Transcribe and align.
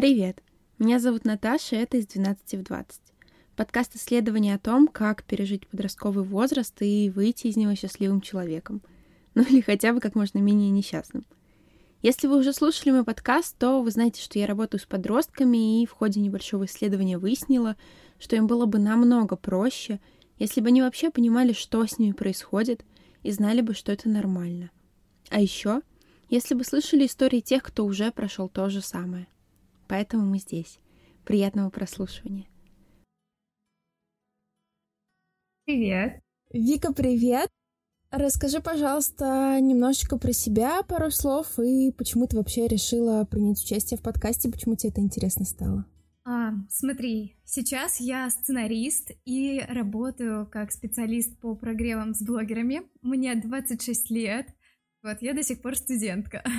Привет! 0.00 0.42
Меня 0.78 0.98
зовут 0.98 1.26
Наташа, 1.26 1.76
это 1.76 1.98
из 1.98 2.06
12 2.06 2.54
в 2.54 2.62
20. 2.62 3.02
Подкаст 3.54 3.96
исследования 3.96 4.54
о 4.54 4.58
том, 4.58 4.88
как 4.88 5.24
пережить 5.24 5.66
подростковый 5.66 6.24
возраст 6.24 6.74
и 6.80 7.12
выйти 7.14 7.48
из 7.48 7.56
него 7.56 7.74
счастливым 7.74 8.22
человеком. 8.22 8.80
Ну 9.34 9.42
или 9.42 9.60
хотя 9.60 9.92
бы 9.92 10.00
как 10.00 10.14
можно 10.14 10.38
менее 10.38 10.70
несчастным. 10.70 11.26
Если 12.00 12.28
вы 12.28 12.38
уже 12.38 12.54
слушали 12.54 12.92
мой 12.92 13.04
подкаст, 13.04 13.58
то 13.58 13.82
вы 13.82 13.90
знаете, 13.90 14.22
что 14.22 14.38
я 14.38 14.46
работаю 14.46 14.80
с 14.80 14.86
подростками 14.86 15.82
и 15.82 15.86
в 15.86 15.90
ходе 15.90 16.18
небольшого 16.20 16.64
исследования 16.64 17.18
выяснила, 17.18 17.76
что 18.18 18.36
им 18.36 18.46
было 18.46 18.64
бы 18.64 18.78
намного 18.78 19.36
проще, 19.36 20.00
если 20.38 20.62
бы 20.62 20.68
они 20.68 20.80
вообще 20.80 21.10
понимали, 21.10 21.52
что 21.52 21.84
с 21.84 21.98
ними 21.98 22.12
происходит, 22.12 22.86
и 23.22 23.32
знали 23.32 23.60
бы, 23.60 23.74
что 23.74 23.92
это 23.92 24.08
нормально. 24.08 24.70
А 25.28 25.42
еще, 25.42 25.82
если 26.30 26.54
бы 26.54 26.64
слышали 26.64 27.04
истории 27.04 27.40
тех, 27.40 27.62
кто 27.62 27.84
уже 27.84 28.10
прошел 28.12 28.48
то 28.48 28.70
же 28.70 28.80
самое. 28.80 29.26
Поэтому 29.90 30.24
мы 30.24 30.38
здесь. 30.38 30.78
Приятного 31.24 31.68
прослушивания. 31.68 32.46
Привет. 35.64 36.20
Вика, 36.52 36.92
привет. 36.92 37.48
Расскажи, 38.12 38.60
пожалуйста, 38.60 39.58
немножечко 39.60 40.16
про 40.16 40.32
себя, 40.32 40.84
пару 40.84 41.10
слов, 41.10 41.58
и 41.58 41.90
почему 41.90 42.28
ты 42.28 42.36
вообще 42.36 42.68
решила 42.68 43.24
принять 43.24 43.60
участие 43.60 43.98
в 43.98 44.02
подкасте, 44.02 44.48
почему 44.48 44.76
тебе 44.76 44.90
это 44.90 45.00
интересно 45.00 45.44
стало? 45.44 45.84
А, 46.24 46.52
смотри, 46.68 47.36
сейчас 47.44 47.98
я 47.98 48.30
сценарист 48.30 49.10
и 49.24 49.60
работаю 49.68 50.46
как 50.46 50.70
специалист 50.70 51.36
по 51.40 51.56
прогревам 51.56 52.14
с 52.14 52.22
блогерами. 52.22 52.82
Мне 53.02 53.34
26 53.34 54.10
лет. 54.10 54.46
Вот, 55.02 55.16
я 55.20 55.34
до 55.34 55.42
сих 55.42 55.60
пор 55.60 55.74
студентка. 55.74 56.44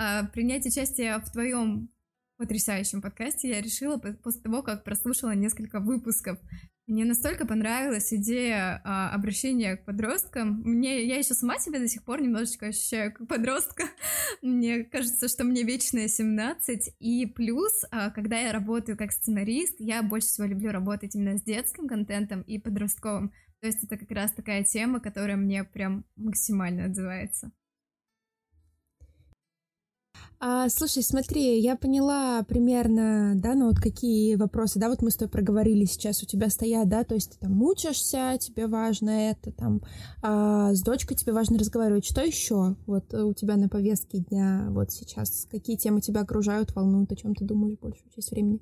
А, 0.00 0.26
принять 0.26 0.64
участие 0.64 1.18
в 1.18 1.28
твоем 1.32 1.90
потрясающем 2.38 3.02
подкасте 3.02 3.50
я 3.50 3.60
решила 3.60 3.98
после 3.98 4.40
того, 4.40 4.62
как 4.62 4.84
прослушала 4.84 5.32
несколько 5.32 5.80
выпусков. 5.80 6.38
Мне 6.86 7.04
настолько 7.04 7.46
понравилась 7.46 8.14
идея 8.14 8.80
а, 8.82 9.10
обращения 9.10 9.76
к 9.76 9.84
подросткам. 9.84 10.62
Мне, 10.64 11.04
я 11.04 11.18
еще 11.18 11.34
сама 11.34 11.58
себя 11.58 11.80
до 11.80 11.88
сих 11.88 12.02
пор 12.02 12.22
немножечко 12.22 12.68
ощущаю 12.68 13.12
как 13.12 13.28
подростка. 13.28 13.84
мне 14.42 14.84
кажется, 14.84 15.28
что 15.28 15.44
мне 15.44 15.64
вечная 15.64 16.08
17. 16.08 16.94
И 16.98 17.26
плюс, 17.26 17.84
а, 17.90 18.10
когда 18.10 18.38
я 18.38 18.52
работаю 18.52 18.96
как 18.96 19.12
сценарист, 19.12 19.74
я 19.80 20.02
больше 20.02 20.28
всего 20.28 20.46
люблю 20.46 20.70
работать 20.70 21.14
именно 21.14 21.36
с 21.36 21.42
детским 21.42 21.88
контентом 21.88 22.40
и 22.42 22.58
подростковым. 22.58 23.32
То 23.60 23.66
есть 23.66 23.84
это 23.84 23.98
как 23.98 24.10
раз 24.12 24.32
такая 24.32 24.64
тема, 24.64 25.00
которая 25.00 25.36
мне 25.36 25.64
прям 25.64 26.04
максимально 26.16 26.86
отзывается. 26.86 27.50
А, 30.40 30.68
слушай, 30.68 31.02
смотри, 31.02 31.58
я 31.58 31.74
поняла 31.74 32.44
примерно, 32.44 33.32
да, 33.34 33.54
ну 33.54 33.66
вот 33.66 33.78
какие 33.78 34.36
вопросы, 34.36 34.78
да, 34.78 34.88
вот 34.88 35.02
мы 35.02 35.10
с 35.10 35.16
тобой 35.16 35.32
проговорили 35.32 35.84
сейчас, 35.84 36.22
у 36.22 36.26
тебя 36.26 36.48
стоят, 36.48 36.88
да, 36.88 37.02
то 37.02 37.16
есть 37.16 37.32
ты 37.32 37.38
там 37.40 37.52
мучаешься, 37.52 38.38
тебе 38.40 38.68
важно 38.68 39.10
это, 39.10 39.50
там, 39.50 39.82
а, 40.22 40.72
с 40.74 40.82
дочкой 40.82 41.16
тебе 41.16 41.32
важно 41.32 41.58
разговаривать. 41.58 42.04
Что 42.04 42.20
еще 42.20 42.76
вот 42.86 43.12
у 43.14 43.34
тебя 43.34 43.56
на 43.56 43.68
повестке 43.68 44.18
дня 44.18 44.68
вот 44.70 44.92
сейчас? 44.92 45.48
Какие 45.50 45.76
темы 45.76 46.00
тебя 46.00 46.20
окружают, 46.20 46.72
волнуют, 46.72 47.10
о 47.10 47.16
чем 47.16 47.34
ты 47.34 47.44
думаешь 47.44 47.76
большую 47.80 48.08
часть 48.14 48.30
времени? 48.30 48.60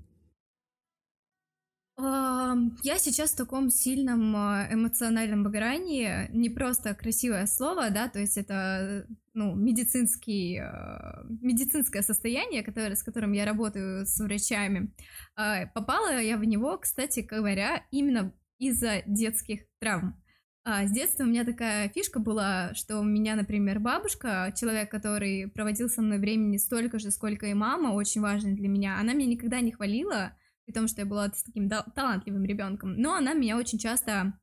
Я 1.99 2.99
сейчас 2.99 3.33
в 3.33 3.37
таком 3.37 3.71
сильном 3.71 4.37
а, 4.37 4.69
эмоциональном 4.71 5.45
выгорании, 5.45 6.29
не 6.31 6.51
просто 6.51 6.95
красивое 6.95 7.47
слово, 7.47 7.89
да, 7.89 8.09
то 8.09 8.19
есть 8.19 8.37
это, 8.37 9.07
ну, 9.33 9.55
медицинский, 9.55 10.59
а, 10.59 11.25
медицинское 11.41 12.03
состояние, 12.03 12.63
которое, 12.63 12.97
с 12.97 13.03
которым 13.03 13.33
я 13.33 13.47
работаю 13.47 14.07
с 14.07 14.19
врачами. 14.21 14.93
А, 15.37 15.67
попала 15.67 16.21
я 16.21 16.37
в 16.37 16.45
него, 16.45 16.77
кстати 16.77 17.21
говоря, 17.21 17.87
именно 17.91 18.35
из-за 18.59 19.03
детских 19.07 19.61
травм. 19.81 20.23
с 20.67 20.91
детства 20.91 21.25
у 21.25 21.29
меня 21.29 21.45
такая 21.45 21.89
фишка 21.89 22.19
была, 22.19 22.75
что 22.75 22.99
у 22.99 23.05
меня, 23.05 23.37
например, 23.37 23.79
бабушка, 23.79 24.53
человек, 24.55 24.91
который 24.91 25.49
проводил 25.49 25.89
со 25.89 26.03
мной 26.03 26.19
времени 26.19 26.59
столько 26.59 26.99
же, 26.99 27.11
сколько 27.11 27.47
и 27.47 27.55
мама, 27.55 27.95
очень 27.95 28.21
важный 28.21 28.55
для 28.55 28.69
меня, 28.69 28.99
она 28.99 29.15
меня 29.15 29.29
никогда 29.29 29.61
не 29.61 29.73
хвалила, 29.73 30.37
при 30.67 30.73
том, 30.73 30.89
что 30.89 31.01
я 31.01 31.07
была 31.07 31.29
таким 31.29 31.71
талантливым 31.71 32.45
ребенком, 32.45 32.95
но 32.95 33.15
она 33.15 33.33
меня 33.33 33.57
очень 33.57 33.79
часто 33.79 34.39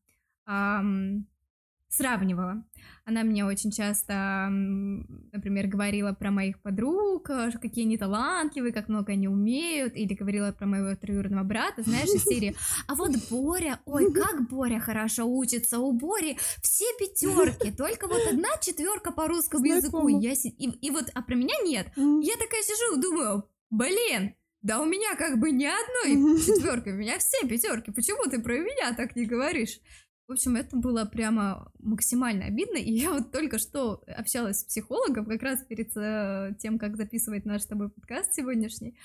эм, 0.48 1.28
сравнивала. 1.94 2.64
Она 3.06 3.24
мне 3.24 3.46
очень 3.46 3.72
часто, 3.72 4.48
например, 4.50 5.68
говорила 5.68 6.14
про 6.14 6.32
моих 6.32 6.62
подруг, 6.62 7.30
э, 7.30 7.52
какие 7.62 7.86
они 7.86 7.98
талантливые, 7.98 8.74
как 8.74 8.88
много 8.88 9.12
они 9.12 9.28
умеют, 9.28 9.96
или 9.96 10.14
говорила 10.14 10.52
про 10.52 10.66
моего 10.66 10.96
троюродного 10.96 11.44
брата, 11.44 11.84
знаешь, 11.84 12.10
из 12.10 12.24
серии 12.24 12.56
«А 12.88 12.96
вот 12.96 13.12
Боря, 13.30 13.80
ой, 13.86 14.12
как 14.12 14.50
Боря 14.50 14.80
хорошо 14.80 15.26
учится, 15.26 15.80
у 15.80 15.92
Бори 15.92 16.38
все 16.62 16.86
пятерки, 16.98 17.72
только 17.72 18.08
вот 18.08 18.22
одна 18.32 18.50
четверка 18.62 19.12
по 19.12 19.28
русскому 19.28 19.66
языку». 19.66 20.08
Я, 20.08 20.32
и, 20.32 20.70
и 20.70 20.90
вот, 20.90 21.12
а 21.14 21.22
про 21.22 21.36
меня 21.36 21.56
нет. 21.64 21.88
Я 21.96 22.34
такая 22.38 22.64
сижу, 22.64 23.02
думаю, 23.02 23.50
блин, 23.70 24.34
да 24.64 24.82
у 24.82 24.86
меня 24.86 25.16
как 25.16 25.40
бы 25.40 25.52
ни 25.52 25.66
одной 25.66 26.42
четверки, 26.42 26.90
у 26.90 26.96
меня 26.96 27.20
все 27.20 27.46
пятерки. 27.48 27.92
Почему 27.92 28.30
ты 28.30 28.42
про 28.42 28.58
меня 28.58 28.94
так 28.96 29.16
не 29.16 29.26
говоришь? 29.26 29.80
В 30.26 30.32
общем, 30.32 30.56
это 30.56 30.78
было 30.78 31.04
прямо 31.04 31.70
максимально 31.80 32.46
обидно, 32.46 32.78
и 32.78 32.94
я 32.94 33.12
вот 33.12 33.34
только 33.34 33.60
что 33.60 34.02
общалась 34.08 34.62
с 34.62 34.64
психологом, 34.64 35.26
как 35.26 35.44
раз 35.44 35.62
перед 35.66 35.92
э, 35.98 36.56
тем, 36.60 36.80
как 36.80 36.96
записывать 36.96 37.44
наш 37.44 37.64
с 37.64 37.68
тобой 37.68 37.90
подкаст 37.90 38.34
сегодняшний, 38.34 38.98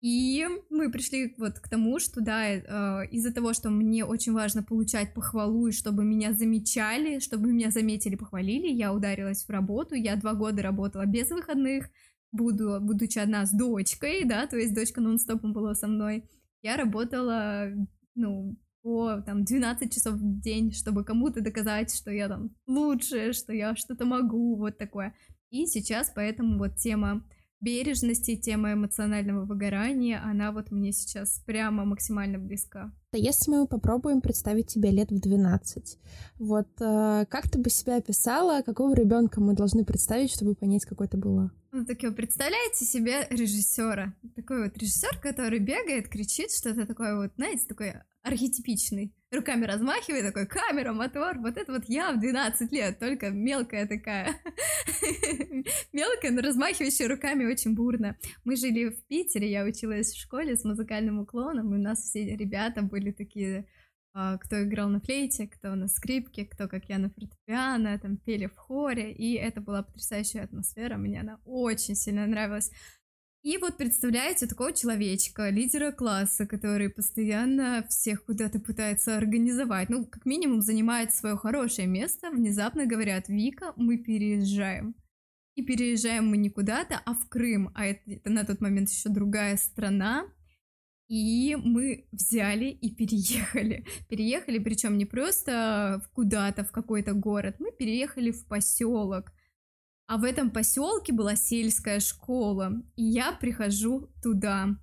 и 0.00 0.46
мы 0.70 0.90
пришли 0.90 1.34
вот 1.36 1.58
к 1.58 1.68
тому, 1.68 1.98
что, 1.98 2.22
да, 2.22 2.48
э, 2.48 3.08
из-за 3.10 3.30
того, 3.30 3.52
что 3.52 3.68
мне 3.68 4.06
очень 4.06 4.32
важно 4.32 4.62
получать 4.62 5.12
похвалу, 5.12 5.66
и 5.66 5.72
чтобы 5.72 6.02
меня 6.02 6.32
замечали, 6.32 7.18
чтобы 7.18 7.52
меня 7.52 7.70
заметили, 7.70 8.16
похвалили, 8.16 8.68
я 8.68 8.94
ударилась 8.94 9.44
в 9.44 9.50
работу, 9.50 9.96
я 9.96 10.16
два 10.16 10.32
года 10.32 10.62
работала 10.62 11.04
без 11.04 11.28
выходных, 11.28 11.90
буду, 12.32 12.78
будучи 12.80 13.18
одна 13.18 13.46
с 13.46 13.52
дочкой, 13.52 14.24
да, 14.24 14.46
то 14.46 14.56
есть 14.56 14.74
дочка 14.74 15.00
нон-стопом 15.00 15.52
была 15.52 15.74
со 15.74 15.86
мной, 15.86 16.24
я 16.62 16.76
работала, 16.76 17.68
ну, 18.14 18.56
по 18.82 19.20
там 19.22 19.44
12 19.44 19.92
часов 19.92 20.14
в 20.14 20.40
день, 20.40 20.72
чтобы 20.72 21.04
кому-то 21.04 21.40
доказать, 21.40 21.94
что 21.94 22.10
я 22.10 22.28
там 22.28 22.50
лучше, 22.66 23.32
что 23.32 23.52
я 23.52 23.76
что-то 23.76 24.04
могу, 24.04 24.56
вот 24.56 24.78
такое. 24.78 25.14
И 25.50 25.66
сейчас 25.66 26.12
поэтому 26.14 26.58
вот 26.58 26.76
тема 26.76 27.24
бережности, 27.60 28.36
тема 28.36 28.72
эмоционального 28.72 29.44
выгорания, 29.44 30.22
она 30.24 30.52
вот 30.52 30.70
мне 30.70 30.92
сейчас 30.92 31.42
прямо 31.46 31.84
максимально 31.84 32.38
близка. 32.38 32.92
Если 33.12 33.50
мы 33.50 33.66
попробуем 33.66 34.20
представить 34.20 34.68
тебе 34.68 34.90
лет 34.90 35.10
в 35.10 35.20
12, 35.20 35.98
вот 36.38 36.68
э, 36.80 37.26
как 37.28 37.50
ты 37.50 37.58
бы 37.58 37.70
себя 37.70 37.96
описала, 37.96 38.62
какого 38.62 38.94
ребенка 38.94 39.40
мы 39.40 39.54
должны 39.54 39.84
представить, 39.84 40.30
чтобы 40.32 40.54
понять, 40.54 40.84
какой 40.84 41.08
ты 41.08 41.16
была? 41.16 41.50
Ну, 41.72 41.84
такие, 41.84 42.12
представляете 42.12 42.84
себе 42.84 43.26
режиссера. 43.30 44.14
Такой 44.36 44.64
вот 44.64 44.76
режиссер, 44.76 45.18
который 45.20 45.58
бегает, 45.58 46.08
кричит, 46.08 46.50
что-то 46.50 46.86
такое 46.86 47.16
вот, 47.16 47.32
знаете, 47.36 47.66
такой 47.66 47.94
архетипичный. 48.22 49.14
Руками 49.30 49.66
размахивает, 49.66 50.26
такой, 50.26 50.46
камера, 50.46 50.94
мотор. 50.94 51.38
Вот 51.38 51.58
это 51.58 51.72
вот 51.72 51.84
я 51.86 52.12
в 52.12 52.20
12 52.20 52.72
лет, 52.72 52.98
только 52.98 53.28
мелкая 53.28 53.86
такая. 53.86 54.34
мелкая, 55.92 56.30
но 56.30 56.40
размахивающая 56.40 57.08
руками 57.08 57.44
очень 57.44 57.74
бурно. 57.74 58.16
Мы 58.44 58.56
жили 58.56 58.88
в 58.88 59.06
Питере, 59.06 59.50
я 59.50 59.64
училась 59.64 60.12
в 60.12 60.20
школе 60.20 60.56
с 60.56 60.64
музыкальным 60.64 61.20
уклоном, 61.20 61.74
и 61.74 61.78
у 61.78 61.80
нас 61.80 61.98
все 62.00 62.36
ребята 62.36 62.80
были 62.80 63.10
такие 63.12 63.66
а, 64.14 64.36
кто 64.38 64.64
играл 64.64 64.88
на 64.88 65.00
флейте, 65.00 65.46
кто 65.46 65.74
на 65.74 65.86
скрипке, 65.86 66.44
кто, 66.44 66.66
как 66.66 66.86
я, 66.88 66.98
на 66.98 67.08
фортепиано, 67.10 67.98
там 68.00 68.16
пели 68.16 68.46
в 68.46 68.56
хоре, 68.56 69.12
и 69.12 69.34
это 69.34 69.60
была 69.60 69.82
потрясающая 69.84 70.42
атмосфера, 70.42 70.96
мне 70.96 71.20
она 71.20 71.38
очень 71.44 71.94
сильно 71.94 72.26
нравилась. 72.26 72.72
И 73.48 73.56
вот 73.56 73.78
представляете 73.78 74.46
такого 74.46 74.74
человечка, 74.74 75.48
лидера 75.48 75.90
класса, 75.90 76.46
который 76.46 76.90
постоянно 76.90 77.82
всех 77.88 78.26
куда-то 78.26 78.60
пытается 78.60 79.16
организовать, 79.16 79.88
ну, 79.88 80.04
как 80.04 80.26
минимум 80.26 80.60
занимает 80.60 81.14
свое 81.14 81.34
хорошее 81.38 81.88
место, 81.88 82.30
внезапно 82.30 82.84
говорят, 82.84 83.30
Вика, 83.30 83.72
мы 83.76 83.96
переезжаем. 83.96 84.94
И 85.54 85.62
переезжаем 85.62 86.26
мы 86.26 86.36
не 86.36 86.50
куда-то, 86.50 87.00
а 87.06 87.14
в 87.14 87.26
Крым, 87.30 87.70
а 87.74 87.86
это, 87.86 88.02
это 88.10 88.28
на 88.28 88.44
тот 88.44 88.60
момент 88.60 88.90
еще 88.90 89.08
другая 89.08 89.56
страна, 89.56 90.26
и 91.08 91.56
мы 91.56 92.06
взяли 92.12 92.66
и 92.66 92.94
переехали. 92.94 93.86
Переехали, 94.10 94.58
причем 94.58 94.98
не 94.98 95.06
просто 95.06 96.02
куда-то, 96.12 96.64
в 96.64 96.70
какой-то 96.70 97.14
город, 97.14 97.56
мы 97.60 97.72
переехали 97.72 98.30
в 98.30 98.46
поселок. 98.46 99.32
А 100.08 100.16
в 100.16 100.24
этом 100.24 100.50
поселке 100.50 101.12
была 101.12 101.36
сельская 101.36 102.00
школа, 102.00 102.82
и 102.96 103.04
я 103.04 103.32
прихожу 103.32 104.08
туда. 104.22 104.78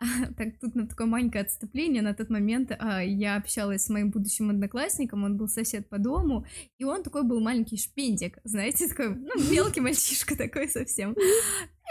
Так, 0.36 0.58
тут 0.60 0.74
на 0.74 0.86
такое 0.88 1.06
маленькое 1.06 1.44
отступление. 1.44 2.02
На 2.02 2.12
тот 2.12 2.28
момент 2.28 2.72
а, 2.76 3.02
я 3.02 3.36
общалась 3.36 3.84
с 3.84 3.88
моим 3.88 4.10
будущим 4.10 4.50
одноклассником, 4.50 5.22
он 5.22 5.36
был 5.36 5.48
сосед 5.48 5.88
по 5.88 5.98
дому, 5.98 6.44
и 6.76 6.84
он 6.84 7.04
такой 7.04 7.22
был 7.22 7.40
маленький 7.40 7.76
шпиндик, 7.76 8.38
знаете, 8.42 8.88
такой, 8.88 9.14
ну, 9.14 9.32
мелкий 9.50 9.80
мальчишка 9.80 10.36
такой 10.36 10.68
совсем. 10.68 11.16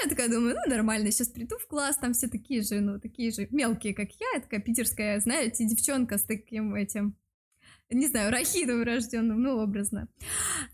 Я 0.04 0.10
такая 0.10 0.30
думаю, 0.30 0.56
ну, 0.56 0.70
нормально, 0.70 1.10
сейчас 1.12 1.30
приду 1.30 1.58
в 1.58 1.68
класс, 1.68 1.98
там 1.98 2.14
все 2.14 2.28
такие 2.28 2.62
же, 2.62 2.82
ну, 2.82 3.00
такие 3.00 3.32
же 3.32 3.48
мелкие, 3.50 3.94
как 3.94 4.10
я, 4.12 4.28
я 4.36 4.42
такая 4.42 4.60
питерская, 4.60 5.20
знаете, 5.22 5.66
девчонка 5.66 6.18
с 6.18 6.24
таким 6.24 6.76
этим, 6.76 7.16
не 7.94 8.08
знаю, 8.08 8.32
рахидом 8.32 8.84
рожденным, 8.84 9.42
ну, 9.42 9.58
образно. 9.62 10.08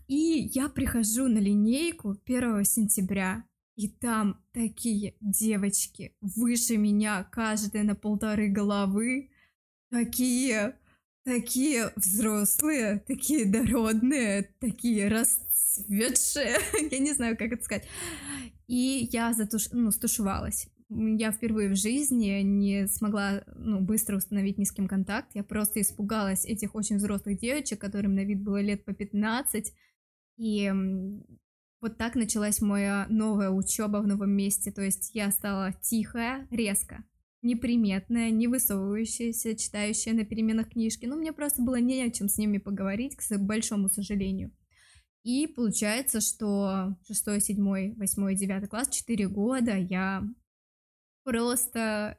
И 0.08 0.50
я 0.54 0.68
прихожу 0.68 1.28
на 1.28 1.38
линейку 1.38 2.16
1 2.24 2.64
сентября, 2.64 3.44
и 3.76 3.88
там 3.88 4.42
такие 4.52 5.14
девочки 5.20 6.14
выше 6.20 6.76
меня, 6.76 7.24
каждая 7.24 7.82
на 7.82 7.94
полторы 7.94 8.48
головы, 8.48 9.30
такие, 9.90 10.78
такие 11.24 11.92
взрослые, 11.96 13.02
такие 13.06 13.44
дородные, 13.46 14.54
такие 14.60 15.08
расцветшие, 15.08 16.58
я 16.90 16.98
не 16.98 17.12
знаю, 17.12 17.36
как 17.36 17.52
это 17.52 17.64
сказать. 17.64 17.88
И 18.66 19.08
я 19.12 19.32
затуш... 19.32 19.70
ну, 19.72 19.90
стушевалась. 19.90 20.68
Я 20.92 21.30
впервые 21.30 21.68
в 21.68 21.76
жизни 21.76 22.42
не 22.42 22.88
смогла 22.88 23.44
ну, 23.54 23.80
быстро 23.80 24.16
установить 24.16 24.58
ни 24.58 24.64
с 24.64 24.72
кем 24.72 24.88
контакт. 24.88 25.30
Я 25.34 25.44
просто 25.44 25.80
испугалась 25.80 26.44
этих 26.44 26.74
очень 26.74 26.96
взрослых 26.96 27.38
девочек, 27.38 27.80
которым 27.80 28.16
на 28.16 28.24
вид 28.24 28.42
было 28.42 28.60
лет 28.60 28.84
по 28.84 28.92
15. 28.92 29.72
И 30.38 30.72
вот 31.80 31.96
так 31.96 32.16
началась 32.16 32.60
моя 32.60 33.06
новая 33.08 33.50
учеба 33.50 33.98
в 33.98 34.06
новом 34.08 34.30
месте. 34.30 34.72
То 34.72 34.82
есть 34.82 35.12
я 35.14 35.30
стала 35.30 35.72
тихая, 35.80 36.48
резко, 36.50 37.04
неприметная, 37.40 38.30
не 38.30 38.48
высовывающаяся, 38.48 39.54
читающая 39.56 40.12
на 40.12 40.24
переменах 40.24 40.70
книжки. 40.70 41.06
Ну, 41.06 41.16
мне 41.16 41.32
просто 41.32 41.62
было 41.62 41.76
не 41.76 42.02
о 42.02 42.10
чем 42.10 42.28
с 42.28 42.36
ними 42.36 42.58
поговорить, 42.58 43.14
к 43.14 43.38
большому 43.38 43.88
сожалению. 43.88 44.50
И 45.22 45.46
получается, 45.46 46.20
что 46.20 46.96
6, 47.06 47.44
7, 47.44 47.94
8, 47.96 48.34
9 48.34 48.68
класс, 48.68 48.88
4 48.88 49.28
года 49.28 49.76
я 49.76 50.24
просто 51.24 52.18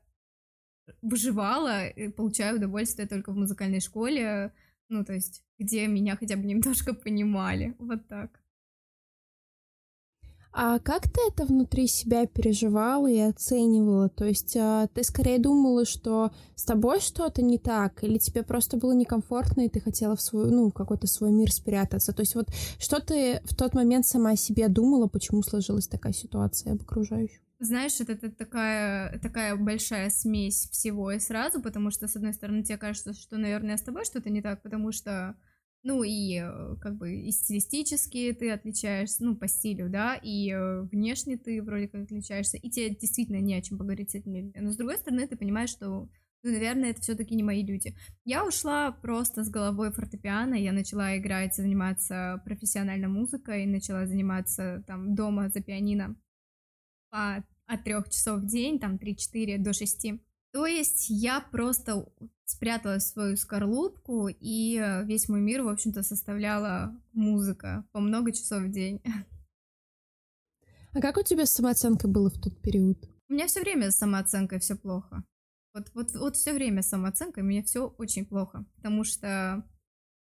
выживала, 1.01 1.87
и 1.87 2.09
получаю 2.09 2.57
удовольствие 2.57 3.07
только 3.07 3.31
в 3.31 3.37
музыкальной 3.37 3.79
школе, 3.79 4.53
ну, 4.89 5.05
то 5.05 5.13
есть, 5.13 5.43
где 5.57 5.87
меня 5.87 6.17
хотя 6.17 6.35
бы 6.35 6.43
немножко 6.43 6.93
понимали, 6.93 7.75
вот 7.79 8.07
так. 8.07 8.41
А 10.53 10.79
как 10.79 11.03
ты 11.03 11.21
это 11.29 11.45
внутри 11.45 11.87
себя 11.87 12.27
переживала 12.27 13.09
и 13.09 13.19
оценивала? 13.19 14.09
То 14.09 14.25
есть 14.25 14.57
а, 14.57 14.87
ты 14.87 15.03
скорее 15.03 15.39
думала, 15.39 15.85
что 15.85 16.31
с 16.55 16.65
тобой 16.65 16.99
что-то 16.99 17.41
не 17.41 17.57
так, 17.57 18.03
или 18.03 18.17
тебе 18.17 18.43
просто 18.43 18.75
было 18.75 18.91
некомфортно, 18.91 19.61
и 19.61 19.69
ты 19.69 19.79
хотела 19.79 20.17
в 20.17 20.21
свой, 20.21 20.51
ну, 20.51 20.69
какой-то 20.71 21.07
свой 21.07 21.31
мир 21.31 21.53
спрятаться? 21.53 22.11
То 22.11 22.21
есть 22.21 22.35
вот 22.35 22.49
что 22.79 22.99
ты 22.99 23.39
в 23.45 23.55
тот 23.55 23.73
момент 23.73 24.05
сама 24.05 24.31
о 24.31 24.35
себе 24.35 24.67
думала, 24.67 25.07
почему 25.07 25.41
сложилась 25.41 25.87
такая 25.87 26.11
ситуация 26.11 26.73
об 26.73 26.81
окружающих? 26.81 27.39
Знаешь, 27.63 27.99
это, 28.01 28.17
такая, 28.31 29.19
такая 29.19 29.55
большая 29.55 30.09
смесь 30.09 30.67
всего 30.71 31.11
и 31.11 31.19
сразу, 31.19 31.61
потому 31.61 31.91
что, 31.91 32.07
с 32.07 32.15
одной 32.15 32.33
стороны, 32.33 32.63
тебе 32.63 32.77
кажется, 32.79 33.13
что, 33.13 33.37
наверное, 33.37 33.77
с 33.77 33.83
тобой 33.83 34.03
что-то 34.03 34.31
не 34.31 34.41
так, 34.41 34.63
потому 34.63 34.91
что 34.91 35.35
ну 35.83 36.03
и 36.03 36.39
э, 36.39 36.75
как 36.81 36.97
бы 36.97 37.13
и 37.15 37.31
стилистически 37.31 38.33
ты 38.33 38.49
отличаешься, 38.51 39.23
ну, 39.23 39.35
по 39.35 39.47
стилю, 39.47 39.89
да, 39.89 40.15
и 40.15 40.51
э, 40.51 40.81
внешне 40.91 41.37
ты 41.37 41.61
вроде 41.61 41.87
как 41.87 42.03
отличаешься, 42.03 42.57
и 42.57 42.69
тебе 42.71 42.89
действительно 42.95 43.37
не 43.39 43.53
о 43.55 43.61
чем 43.61 43.77
поговорить 43.77 44.11
с 44.11 44.15
этими 44.15 44.39
людьми. 44.39 44.53
Но 44.59 44.71
с 44.71 44.77
другой 44.77 44.97
стороны, 44.97 45.27
ты 45.27 45.35
понимаешь, 45.37 45.69
что, 45.71 45.87
ну, 46.43 46.51
наверное, 46.51 46.91
это 46.91 47.01
все-таки 47.01 47.35
не 47.35 47.43
мои 47.43 47.63
люди. 47.63 47.95
Я 48.25 48.43
ушла 48.45 48.91
просто 48.91 49.43
с 49.43 49.49
головой 49.49 49.91
фортепиано, 49.91 50.55
я 50.55 50.71
начала 50.71 51.15
играть, 51.17 51.55
заниматься 51.55 52.41
профессиональной 52.45 53.07
музыкой, 53.07 53.65
начала 53.67 54.05
заниматься 54.07 54.83
там 54.87 55.13
дома 55.15 55.49
за 55.49 55.61
пианино 55.61 56.15
по, 57.09 57.43
от 57.71 57.83
трех 57.83 58.09
часов 58.09 58.41
в 58.41 58.45
день, 58.45 58.79
там 58.79 58.95
3-4 58.95 59.57
до 59.57 59.73
6. 59.73 60.07
То 60.51 60.65
есть 60.65 61.05
я 61.09 61.39
просто 61.39 62.05
спряталась 62.43 63.05
в 63.05 63.13
свою 63.13 63.37
скорлупку, 63.37 64.27
и 64.27 64.77
э, 64.77 65.05
весь 65.05 65.29
мой 65.29 65.39
мир, 65.39 65.63
в 65.63 65.69
общем-то, 65.69 66.03
составляла 66.03 66.93
музыка 67.13 67.85
по 67.93 68.01
много 68.01 68.33
часов 68.33 68.63
в 68.63 68.71
день. 68.71 69.01
А 70.93 70.99
как 70.99 71.15
у 71.15 71.23
тебя 71.23 71.45
с 71.45 71.53
самооценкой 71.53 72.11
было 72.11 72.29
в 72.29 72.37
тот 72.37 72.61
период? 72.61 72.97
У 73.29 73.33
меня 73.33 73.47
все 73.47 73.61
время 73.61 73.91
с 73.91 73.95
самооценкой 73.95 74.59
все 74.59 74.75
плохо. 74.75 75.23
Вот, 75.73 75.89
вот, 75.93 76.11
вот 76.15 76.35
все 76.35 76.51
время 76.51 76.81
с 76.81 76.89
самооценкой 76.89 77.43
у 77.43 77.45
меня 77.45 77.63
все 77.63 77.87
очень 77.97 78.25
плохо, 78.25 78.65
потому 78.75 79.05
что 79.05 79.65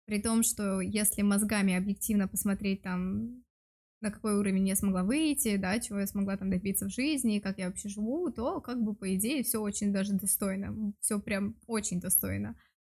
при 0.05 0.21
том, 0.21 0.43
что 0.43 0.79
если 0.79 1.23
мозгами 1.23 1.73
объективно 1.73 2.27
посмотреть 2.27 2.83
там 2.83 3.42
на 4.03 4.11
какой 4.11 4.35
уровень 4.35 4.67
я 4.67 4.75
смогла 4.75 5.03
выйти, 5.03 5.55
да, 5.55 5.79
чего 5.79 5.99
я 5.99 6.07
смогла 6.07 6.37
там 6.37 6.49
добиться 6.51 6.85
в 6.85 6.89
жизни, 6.93 7.39
как 7.39 7.57
я 7.57 7.67
вообще 7.67 7.89
живу, 7.89 8.29
то 8.31 8.59
как 8.61 8.83
бы 8.83 8.93
по 8.93 9.15
идее 9.15 9.43
все 9.43 9.59
очень 9.59 9.93
даже 9.93 10.13
достойно, 10.13 10.93
все 10.99 11.19
прям 11.19 11.55
очень 11.67 12.01
достойно. 12.01 12.55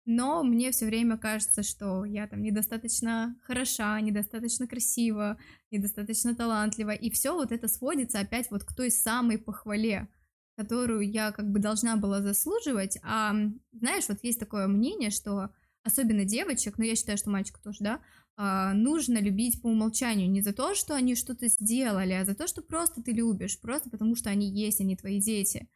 Но 0.06 0.43
мне 0.43 0.71
все 0.71 0.87
время 0.87 1.17
кажется, 1.17 1.62
что 1.62 2.05
я 2.05 2.27
там 2.27 2.43
недостаточно 2.43 3.37
хороша, 3.43 4.01
недостаточно 4.01 4.67
красива, 4.67 5.39
недостаточно 5.71 6.35
талантлива, 6.35 6.91
и 6.91 7.11
все 7.11 7.35
вот 7.35 7.53
это 7.53 7.69
сводится 7.69 8.21
опять 8.21 8.51
вот 8.51 8.65
к 8.65 8.75
той 8.75 8.91
самой 8.91 9.39
похвале, 9.39 10.09
которую 10.56 11.09
я 11.11 11.33
как 11.33 11.51
бы 11.51 11.59
должна 11.59 11.97
была 11.97 12.23
заслуживать. 12.23 12.99
А 13.03 13.35
знаешь, 13.73 14.09
вот 14.09 14.19
есть 14.23 14.41
такое 14.41 14.67
мнение, 14.69 15.11
что 15.11 15.51
особенно 15.83 16.25
девочек, 16.25 16.79
но 16.79 16.85
я 16.85 16.97
считаю, 16.97 17.19
что 17.19 17.31
мальчиков 17.31 17.62
тоже, 17.62 17.79
да, 17.81 18.01
нужно 18.37 19.19
любить 19.19 19.63
по 19.63 19.69
умолчанию 19.69 20.31
не 20.31 20.43
за 20.43 20.53
то, 20.53 20.75
что 20.75 20.95
они 20.95 21.15
что-то 21.15 21.49
сделали, 21.49 22.13
а 22.13 22.25
за 22.25 22.35
то, 22.35 22.47
что 22.47 22.63
просто 22.63 23.03
ты 23.03 23.13
любишь, 23.13 23.61
просто 23.61 23.91
потому 23.91 24.17
что 24.17 24.31
они 24.31 24.51
есть, 24.51 24.81
они 24.81 24.97
твои 24.97 25.21
дети, 25.21 25.69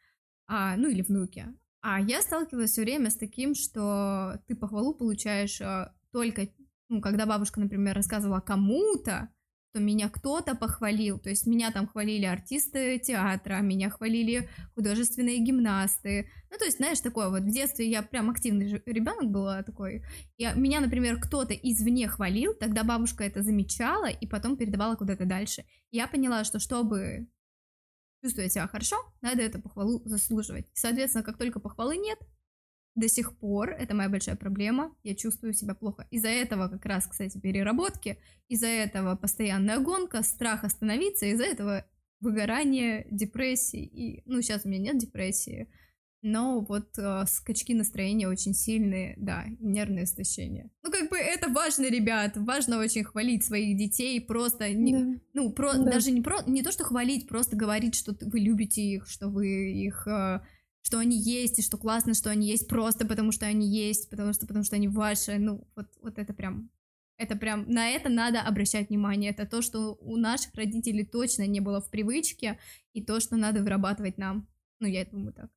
а, 0.46 0.76
ну 0.76 0.88
или 0.88 1.02
внуки. 1.02 1.46
А 1.80 2.00
я 2.00 2.20
сталкивалась 2.20 2.72
все 2.72 2.82
время 2.82 3.10
с 3.10 3.16
таким, 3.16 3.54
что 3.54 4.40
ты 4.46 4.56
похвалу 4.56 4.94
получаешь 4.94 5.60
а, 5.60 5.94
только, 6.12 6.48
ну, 6.88 7.00
когда 7.00 7.26
бабушка, 7.26 7.60
например, 7.60 7.94
рассказывала 7.94 8.40
кому-то, 8.40 9.28
что 9.70 9.80
меня 9.80 10.08
кто-то 10.08 10.54
похвалил, 10.54 11.18
то 11.18 11.28
есть 11.28 11.46
меня 11.46 11.70
там 11.70 11.86
хвалили 11.86 12.24
артисты 12.24 12.98
театра, 12.98 13.60
меня 13.60 13.90
хвалили 13.90 14.48
художественные 14.74 15.38
гимнасты, 15.38 16.30
ну, 16.50 16.56
то 16.56 16.64
есть, 16.64 16.78
знаешь, 16.78 17.00
такое 17.00 17.28
вот, 17.28 17.42
в 17.42 17.50
детстве 17.50 17.88
я 17.88 18.02
прям 18.02 18.30
активный 18.30 18.82
ребенок 18.86 19.30
была 19.30 19.62
такой, 19.62 20.02
и 20.38 20.48
меня, 20.54 20.80
например, 20.80 21.20
кто-то 21.20 21.52
извне 21.52 22.08
хвалил, 22.08 22.54
тогда 22.54 22.82
бабушка 22.82 23.24
это 23.24 23.42
замечала 23.42 24.06
и 24.08 24.26
потом 24.26 24.56
передавала 24.56 24.96
куда-то 24.96 25.26
дальше. 25.26 25.64
Я 25.90 26.06
поняла, 26.08 26.44
что 26.44 26.58
чтобы 26.58 27.28
чувствовать 28.22 28.52
себя 28.52 28.66
хорошо, 28.66 28.96
надо 29.20 29.42
эту 29.42 29.60
похвалу 29.60 30.02
заслуживать. 30.04 30.66
Соответственно, 30.72 31.24
как 31.24 31.36
только 31.38 31.60
похвалы 31.60 31.96
нет, 31.96 32.18
до 32.98 33.08
сих 33.08 33.36
пор, 33.38 33.70
это 33.70 33.94
моя 33.94 34.08
большая 34.08 34.36
проблема, 34.36 34.94
я 35.02 35.14
чувствую 35.14 35.52
себя 35.52 35.74
плохо. 35.74 36.06
Из-за 36.10 36.28
этого 36.28 36.68
как 36.68 36.84
раз, 36.84 37.06
кстати, 37.06 37.38
переработки, 37.38 38.18
из-за 38.48 38.66
этого 38.66 39.16
постоянная 39.16 39.78
гонка, 39.78 40.22
страх 40.22 40.64
остановиться, 40.64 41.26
из-за 41.26 41.44
этого 41.44 41.84
выгорание, 42.20 43.06
депрессии. 43.10 43.84
И, 43.84 44.22
ну, 44.26 44.42
сейчас 44.42 44.64
у 44.64 44.68
меня 44.68 44.92
нет 44.92 44.98
депрессии, 44.98 45.70
но 46.20 46.60
вот 46.60 46.98
э, 46.98 47.24
скачки 47.28 47.72
настроения 47.72 48.28
очень 48.28 48.52
сильные, 48.52 49.14
да, 49.18 49.44
нервное 49.60 50.04
истощение. 50.04 50.68
Ну, 50.82 50.90
как 50.90 51.08
бы 51.10 51.16
это 51.16 51.48
важно, 51.48 51.84
ребят, 51.88 52.36
важно 52.36 52.80
очень 52.80 53.04
хвалить 53.04 53.44
своих 53.44 53.76
детей, 53.76 54.20
просто, 54.20 54.68
не, 54.70 54.92
да. 54.92 55.20
ну, 55.34 55.52
про, 55.52 55.74
да. 55.74 55.84
даже 55.84 56.10
не, 56.10 56.20
про, 56.20 56.42
не 56.46 56.62
то, 56.62 56.72
что 56.72 56.82
хвалить, 56.82 57.28
просто 57.28 57.56
говорить, 57.56 57.94
что 57.94 58.16
вы 58.20 58.40
любите 58.40 58.82
их, 58.82 59.06
что 59.06 59.28
вы 59.28 59.72
их... 59.72 60.06
Э, 60.08 60.40
что 60.82 60.98
они 60.98 61.18
есть, 61.18 61.58
и 61.58 61.62
что 61.62 61.76
классно, 61.76 62.14
что 62.14 62.30
они 62.30 62.48
есть 62.48 62.68
просто 62.68 63.06
потому, 63.06 63.32
что 63.32 63.46
они 63.46 63.66
есть, 63.68 64.08
потому 64.10 64.32
что, 64.32 64.46
потому 64.46 64.64
что 64.64 64.76
они 64.76 64.88
ваши, 64.88 65.38
ну, 65.38 65.66
вот, 65.76 65.86
вот 66.02 66.18
это 66.18 66.32
прям, 66.32 66.70
это 67.18 67.36
прям, 67.36 67.68
на 67.68 67.90
это 67.90 68.08
надо 68.08 68.40
обращать 68.40 68.88
внимание, 68.88 69.30
это 69.30 69.46
то, 69.46 69.60
что 69.60 69.98
у 70.00 70.16
наших 70.16 70.54
родителей 70.54 71.04
точно 71.04 71.46
не 71.46 71.60
было 71.60 71.80
в 71.80 71.90
привычке, 71.90 72.58
и 72.92 73.02
то, 73.02 73.20
что 73.20 73.36
надо 73.36 73.60
вырабатывать 73.60 74.18
нам, 74.18 74.48
ну, 74.80 74.86
я 74.86 75.04
думаю 75.04 75.32
так. 75.32 75.50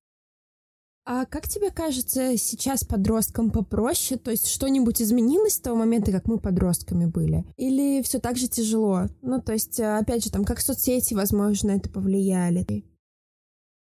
А 1.03 1.25
как 1.25 1.47
тебе 1.47 1.71
кажется, 1.71 2.37
сейчас 2.37 2.83
подросткам 2.83 3.49
попроще? 3.49 4.19
То 4.19 4.29
есть 4.29 4.47
что-нибудь 4.47 5.01
изменилось 5.01 5.53
с 5.53 5.59
того 5.59 5.75
момента, 5.75 6.11
как 6.11 6.27
мы 6.27 6.39
подростками 6.39 7.05
были? 7.05 7.43
Или 7.57 8.03
все 8.03 8.19
так 8.19 8.37
же 8.37 8.47
тяжело? 8.47 9.07
Ну, 9.23 9.41
то 9.41 9.53
есть, 9.53 9.79
опять 9.79 10.23
же, 10.23 10.31
там, 10.31 10.45
как 10.45 10.59
соцсети, 10.59 11.15
возможно, 11.15 11.71
это 11.71 11.89
повлияли? 11.89 12.85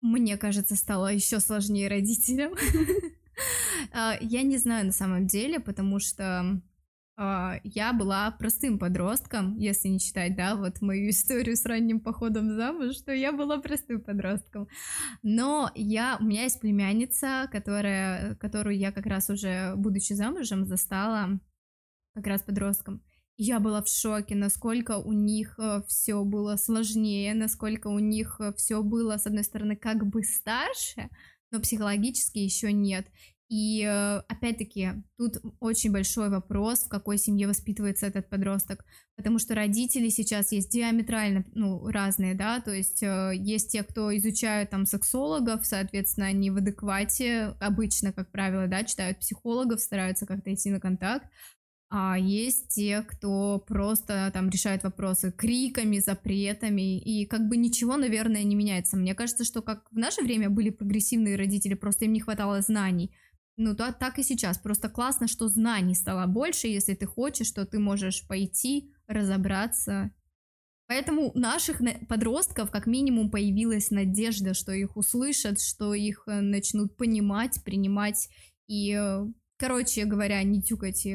Мне 0.02 0.38
кажется, 0.38 0.76
стало 0.76 1.14
еще 1.14 1.40
сложнее 1.40 1.88
родителям. 1.88 2.54
А, 3.94 4.18
я 4.20 4.42
не 4.42 4.58
знаю 4.58 4.88
на 4.88 4.92
самом 4.92 5.28
деле, 5.28 5.60
потому 5.60 6.00
что 6.00 6.60
а, 7.20 7.60
я 7.64 7.94
была 7.94 8.30
простым 8.32 8.78
подростком, 8.78 9.58
если 9.58 9.88
не 9.88 10.00
считать, 10.00 10.36
да, 10.36 10.56
вот 10.56 10.82
мою 10.82 11.10
историю 11.10 11.56
с 11.56 11.66
ранним 11.66 12.00
походом 12.00 12.56
замуж, 12.56 12.96
что 12.96 13.12
я 13.12 13.32
была 13.32 13.60
простым 13.60 14.02
подростком. 14.02 14.68
Но 15.24 15.72
я, 15.74 16.18
у 16.20 16.24
меня 16.24 16.44
есть 16.44 16.60
племянница, 16.62 17.50
которая, 17.52 18.36
которую 18.36 18.78
я 18.78 18.92
как 18.92 19.08
раз 19.08 19.30
уже, 19.32 19.74
будучи 19.76 20.14
замужем, 20.14 20.66
застала 20.66 21.40
как 22.14 22.28
раз 22.28 22.44
подростком. 22.44 23.02
Я 23.40 23.60
была 23.60 23.84
в 23.84 23.88
шоке, 23.88 24.34
насколько 24.34 24.98
у 24.98 25.12
них 25.12 25.60
э, 25.60 25.84
все 25.88 26.24
было 26.24 26.56
сложнее, 26.56 27.36
насколько 27.36 27.88
у 27.88 28.00
них 28.00 28.38
э, 28.40 28.52
все 28.58 28.82
было, 28.82 29.18
с 29.18 29.28
одной 29.28 29.44
стороны, 29.44 29.76
как 29.76 30.08
бы 30.08 30.24
старше, 30.24 31.10
но 31.52 31.60
психологически 31.60 32.40
еще 32.40 32.74
нет. 32.74 33.06
И 33.48 33.84
э, 33.84 34.22
опять-таки, 34.28 35.04
тут 35.20 35.38
очень 35.60 35.92
большой 35.92 36.30
вопрос, 36.30 36.86
в 36.86 36.90
какой 36.90 37.20
семье 37.20 37.48
воспитывается 37.48 38.08
этот 38.08 38.28
подросток, 38.28 38.84
потому 39.16 39.38
что 39.38 39.54
родители 39.54 40.10
сейчас 40.10 40.52
есть 40.52 40.72
диаметрально 40.72 41.46
ну, 41.54 41.88
разные, 41.90 42.34
да, 42.34 42.60
то 42.60 42.74
есть 42.74 43.04
есть 43.04 43.72
те, 43.72 43.84
кто 43.84 44.18
изучают 44.18 44.72
там 44.72 44.88
сексологов, 44.88 45.64
соответственно, 45.64 46.26
они 46.26 46.50
в 46.50 46.58
адеквате, 46.58 47.56
обычно, 47.60 48.12
как 48.12 48.32
правило, 48.32 48.66
да, 48.66 48.84
читают 48.84 49.20
психологов, 49.20 49.80
стараются 49.80 50.26
как-то 50.26 50.52
идти 50.52 50.72
на 50.72 50.80
контакт, 50.80 51.28
а 51.90 52.18
есть 52.20 52.68
те, 52.70 53.02
кто 53.02 53.64
просто 53.66 54.30
там 54.34 54.50
решает 54.50 54.84
вопросы 54.84 55.32
криками, 55.32 56.00
запретами, 56.00 57.00
и 57.00 57.26
как 57.26 57.48
бы 57.48 57.56
ничего, 57.56 57.96
наверное, 57.96 58.44
не 58.44 58.56
меняется. 58.56 58.98
Мне 58.98 59.16
кажется, 59.16 59.46
что 59.46 59.62
как 59.62 59.90
в 59.92 59.98
наше 59.98 60.22
время 60.22 60.50
были 60.50 60.70
прогрессивные 60.70 61.38
родители, 61.38 61.76
просто 61.76 62.06
им 62.06 62.14
не 62.14 62.20
хватало 62.20 62.62
знаний, 62.62 63.12
ну, 63.58 63.74
да, 63.74 63.92
так 63.92 64.20
и 64.20 64.24
сейчас. 64.24 64.60
Просто 64.60 64.88
классно, 64.88 65.28
что 65.28 65.48
знаний 65.48 65.96
стало 65.96 66.28
больше. 66.28 66.68
Если 66.68 66.94
ты 66.94 67.08
хочешь, 67.08 67.50
то 67.52 67.66
ты 67.66 67.80
можешь 67.80 68.28
пойти, 68.28 68.94
разобраться. 69.08 70.12
Поэтому 70.88 71.32
у 71.32 71.40
наших 71.40 71.82
подростков 72.08 72.70
как 72.70 72.86
минимум 72.86 73.32
появилась 73.32 73.90
надежда, 73.90 74.54
что 74.54 74.72
их 74.72 74.96
услышат, 74.96 75.60
что 75.60 75.94
их 75.94 76.24
э, 76.28 76.40
начнут 76.40 76.96
понимать, 76.96 77.62
принимать 77.66 78.30
и, 78.68 78.96
э, 78.98 79.26
короче 79.58 80.06
говоря, 80.06 80.42
не 80.44 80.62
тюкать 80.62 81.06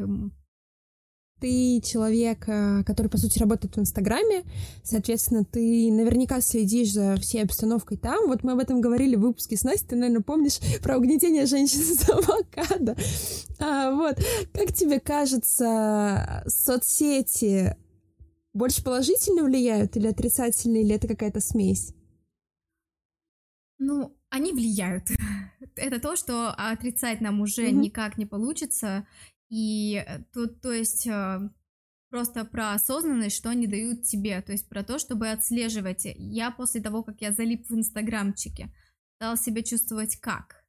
ты 1.43 1.81
человек, 1.81 2.45
э, 2.47 2.85
который, 2.85 3.09
по 3.09 3.19
сути, 3.19 3.41
работает 3.41 3.77
в 3.77 3.81
Инстаграме, 3.81 4.45
соответственно, 4.85 5.45
ты 5.45 5.91
наверняка 5.91 6.41
следишь 6.41 6.93
за 6.93 7.17
всей 7.17 7.43
обстановкой 7.43 7.99
там. 7.99 8.29
Вот 8.29 8.45
мы 8.45 8.53
об 8.53 8.61
этом 8.61 8.81
говорили 8.81 9.17
в 9.17 9.23
выпуске 9.23 9.57
с 9.57 9.65
Настей, 9.65 9.89
ты, 9.89 9.97
наверное, 9.97 10.23
помнишь 10.23 10.61
про 10.83 10.97
угнетение 10.97 11.47
женщин 11.47 11.81
с 11.83 12.09
авокадо. 12.09 12.97
А, 13.59 13.93
вот. 13.93 14.19
Как 14.53 14.73
тебе 14.73 15.01
кажется, 15.01 16.45
соцсети 16.47 17.77
больше 18.55 18.85
положительно 18.85 19.43
влияют 19.43 19.97
или 19.97 20.07
отрицательно, 20.07 20.77
или 20.77 20.95
это 20.95 21.09
какая-то 21.09 21.41
смесь? 21.41 21.93
Ну, 23.79 24.17
они 24.31 24.53
влияют. 24.53 25.09
Это 25.75 26.01
то, 26.01 26.17
что 26.17 26.51
отрицать 26.51 27.21
нам 27.21 27.41
уже 27.41 27.67
mm-hmm. 27.67 27.73
никак 27.73 28.19
не 28.19 28.27
получится. 28.27 29.07
И 29.53 30.03
э, 30.07 30.25
тут, 30.33 30.63
то 30.63 30.73
есть, 30.73 31.07
э, 31.07 31.41
просто 32.09 32.47
про 32.47 32.73
осознанность, 32.73 33.37
что 33.37 33.51
они 33.51 33.67
дают 33.67 34.03
тебе, 34.05 34.41
то 34.41 34.53
есть 34.53 34.67
про 34.67 34.83
то, 34.83 34.99
чтобы 34.99 35.29
отслеживать. 35.29 36.07
Я 36.17 36.51
после 36.51 36.81
того, 36.81 37.03
как 37.03 37.21
я 37.21 37.33
залип 37.33 37.69
в 37.69 37.75
инстаграмчике, 37.75 38.75
стала 39.17 39.37
себя 39.37 39.63
чувствовать 39.63 40.17
как? 40.17 40.65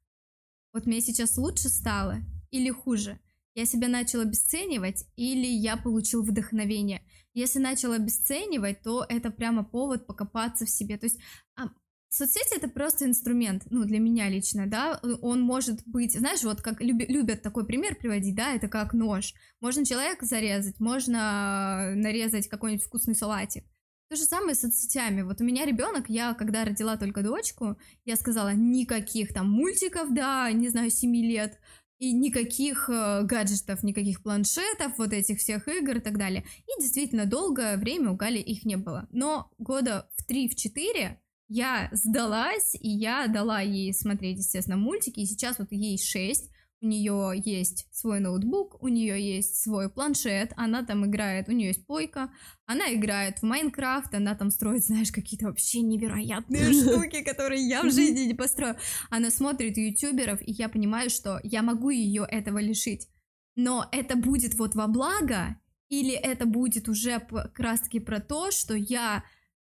Вот 0.74 0.86
мне 0.86 1.00
сейчас 1.00 1.38
лучше 1.38 1.70
стало 1.70 2.18
или 2.52 2.72
хуже? 2.72 3.22
Я 3.56 3.66
себя 3.66 3.88
начала 3.88 4.24
обесценивать 4.24 5.06
или 5.16 5.48
я 5.48 5.78
получил 5.78 6.22
вдохновение? 6.22 7.04
Если 7.34 7.60
начала 7.60 7.96
обесценивать, 7.96 8.82
то 8.82 9.06
это 9.08 9.32
прямо 9.32 9.64
повод 9.64 10.06
покопаться 10.08 10.66
в 10.66 10.70
себе. 10.70 10.98
То 10.98 11.06
есть 11.06 11.22
а, 11.56 11.70
Соцсети 12.14 12.56
это 12.56 12.70
просто 12.70 13.06
инструмент, 13.06 13.64
ну, 13.72 13.86
для 13.86 13.98
меня 13.98 14.30
лично, 14.30 14.68
да, 14.68 15.00
он 15.22 15.42
может 15.42 15.82
быть, 15.88 16.14
знаешь, 16.14 16.44
вот 16.44 16.62
как 16.62 16.80
люби, 16.80 17.08
любят 17.08 17.42
такой 17.42 17.66
пример 17.66 17.96
приводить, 17.96 18.36
да, 18.36 18.54
это 18.54 18.68
как 18.68 18.94
нож. 18.94 19.34
Можно 19.62 19.84
человека 19.84 20.24
зарезать, 20.28 20.80
можно 20.80 21.92
нарезать 21.96 22.48
какой-нибудь 22.48 22.86
вкусный 22.86 23.16
салатик. 23.16 23.66
То 24.10 24.16
же 24.16 24.26
самое 24.26 24.54
с 24.54 24.60
соцсетями. 24.60 25.24
Вот 25.24 25.42
у 25.42 25.44
меня 25.44 25.66
ребенок, 25.66 26.08
я 26.08 26.36
когда 26.36 26.66
родила 26.66 26.98
только 26.98 27.24
дочку, 27.24 27.80
я 28.06 28.16
сказала, 28.16 28.54
никаких 28.54 29.34
там 29.34 29.50
мультиков, 29.50 30.14
да, 30.14 30.52
не 30.52 30.70
знаю, 30.70 30.92
7 30.92 31.16
лет, 31.16 31.58
и 31.98 32.12
никаких 32.12 32.90
э, 32.90 33.24
гаджетов, 33.24 33.82
никаких 33.82 34.22
планшетов, 34.22 35.00
вот 35.00 35.14
этих 35.14 35.40
всех 35.40 35.68
игр 35.68 35.98
и 35.98 36.02
так 36.02 36.20
далее. 36.20 36.46
И 36.60 36.80
действительно, 36.80 37.26
долгое 37.26 37.78
время 37.78 38.12
у 38.12 38.16
Гали 38.16 38.38
их 38.38 38.66
не 38.66 38.76
было. 38.76 39.08
Но 39.12 39.50
года 39.58 40.08
в 40.16 40.30
3-4 40.30 41.18
я 41.48 41.90
сдалась, 41.92 42.76
и 42.76 42.90
я 42.90 43.28
дала 43.28 43.62
ей 43.62 43.94
смотреть, 43.94 44.40
естественно, 44.40 44.78
мультики, 44.78 45.20
и 45.20 45.26
сейчас 45.26 45.60
вот 45.60 45.72
ей 45.72 45.98
6, 45.98 46.50
у 46.84 46.86
нее 46.86 47.42
есть 47.46 47.88
свой 47.94 48.20
ноутбук, 48.20 48.84
у 48.84 48.90
нее 48.90 49.36
есть 49.36 49.62
свой 49.62 49.90
планшет, 49.90 50.52
она 50.58 50.84
там 50.84 51.06
играет, 51.06 51.48
у 51.48 51.54
нее 51.54 51.70
есть 51.70 51.88
плойка, 51.88 52.30
она 52.66 52.94
играет 52.94 53.40
в 53.40 53.44
Майнкрафт, 53.44 54.14
она 54.14 54.36
там 54.36 54.52
строит, 54.52 54.84
знаешь, 54.84 55.12
какие-то 55.12 55.46
вообще 55.46 55.80
невероятные 55.80 56.74
штуки, 56.82 57.24
которые 57.24 57.66
я 57.66 57.84
в 57.84 57.92
жизни 57.92 58.26
не 58.26 58.34
построю. 58.34 58.76
Она 59.10 59.32
смотрит 59.32 59.78
ютуберов, 59.78 60.42
и 60.42 60.52
я 60.52 60.68
понимаю, 60.68 61.10
что 61.10 61.40
я 61.44 61.62
могу 61.62 61.90
ее 61.90 62.28
этого 62.30 62.60
лишить. 62.60 63.08
Но 63.56 63.88
это 63.94 64.18
будет 64.18 64.56
вот 64.56 64.76
во 64.76 64.88
благо, 64.88 65.56
или 65.88 66.14
это 66.14 66.46
будет 66.46 66.90
уже 66.90 67.20
как 67.20 67.60
раз 67.60 67.80
таки 67.80 68.02
про 68.02 68.20
то, 68.20 68.52
что 68.52 68.74
я 68.76 69.24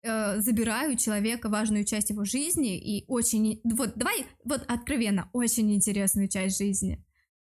э, 0.05 0.41
забираю 0.41 0.93
у 0.93 0.97
человека 0.97 1.49
важную 1.49 1.85
часть 1.85 2.11
его 2.11 2.25
жизни 2.25 2.79
и 2.79 3.05
очень, 3.09 3.61
вот 3.65 3.93
давай, 3.97 4.27
вот 4.45 4.63
откровенно, 4.69 5.31
очень 5.33 5.75
интересную 5.75 6.29
часть 6.29 6.59
жизни. 6.59 7.05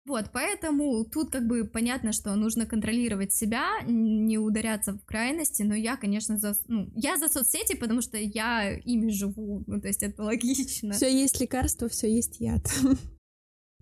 Вот, 0.07 0.31
поэтому 0.33 1.05
тут 1.05 1.33
как 1.33 1.49
бы 1.49 1.65
понятно, 1.65 2.13
что 2.13 2.33
нужно 2.37 2.65
контролировать 2.65 3.33
себя, 3.33 3.83
не 3.87 4.39
ударяться 4.39 4.93
в 4.93 5.05
крайности, 5.05 5.65
но 5.65 5.75
я, 5.75 5.97
конечно, 5.97 6.39
за, 6.39 6.55
ну, 6.69 6.89
я 6.95 7.17
за 7.19 7.29
соцсети, 7.29 7.75
потому 7.75 8.03
что 8.03 8.17
я 8.17 8.73
ими 8.73 9.11
живу, 9.11 9.65
ну, 9.67 9.81
то 9.81 9.89
есть 9.89 10.05
это 10.05 10.23
логично. 10.23 10.93
Все 10.93 11.13
есть 11.13 11.41
лекарство, 11.41 11.89
все 11.89 12.09
есть 12.09 12.41
яд. 12.41 12.63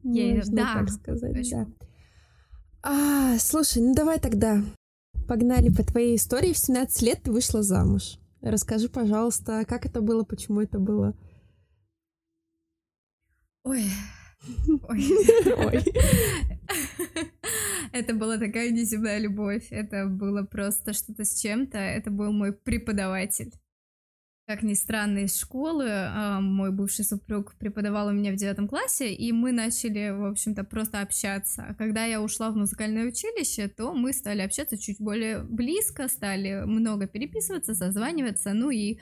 Я, 0.07 0.35
Можно 0.35 0.57
да, 0.57 0.75
так 0.75 0.91
сказать, 0.91 1.51
да. 1.51 1.67
А, 2.83 3.39
слушай, 3.39 3.83
ну 3.83 3.95
давай 3.95 4.19
тогда 4.21 4.63
погнали 5.27 5.71
по 5.71 5.83
твоей 5.83 6.17
истории. 6.17 6.53
В 6.53 6.59
17 6.59 7.03
лет 7.03 7.23
ты 7.23 7.33
вышла 7.33 7.63
замуж. 7.63 8.19
Расскажи, 8.45 8.91
пожалуйста, 8.91 9.65
как 9.67 9.87
это 9.87 10.03
было, 10.03 10.23
почему 10.23 10.61
это 10.61 10.79
было? 10.79 11.17
Ой. 13.63 13.85
Ой. 14.87 15.11
Ой. 15.57 15.83
Это 17.93 18.13
была 18.13 18.37
такая 18.37 18.71
неземная 18.71 19.19
любовь. 19.19 19.69
Это 19.71 20.07
было 20.07 20.43
просто 20.43 20.93
что-то 20.93 21.25
с 21.25 21.41
чем-то. 21.41 21.79
Это 21.79 22.11
был 22.11 22.33
мой 22.33 22.53
преподаватель. 22.53 23.53
Как 24.47 24.63
ни 24.63 24.75
странно, 24.75 25.21
из 25.21 25.39
школы 25.39 25.89
а, 25.89 26.39
мой 26.39 26.71
бывший 26.71 27.07
супруг 27.07 27.55
преподавал 27.55 28.09
у 28.09 28.13
меня 28.13 28.31
в 28.31 28.37
девятом 28.37 28.69
классе, 28.69 29.11
и 29.15 29.33
мы 29.33 29.53
начали, 29.53 30.11
в 30.11 30.27
общем-то, 30.27 30.65
просто 30.65 31.01
общаться. 31.01 31.65
А 31.67 31.75
когда 31.75 32.05
я 32.05 32.21
ушла 32.21 32.51
в 32.51 32.57
музыкальное 32.57 33.07
училище, 33.07 33.69
то 33.69 33.95
мы 33.95 34.13
стали 34.13 34.43
общаться 34.43 34.77
чуть 34.77 35.01
более 35.01 35.43
близко, 35.43 36.09
стали 36.09 36.63
много 36.67 37.07
переписываться, 37.07 37.75
созваниваться, 37.75 38.53
ну 38.53 38.69
и 38.69 38.99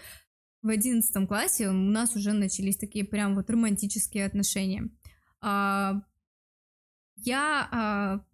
в 0.63 0.69
одиннадцатом 0.69 1.27
классе 1.27 1.69
у 1.71 1.73
нас 1.73 2.15
уже 2.15 2.33
начались 2.33 2.77
такие 2.77 3.05
прям 3.05 3.35
вот 3.35 3.51
романтические 3.51 4.27
отношения. 4.27 4.91
А, 5.41 6.03
я 7.17 8.25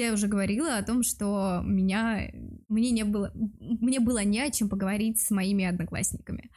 я 0.00 0.12
уже 0.12 0.26
говорила 0.26 0.76
о 0.76 0.82
том, 0.82 1.02
что 1.02 1.62
меня, 1.64 2.30
мне 2.68 2.90
не 2.90 3.04
было, 3.04 3.32
мне 3.34 4.00
было 4.00 4.24
не 4.24 4.40
о 4.40 4.50
чем 4.50 4.68
поговорить 4.68 5.20
с 5.20 5.30
моими 5.30 5.64
одноклассниками. 5.64 6.50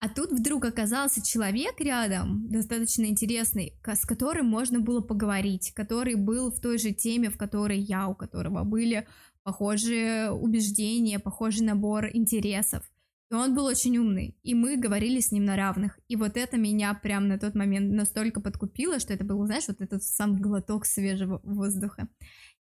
А 0.00 0.08
тут 0.08 0.32
вдруг 0.32 0.64
оказался 0.64 1.22
человек 1.22 1.78
рядом, 1.78 2.48
достаточно 2.48 3.04
интересный, 3.04 3.74
с 3.86 4.06
которым 4.06 4.46
можно 4.46 4.80
было 4.80 5.02
поговорить, 5.02 5.72
который 5.74 6.14
был 6.14 6.50
в 6.50 6.58
той 6.58 6.78
же 6.78 6.92
теме, 6.92 7.28
в 7.28 7.36
которой 7.36 7.78
я, 7.78 8.08
у 8.08 8.14
которого 8.14 8.64
были 8.64 9.06
похожие 9.42 10.30
убеждения, 10.30 11.18
похожий 11.18 11.66
набор 11.66 12.08
интересов. 12.14 12.82
И 13.30 13.34
он 13.34 13.54
был 13.54 13.66
очень 13.66 13.96
умный, 13.96 14.36
и 14.42 14.54
мы 14.54 14.76
говорили 14.76 15.20
с 15.20 15.30
ним 15.30 15.44
на 15.44 15.54
равных. 15.54 16.00
И 16.08 16.16
вот 16.16 16.36
это 16.36 16.56
меня 16.56 16.92
прям 16.94 17.28
на 17.28 17.38
тот 17.38 17.54
момент 17.54 17.92
настолько 17.92 18.40
подкупило, 18.40 18.98
что 18.98 19.12
это 19.12 19.22
был, 19.22 19.44
знаешь, 19.46 19.68
вот 19.68 19.80
этот 19.80 20.02
сам 20.02 20.40
глоток 20.40 20.84
свежего 20.84 21.40
воздуха. 21.44 22.08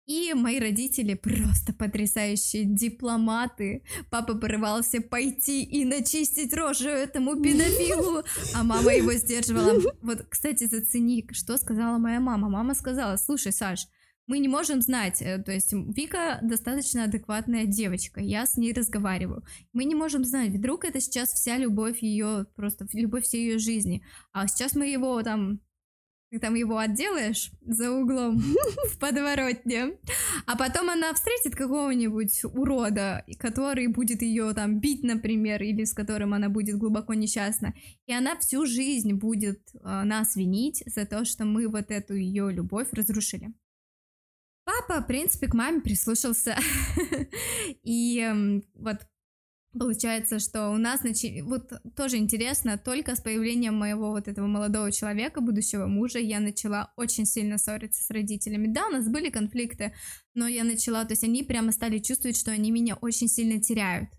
И 0.08 0.34
мои 0.34 0.58
родители 0.58 1.16
просто 1.16 1.74
потрясающие 1.74 2.64
дипломаты. 2.64 3.84
Папа 4.10 4.36
порывался 4.36 5.02
пойти 5.02 5.64
и 5.64 5.84
начистить 5.84 6.54
рожу 6.54 6.88
этому 6.88 7.36
педофилу, 7.42 8.24
а 8.56 8.64
мама 8.64 8.94
его 8.94 9.12
сдерживала. 9.14 9.82
Вот, 10.02 10.26
кстати, 10.30 10.64
зацени, 10.66 11.28
что 11.34 11.58
сказала 11.58 11.98
моя 11.98 12.22
мама. 12.22 12.48
Мама 12.48 12.74
сказала, 12.74 13.18
слушай, 13.18 13.52
Саш, 13.52 13.88
мы 14.28 14.40
не 14.40 14.48
можем 14.48 14.82
знать, 14.82 15.22
э, 15.22 15.42
то 15.42 15.54
есть 15.54 15.72
Вика 15.72 16.40
достаточно 16.42 17.06
адекватная 17.06 17.66
девочка, 17.66 18.20
я 18.20 18.46
с 18.46 18.58
ней 18.58 18.74
разговариваю. 18.74 19.44
Мы 19.72 19.86
не 19.86 19.96
можем 19.96 20.26
знать, 20.26 20.50
вдруг 20.50 20.84
это 20.84 21.00
сейчас 21.00 21.32
вся 21.32 21.58
любовь 21.58 22.02
ее, 22.02 22.46
просто 22.56 22.86
любовь 22.92 23.24
всей 23.24 23.50
ее 23.50 23.58
жизни. 23.58 24.04
А 24.34 24.48
сейчас 24.48 24.76
мы 24.76 24.88
его 24.88 25.24
там 25.24 25.62
ты 26.29 26.39
там 26.39 26.55
его 26.55 26.77
отделаешь 26.77 27.51
за 27.65 27.91
углом 27.91 28.41
в 28.91 29.00
подворотне, 29.00 29.98
а 30.46 30.57
потом 30.57 30.89
она 30.89 31.13
встретит 31.13 31.55
какого-нибудь 31.55 32.43
урода, 32.43 33.24
который 33.39 33.88
будет 33.88 34.22
ее 34.22 34.53
там 34.53 34.79
бить, 34.79 35.03
например, 35.03 35.63
или 35.63 35.86
с 35.86 35.93
которым 35.93 36.34
она 36.34 36.50
будет 36.50 36.77
глубоко 36.77 37.13
несчастна, 37.13 37.74
и 38.05 38.13
она 38.13 38.38
всю 38.38 38.65
жизнь 38.65 39.13
будет 39.13 39.62
э, 39.74 39.79
нас 40.03 40.36
винить 40.36 40.84
за 40.86 41.05
то, 41.05 41.24
что 41.24 41.46
мы 41.46 41.67
вот 41.67 41.91
эту 41.91 42.15
ее 42.15 42.51
любовь 42.51 42.88
разрушили. 42.91 43.53
Папа, 44.65 45.01
в 45.01 45.07
принципе, 45.07 45.48
к 45.48 45.53
маме 45.53 45.79
прислушался. 45.79 46.57
И 47.84 48.62
вот 48.75 48.98
Получается, 49.79 50.39
что 50.39 50.69
у 50.69 50.77
нас, 50.77 51.03
начи... 51.03 51.41
вот 51.41 51.72
тоже 51.96 52.17
интересно, 52.17 52.77
только 52.77 53.15
с 53.15 53.22
появлением 53.22 53.75
моего 53.75 54.12
вот 54.12 54.27
этого 54.27 54.48
молодого 54.48 54.91
человека, 54.91 55.41
будущего 55.41 55.88
мужа, 55.88 56.19
я 56.19 56.39
начала 56.39 56.91
очень 56.96 57.25
сильно 57.25 57.57
ссориться 57.57 58.03
с 58.03 58.10
родителями. 58.10 58.67
Да, 58.67 58.88
у 58.88 58.91
нас 58.91 59.07
были 59.07 59.29
конфликты, 59.29 59.93
но 60.34 60.48
я 60.48 60.63
начала, 60.63 61.05
то 61.05 61.13
есть 61.13 61.24
они 61.24 61.43
прямо 61.43 61.72
стали 61.72 62.00
чувствовать, 62.00 62.38
что 62.38 62.51
они 62.51 62.72
меня 62.72 62.96
очень 62.96 63.27
сильно 63.27 63.62
теряют. 63.62 64.10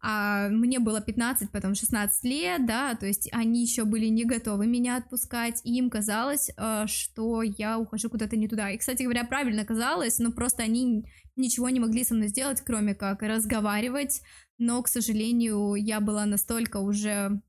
А 0.00 0.48
мне 0.48 0.78
было 0.78 1.00
15, 1.00 1.50
потом 1.50 1.74
16 1.74 2.24
лет, 2.24 2.66
да, 2.66 2.94
то 2.94 3.06
есть 3.06 3.28
они 3.32 3.62
еще 3.62 3.84
были 3.84 4.06
не 4.06 4.24
готовы 4.24 4.66
меня 4.66 4.96
отпускать, 4.96 5.60
и 5.64 5.76
им 5.76 5.90
казалось, 5.90 6.50
э, 6.56 6.84
что 6.86 7.42
я 7.42 7.78
ухожу 7.78 8.08
куда-то 8.08 8.36
не 8.36 8.48
туда. 8.48 8.70
И, 8.70 8.78
кстати 8.78 9.02
говоря, 9.02 9.24
правильно 9.24 9.64
казалось, 9.64 10.18
но 10.18 10.30
просто 10.30 10.62
они 10.62 11.04
ничего 11.38 11.68
не 11.70 11.80
могли 11.80 12.04
со 12.04 12.14
мной 12.14 12.28
сделать, 12.28 12.60
кроме 12.60 12.94
как 12.94 13.22
разговаривать, 13.22 14.22
но, 14.58 14.82
к 14.82 14.88
сожалению, 14.88 15.74
я 15.74 16.00
была 16.00 16.26
настолько 16.26 16.78
уже 16.78 17.40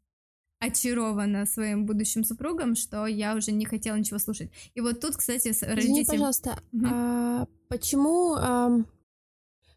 очарована 0.60 1.46
своим 1.46 1.86
будущим 1.86 2.24
супругом, 2.24 2.76
что 2.76 3.08
я 3.08 3.36
уже 3.36 3.52
не 3.52 3.66
хотела 3.66 3.96
ничего 3.96 4.20
слушать. 4.20 4.52
И 4.76 4.82
вот 4.82 5.00
тут, 5.00 5.16
кстати, 5.16 5.52
с 5.52 5.64
родителями... 5.64 6.06
пожалуйста, 6.06 6.60
угу. 6.72 6.86
а 6.90 7.48
почему... 7.70 8.36
А... 8.38 8.80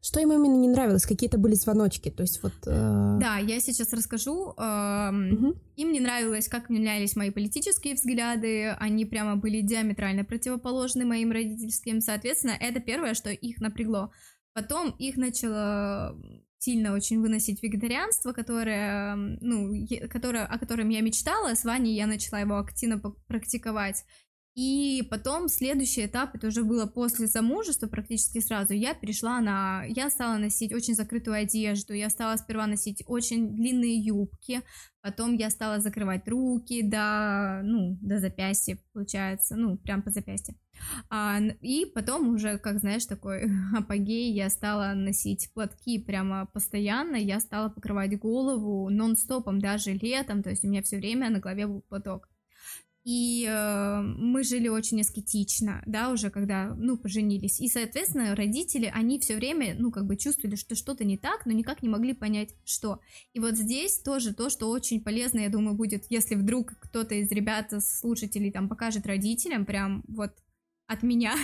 Что 0.04 0.18
им 0.18 0.32
именно 0.32 0.56
не 0.56 0.68
нравилось? 0.68 1.06
Какие-то 1.06 1.38
были 1.38 1.54
звоночки? 1.54 2.10
То 2.10 2.22
есть 2.24 2.42
вот... 2.42 2.54
Э... 2.66 3.18
Да, 3.20 3.38
я 3.38 3.60
сейчас 3.60 3.92
расскажу. 3.92 4.52
Э, 4.58 5.10
угу. 5.10 5.54
Им 5.76 5.92
не 5.92 6.00
нравилось, 6.00 6.48
как 6.48 6.70
менялись 6.70 7.14
мои 7.14 7.30
политические 7.30 7.94
взгляды. 7.94 8.70
Они 8.80 9.04
прямо 9.04 9.36
были 9.36 9.60
диаметрально 9.60 10.24
противоположны 10.24 11.04
моим 11.04 11.30
родительским. 11.30 12.00
Соответственно, 12.00 12.56
это 12.58 12.80
первое, 12.80 13.14
что 13.14 13.30
их 13.30 13.60
напрягло. 13.60 14.10
Потом 14.54 14.90
их 14.98 15.16
начало 15.16 16.18
сильно 16.58 16.94
очень 16.94 17.20
выносить 17.20 17.62
вегетарианство, 17.62 18.32
которое, 18.32 19.14
ну, 19.16 19.72
которое, 20.10 20.46
о 20.46 20.58
котором 20.58 20.88
я 20.88 21.00
мечтала, 21.00 21.54
с 21.54 21.64
Ваней 21.64 21.94
я 21.94 22.06
начала 22.06 22.40
его 22.40 22.58
активно 22.58 22.98
практиковать. 23.26 24.04
И 24.54 25.06
потом 25.10 25.48
следующий 25.48 26.04
этап, 26.04 26.34
это 26.34 26.48
уже 26.48 26.62
было 26.62 26.84
после 26.84 27.26
замужества 27.26 27.86
практически 27.86 28.40
сразу, 28.40 28.74
я 28.74 28.92
перешла 28.92 29.40
на... 29.40 29.84
Я 29.88 30.10
стала 30.10 30.36
носить 30.36 30.74
очень 30.74 30.94
закрытую 30.94 31.36
одежду, 31.36 31.94
я 31.94 32.10
стала 32.10 32.36
сперва 32.36 32.66
носить 32.66 33.02
очень 33.06 33.56
длинные 33.56 33.96
юбки, 33.96 34.60
потом 35.00 35.36
я 35.36 35.48
стала 35.48 35.80
закрывать 35.80 36.28
руки 36.28 36.82
до, 36.82 37.62
ну, 37.64 37.96
до 38.02 38.18
запястья, 38.18 38.78
получается, 38.92 39.56
ну, 39.56 39.78
прям 39.78 40.02
по 40.02 40.10
запястью. 40.10 40.54
А, 41.08 41.40
и 41.62 41.86
потом 41.86 42.34
уже, 42.34 42.58
как 42.58 42.78
знаешь, 42.78 43.06
такой 43.06 43.50
апогей, 43.74 44.34
я 44.34 44.50
стала 44.50 44.92
носить 44.92 45.50
платки 45.54 45.98
прямо 45.98 46.44
постоянно, 46.52 47.16
я 47.16 47.40
стала 47.40 47.70
покрывать 47.70 48.18
голову 48.18 48.90
нон-стопом, 48.90 49.60
даже 49.60 49.92
летом, 49.92 50.42
то 50.42 50.50
есть 50.50 50.62
у 50.62 50.68
меня 50.68 50.82
все 50.82 50.98
время 50.98 51.30
на 51.30 51.38
голове 51.38 51.66
был 51.66 51.80
платок. 51.88 52.28
И 53.04 53.44
э, 53.48 54.00
мы 54.00 54.44
жили 54.44 54.68
очень 54.68 55.00
аскетично, 55.00 55.82
да, 55.86 56.10
уже 56.10 56.30
когда, 56.30 56.72
ну, 56.76 56.96
поженились. 56.96 57.60
И, 57.60 57.68
соответственно, 57.68 58.36
родители, 58.36 58.90
они 58.94 59.18
все 59.18 59.34
время, 59.34 59.74
ну, 59.76 59.90
как 59.90 60.06
бы 60.06 60.16
чувствовали, 60.16 60.54
что 60.54 60.76
что-то 60.76 61.04
не 61.04 61.18
так, 61.18 61.44
но 61.44 61.50
никак 61.50 61.82
не 61.82 61.88
могли 61.88 62.12
понять, 62.12 62.54
что. 62.64 63.00
И 63.32 63.40
вот 63.40 63.56
здесь 63.56 63.98
тоже 63.98 64.32
то, 64.32 64.50
что 64.50 64.70
очень 64.70 65.02
полезно, 65.02 65.40
я 65.40 65.48
думаю, 65.48 65.76
будет, 65.76 66.04
если 66.10 66.36
вдруг 66.36 66.74
кто-то 66.78 67.16
из 67.16 67.30
ребят, 67.32 67.72
слушателей, 67.82 68.52
там, 68.52 68.68
покажет 68.68 69.04
родителям, 69.04 69.66
прям 69.66 70.04
вот 70.06 70.32
от 70.86 71.02
меня. 71.02 71.34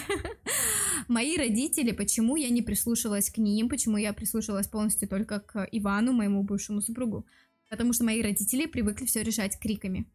Мои 1.08 1.36
родители, 1.36 1.90
почему 1.90 2.36
я 2.36 2.50
не 2.50 2.62
прислушалась 2.62 3.30
к 3.30 3.38
ним, 3.38 3.68
почему 3.68 3.96
я 3.96 4.12
прислушалась 4.12 4.68
полностью 4.68 5.08
только 5.08 5.40
к 5.40 5.66
Ивану, 5.72 6.12
моему 6.12 6.44
бывшему 6.44 6.82
супругу. 6.82 7.26
Потому 7.68 7.92
что 7.92 8.04
мои 8.04 8.22
родители 8.22 8.66
привыкли 8.66 9.06
все 9.06 9.22
решать 9.22 9.58
криками. 9.58 10.06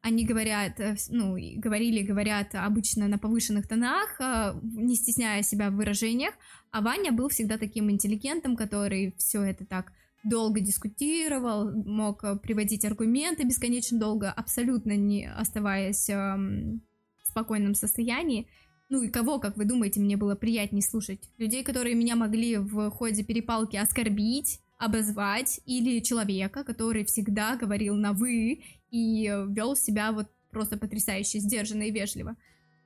Они 0.00 0.24
говорят, 0.24 0.78
э, 0.80 0.96
ну, 1.08 1.36
говорили, 1.56 2.02
говорят 2.02 2.54
обычно 2.54 3.08
на 3.08 3.18
повышенных 3.18 3.66
тонах, 3.66 4.20
э, 4.20 4.54
не 4.62 4.94
стесняя 4.94 5.42
себя 5.42 5.70
в 5.70 5.74
выражениях, 5.74 6.34
а 6.70 6.82
Ваня 6.82 7.12
был 7.12 7.28
всегда 7.28 7.58
таким 7.58 7.90
интеллигентом, 7.90 8.56
который 8.56 9.14
все 9.18 9.42
это 9.42 9.66
так 9.66 9.92
долго 10.24 10.60
дискутировал, 10.60 11.70
мог 11.70 12.24
э, 12.24 12.36
приводить 12.36 12.84
аргументы 12.84 13.44
бесконечно 13.44 13.98
долго, 13.98 14.30
абсолютно 14.30 14.96
не 14.96 15.26
оставаясь 15.30 16.08
эм, 16.10 16.82
в 17.22 17.28
спокойном 17.28 17.74
состоянии. 17.74 18.48
Ну 18.88 19.02
и 19.02 19.08
кого, 19.08 19.38
как 19.38 19.56
вы 19.56 19.64
думаете, 19.64 20.00
мне 20.00 20.16
было 20.16 20.34
приятнее 20.34 20.82
слушать? 20.82 21.28
Людей, 21.36 21.62
которые 21.62 21.94
меня 21.94 22.16
могли 22.16 22.56
в 22.56 22.90
ходе 22.90 23.22
перепалки 23.22 23.76
оскорбить, 23.76 24.60
обозвать, 24.78 25.60
или 25.66 26.00
человека, 26.00 26.64
который 26.64 27.04
всегда 27.04 27.56
говорил 27.56 27.96
на 27.96 28.12
«вы» 28.12 28.62
и 28.90 29.24
вел 29.48 29.76
себя 29.76 30.12
вот 30.12 30.28
просто 30.50 30.78
потрясающе 30.78 31.38
сдержанно 31.40 31.82
и 31.84 31.90
вежливо. 31.90 32.36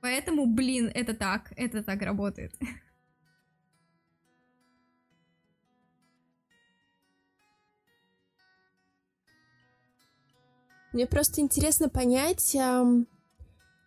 Поэтому, 0.01 0.45
блин, 0.45 0.91
это 0.93 1.13
так, 1.13 1.53
это 1.55 1.81
так 1.83 2.01
работает. 2.01 2.53
Мне 10.91 11.07
просто 11.07 11.41
интересно 11.41 11.89
понять, 11.89 12.53
эм, 12.53 13.07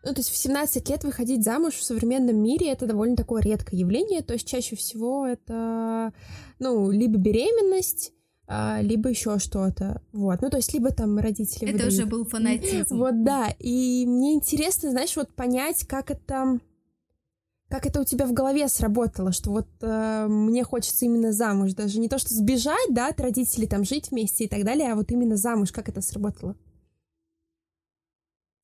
ну, 0.02 0.12
то 0.12 0.18
есть 0.18 0.31
в 0.31 0.37
17 0.37 0.88
лет 0.88 1.05
выходить 1.05 1.44
замуж 1.44 1.74
в 1.74 1.85
современном 1.85 2.42
мире 2.42 2.70
это 2.72 2.87
довольно 2.87 3.14
такое 3.14 3.42
редкое 3.42 3.76
явление, 3.76 4.22
то 4.22 4.33
есть 4.35 4.48
чаще 4.48 4.74
всего 4.74 5.24
это, 5.24 6.12
ну, 6.59 6.90
либо 6.90 7.16
беременность, 7.16 8.12
либо 8.48 9.09
еще 9.09 9.38
что-то. 9.38 10.00
Вот. 10.12 10.40
Ну, 10.40 10.50
то 10.50 10.56
есть, 10.56 10.72
либо 10.72 10.92
там 10.92 11.18
родители. 11.18 11.64
Это 11.64 11.72
выдают. 11.72 11.92
уже 11.92 12.06
был 12.06 12.24
фанатизм. 12.24 12.96
Вот, 12.96 13.24
да. 13.24 13.48
И 13.59 14.04
мне 14.06 14.35
интересно, 14.35 14.90
знаешь, 14.90 15.16
вот 15.16 15.35
понять, 15.35 15.85
как 15.87 16.11
это. 16.11 16.61
Как 17.68 17.85
это 17.85 18.00
у 18.00 18.04
тебя 18.04 18.26
в 18.26 18.32
голове 18.32 18.68
сработало, 18.68 19.32
что 19.32 19.50
вот 19.50 19.66
э, 19.80 20.26
мне 20.28 20.62
хочется 20.62 21.04
именно 21.04 21.32
замуж, 21.32 21.72
даже 21.72 21.98
не 21.98 22.09
то, 22.09 22.16
что 22.16 22.32
сбежать, 22.32 22.90
да, 22.90 23.09
от 23.09 23.20
родителей, 23.20 23.66
там 23.66 23.82
жить 23.82 24.12
вместе 24.12 24.44
и 24.44 24.48
так 24.48 24.62
далее, 24.62 24.92
а 24.92 24.94
вот 24.94 25.11
именно 25.11 25.37
замуж, 25.37 25.72
как 25.72 25.88
это 25.88 26.00
сработало? 26.00 26.54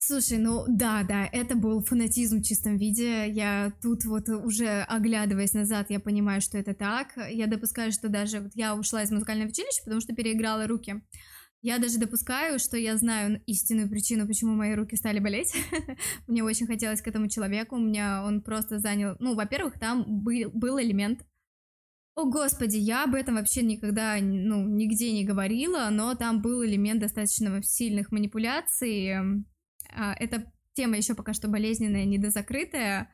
Слушай, 0.04 0.38
ну 0.38 0.64
да, 0.66 1.04
да, 1.04 1.28
это 1.30 1.54
был 1.54 1.84
фанатизм 1.84 2.40
в 2.40 2.42
чистом 2.42 2.76
виде. 2.76 3.28
Я 3.28 3.72
тут 3.80 4.04
вот 4.04 4.28
уже 4.28 4.82
оглядываясь 4.88 5.52
назад, 5.52 5.90
я 5.90 6.00
понимаю, 6.00 6.40
что 6.40 6.58
это 6.58 6.74
так. 6.74 7.16
Я 7.30 7.46
допускаю, 7.46 7.92
что 7.92 8.08
даже 8.08 8.40
вот 8.40 8.50
я 8.56 8.74
ушла 8.74 9.04
из 9.04 9.12
музыкального 9.12 9.50
училища, 9.50 9.80
потому 9.84 10.00
что 10.00 10.12
переиграла 10.12 10.66
руки. 10.66 11.00
Я 11.60 11.78
даже 11.78 12.00
допускаю, 12.00 12.58
что 12.58 12.76
я 12.76 12.96
знаю 12.96 13.40
истинную 13.46 13.88
причину, 13.88 14.26
почему 14.26 14.56
мои 14.56 14.74
руки 14.74 14.96
стали 14.96 15.20
болеть. 15.20 15.54
Мне 16.26 16.42
очень 16.42 16.66
хотелось 16.66 17.00
к 17.00 17.06
этому 17.06 17.28
человеку. 17.28 17.76
У 17.76 17.80
меня 17.80 18.24
он 18.24 18.42
просто 18.42 18.80
занял... 18.80 19.14
Ну, 19.20 19.36
во-первых, 19.36 19.78
там 19.78 20.04
был, 20.24 20.50
был 20.52 20.80
элемент 20.80 21.24
о, 22.14 22.26
господи, 22.26 22.76
я 22.76 23.04
об 23.04 23.14
этом 23.14 23.36
вообще 23.36 23.62
никогда, 23.62 24.18
ну, 24.20 24.68
нигде 24.68 25.12
не 25.12 25.24
говорила, 25.24 25.88
но 25.90 26.14
там 26.14 26.42
был 26.42 26.62
элемент 26.62 27.00
достаточно 27.00 27.62
сильных 27.62 28.12
манипуляций, 28.12 29.14
а, 29.14 29.24
эта 30.18 30.52
тема 30.74 30.96
еще 30.96 31.14
пока 31.14 31.32
что 31.32 31.48
болезненная, 31.48 32.04
недозакрытая, 32.04 33.10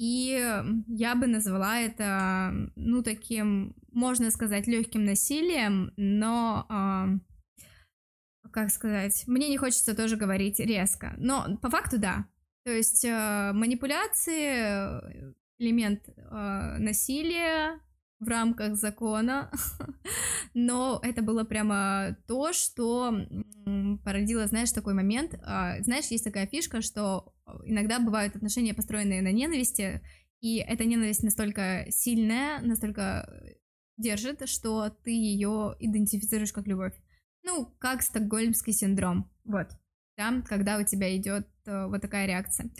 и 0.00 0.62
я 0.86 1.14
бы 1.14 1.26
назвала 1.26 1.78
это, 1.78 2.70
ну, 2.74 3.02
таким, 3.02 3.76
можно 3.92 4.30
сказать, 4.30 4.66
легким 4.66 5.04
насилием, 5.04 5.92
но, 5.98 6.66
э, 6.70 8.48
как 8.50 8.70
сказать, 8.70 9.24
мне 9.26 9.50
не 9.50 9.58
хочется 9.58 9.94
тоже 9.94 10.16
говорить 10.16 10.58
резко, 10.58 11.14
но 11.18 11.58
по 11.60 11.68
факту 11.68 11.98
да. 11.98 12.24
То 12.64 12.70
есть 12.70 13.04
э, 13.04 13.52
манипуляции, 13.52 15.34
элемент 15.58 16.08
э, 16.08 16.76
насилия, 16.78 17.78
в 18.20 18.28
рамках 18.28 18.76
закона, 18.76 19.50
но 20.54 21.00
это 21.02 21.22
было 21.22 21.44
прямо 21.44 22.16
то, 22.28 22.52
что 22.52 23.14
породило, 24.04 24.46
знаешь, 24.46 24.72
такой 24.72 24.94
момент. 24.94 25.34
А, 25.42 25.80
знаешь, 25.82 26.06
есть 26.06 26.24
такая 26.24 26.46
фишка, 26.46 26.82
что 26.82 27.34
иногда 27.64 27.98
бывают 27.98 28.36
отношения, 28.36 28.74
построенные 28.74 29.22
на 29.22 29.32
ненависти, 29.32 30.02
и 30.40 30.58
эта 30.58 30.84
ненависть 30.84 31.22
настолько 31.22 31.86
сильная, 31.90 32.60
настолько 32.60 33.28
держит, 33.96 34.48
что 34.48 34.88
ты 34.88 35.10
ее 35.10 35.76
идентифицируешь 35.78 36.52
как 36.52 36.66
любовь. 36.66 36.94
Ну, 37.42 37.66
как 37.78 38.02
стокгольмский 38.02 38.72
синдром. 38.72 39.30
Вот. 39.44 39.68
Там, 40.16 40.42
когда 40.42 40.78
у 40.78 40.84
тебя 40.84 41.14
идет 41.16 41.48
э, 41.66 41.86
вот 41.86 42.02
такая 42.02 42.26
реакция. 42.26 42.70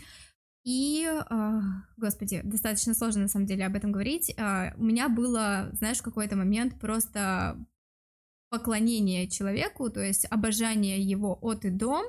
И, 0.65 1.07
э, 1.09 1.61
господи, 1.97 2.43
достаточно 2.45 2.95
сложно 2.95 3.23
на 3.23 3.29
самом 3.29 3.47
деле 3.47 3.65
об 3.65 3.77
этом 3.77 3.93
говорить. 3.93 4.31
Э, 4.37 4.75
у 4.77 4.85
меня 4.85 5.09
было, 5.09 5.71
знаешь, 5.73 5.99
в 5.99 6.03
какой-то 6.03 6.37
момент 6.37 6.79
просто 6.79 7.57
поклонение 8.51 9.29
человеку, 9.29 9.91
то 9.91 10.03
есть 10.03 10.27
обожание 10.31 11.01
его 11.01 11.39
от 11.41 11.65
и 11.65 11.71
до. 11.71 12.03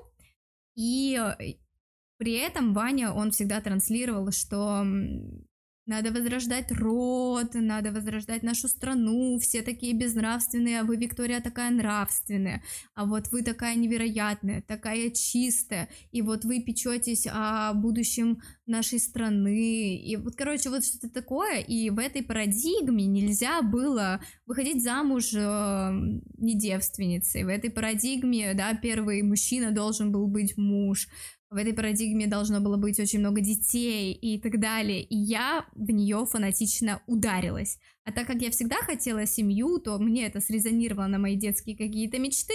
И 0.76 1.18
э, 1.18 1.56
при 2.18 2.34
этом 2.34 2.74
Ваня, 2.74 3.14
он 3.14 3.32
всегда 3.32 3.62
транслировал, 3.62 4.32
что 4.32 4.86
надо 5.92 6.12
возрождать 6.12 6.72
род, 6.72 7.54
надо 7.54 7.92
возрождать 7.92 8.44
нашу 8.44 8.70
страну, 8.70 9.38
все 9.40 9.62
такие 9.62 9.94
безнравственные, 9.94 10.80
а 10.80 10.84
вы, 10.84 10.96
Виктория, 10.96 11.42
такая 11.42 11.70
нравственная, 11.70 12.64
а 12.96 13.06
вот 13.06 13.28
вы 13.32 13.44
такая 13.44 13.76
невероятная, 13.76 14.62
такая 14.62 15.10
чистая, 15.10 15.90
и 16.14 16.22
вот 16.22 16.46
вы 16.46 16.62
печетесь 16.62 17.28
о 17.30 17.74
будущем 17.74 18.42
нашей 18.66 19.00
страны, 19.00 19.98
и 19.98 20.16
вот, 20.16 20.36
короче, 20.36 20.70
вот 20.70 20.86
что-то 20.86 21.10
такое, 21.10 21.60
и 21.60 21.90
в 21.90 22.00
этой 22.00 22.24
парадигме 22.24 23.06
нельзя 23.06 23.62
было 23.62 24.22
выходить 24.46 24.82
замуж 24.82 25.34
э, 25.34 25.92
не 26.38 26.58
девственницей, 26.58 27.44
в 27.44 27.50
этой 27.50 27.70
парадигме, 27.70 28.54
да, 28.54 28.74
первый 28.74 29.22
мужчина 29.24 29.72
должен 29.72 30.14
был 30.14 30.28
быть 30.28 30.58
муж, 30.58 31.10
в 31.52 31.58
этой 31.58 31.74
парадигме 31.74 32.28
должно 32.28 32.62
было 32.62 32.78
быть 32.78 32.98
очень 33.00 33.20
много 33.20 33.42
детей 33.42 34.14
и 34.14 34.40
так 34.40 34.60
далее. 34.60 35.04
И 35.04 35.18
я 35.18 35.66
в 35.74 35.92
нее 35.92 36.26
фанатично 36.26 37.04
ударилась. 37.08 37.78
А 38.06 38.14
так 38.14 38.26
как 38.26 38.42
я 38.42 38.50
всегда 38.52 38.78
хотела 38.78 39.26
семью, 39.26 39.78
то 39.80 40.00
мне 40.00 40.26
это 40.26 40.40
срезонировало 40.40 41.08
на 41.08 41.20
мои 41.20 41.36
детские 41.36 41.78
какие-то 41.78 42.20
мечты. 42.20 42.54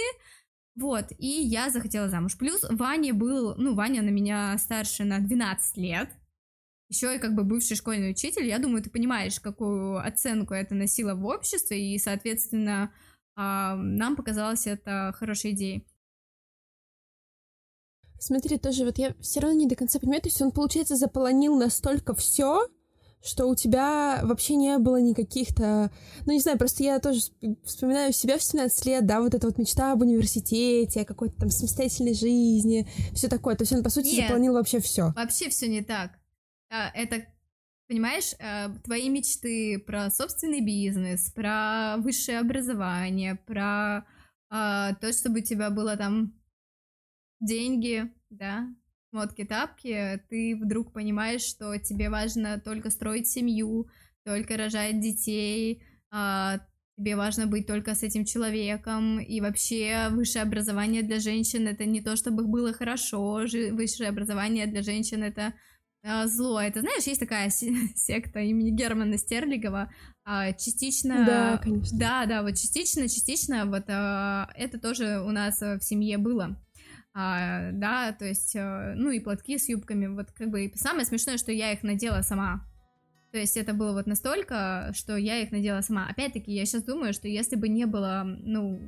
Вот, 0.75 1.05
и 1.17 1.27
я 1.27 1.69
захотела 1.69 2.09
замуж. 2.09 2.37
Плюс 2.37 2.65
Ваня 2.69 3.13
был, 3.13 3.55
ну, 3.55 3.75
Ваня 3.75 4.01
на 4.01 4.09
меня 4.09 4.57
старше 4.57 5.03
на 5.03 5.19
12 5.19 5.77
лет. 5.77 6.09
Еще 6.89 7.15
и 7.15 7.19
как 7.19 7.35
бы 7.35 7.43
бывший 7.43 7.77
школьный 7.77 8.11
учитель, 8.11 8.47
я 8.47 8.59
думаю, 8.59 8.81
ты 8.81 8.89
понимаешь, 8.89 9.39
какую 9.39 9.97
оценку 9.97 10.53
это 10.53 10.73
носило 10.73 11.15
в 11.15 11.25
обществе, 11.25 11.93
и, 11.93 11.99
соответственно, 11.99 12.91
нам 13.35 14.15
показалось 14.15 14.67
это 14.67 15.13
хорошей 15.17 15.51
идеей. 15.51 15.85
Смотри, 18.19 18.57
тоже 18.57 18.85
вот 18.85 18.97
я 18.97 19.13
все 19.21 19.39
равно 19.39 19.57
не 19.57 19.67
до 19.67 19.75
конца 19.75 19.99
понимаю, 19.99 20.21
то 20.21 20.29
есть 20.29 20.41
он, 20.41 20.51
получается, 20.51 20.95
заполонил 20.95 21.55
настолько 21.55 22.15
все, 22.15 22.67
что 23.23 23.47
у 23.47 23.55
тебя 23.55 24.21
вообще 24.23 24.55
не 24.55 24.77
было 24.77 25.01
никаких-то... 25.01 25.91
Ну, 26.25 26.33
не 26.33 26.39
знаю, 26.39 26.57
просто 26.57 26.83
я 26.83 26.99
тоже 26.99 27.21
вспоминаю 27.63 28.13
себя 28.13 28.37
в 28.37 28.43
17 28.43 28.85
лет, 28.85 29.05
да, 29.05 29.21
вот 29.21 29.33
эта 29.33 29.47
вот 29.47 29.57
мечта 29.57 29.91
об 29.91 30.01
университете, 30.01 31.01
о 31.01 31.05
какой-то 31.05 31.35
там 31.37 31.49
самостоятельной 31.49 32.13
жизни, 32.13 32.87
все 33.13 33.27
такое. 33.27 33.55
То 33.55 33.63
есть 33.63 33.73
он, 33.73 33.83
по 33.83 33.89
сути, 33.89 34.07
Нет, 34.07 34.27
заполонил 34.27 34.53
вообще 34.53 34.79
все. 34.79 35.13
Вообще 35.15 35.49
все 35.49 35.67
не 35.67 35.81
так. 35.81 36.11
А, 36.69 36.89
это, 36.93 37.25
понимаешь, 37.87 38.33
а, 38.39 38.69
твои 38.83 39.09
мечты 39.09 39.79
про 39.79 40.09
собственный 40.11 40.61
бизнес, 40.61 41.31
про 41.31 41.95
высшее 41.97 42.39
образование, 42.39 43.35
про 43.35 44.05
а, 44.49 44.93
то, 44.95 45.11
чтобы 45.11 45.39
у 45.39 45.43
тебя 45.43 45.69
было 45.69 45.97
там 45.97 46.33
деньги, 47.39 48.11
да, 48.29 48.67
шмотки-тапки, 49.11 50.21
ты 50.29 50.55
вдруг 50.61 50.93
понимаешь, 50.93 51.41
что 51.41 51.77
тебе 51.77 52.09
важно 52.09 52.59
только 52.59 52.89
строить 52.89 53.27
семью, 53.27 53.87
только 54.25 54.57
рожать 54.57 54.99
детей, 54.99 55.81
а, 56.11 56.59
тебе 56.97 57.15
важно 57.15 57.47
быть 57.47 57.67
только 57.67 57.95
с 57.95 58.03
этим 58.03 58.25
человеком, 58.25 59.19
и 59.19 59.39
вообще 59.39 60.09
высшее 60.09 60.43
образование 60.43 61.03
для 61.03 61.19
женщин 61.19 61.67
это 61.67 61.85
не 61.85 62.01
то, 62.01 62.15
чтобы 62.15 62.45
было 62.45 62.73
хорошо, 62.73 63.43
высшее 63.71 64.09
образование 64.09 64.67
для 64.67 64.81
женщин 64.81 65.23
это 65.23 65.53
а, 66.03 66.27
зло. 66.27 66.59
Это, 66.59 66.81
знаешь, 66.81 67.03
есть 67.03 67.19
такая 67.19 67.49
секта 67.95 68.39
имени 68.39 68.71
Германа 68.71 69.17
Стерлигова, 69.17 69.93
а, 70.25 70.51
частично... 70.53 71.25
Да, 71.25 71.57
конечно. 71.63 71.97
Да, 71.97 72.25
да, 72.25 72.41
вот 72.41 72.55
частично, 72.55 73.07
частично, 73.07 73.65
вот 73.65 73.85
а, 73.87 74.49
это 74.55 74.79
тоже 74.79 75.21
у 75.21 75.31
нас 75.31 75.61
в 75.61 75.79
семье 75.81 76.17
было 76.17 76.57
а, 77.19 77.71
да, 77.71 78.11
то 78.11 78.25
есть, 78.25 78.55
э, 78.55 78.93
ну 78.95 79.09
и 79.09 79.19
платки 79.19 79.57
с 79.57 79.67
юбками, 79.69 80.05
вот 80.05 80.31
как 80.33 80.51
бы 80.51 80.71
самое 80.75 81.03
смешное, 81.03 81.37
что 81.37 81.51
я 81.51 81.71
их 81.71 81.81
надела 81.81 82.21
сама, 82.21 82.63
то 83.31 83.39
есть 83.39 83.57
это 83.57 83.73
было 83.73 83.93
вот 83.93 84.05
настолько, 84.05 84.91
что 84.93 85.17
я 85.17 85.39
их 85.39 85.51
надела 85.51 85.81
сама. 85.81 86.07
Опять-таки, 86.07 86.51
я 86.51 86.63
сейчас 86.65 86.83
думаю, 86.83 87.13
что 87.13 87.27
если 87.27 87.55
бы 87.55 87.69
не 87.69 87.85
было, 87.85 88.21
ну, 88.23 88.79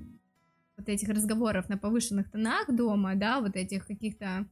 вот 0.78 0.88
этих 0.88 1.10
разговоров 1.10 1.70
на 1.70 1.78
повышенных 1.80 2.30
тонах 2.30 2.68
дома, 2.72 3.16
да, 3.16 3.42
вот 3.42 3.56
этих 3.56 3.88
каких-то 3.88 4.46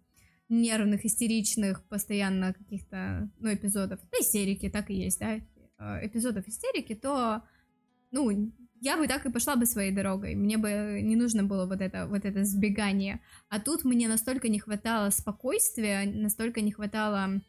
нервных, 0.50 1.06
истеричных, 1.06 1.84
постоянно 1.84 2.56
каких-то, 2.56 3.30
ну, 3.40 3.54
эпизодов, 3.54 4.00
да, 4.12 4.18
истерики, 4.20 4.72
так 4.72 4.90
и 4.90 4.96
есть, 4.96 5.20
да, 5.20 5.36
э, 5.36 6.08
эпизодов 6.08 6.48
истерики, 6.48 6.96
то, 6.96 7.44
ну, 8.10 8.52
я 8.82 8.98
бы 8.98 9.08
так 9.08 9.26
и 9.26 9.32
пошла 9.32 9.56
бы 9.56 9.66
своей 9.66 9.92
дорогой, 9.92 10.36
мне 10.36 10.58
бы 10.58 11.00
не 11.02 11.16
нужно 11.16 11.44
было 11.44 11.66
вот 11.66 11.82
это, 11.82 12.08
вот 12.08 12.26
это 12.26 12.44
сбегание, 12.44 13.22
а 13.50 13.60
тут 13.60 13.84
мне 13.84 14.08
настолько 14.08 14.50
не 14.50 14.60
хватало 14.60 15.10
спокойствия, 15.10 16.06
настолько 16.06 16.62
не 16.62 16.72
хватало 16.72 17.42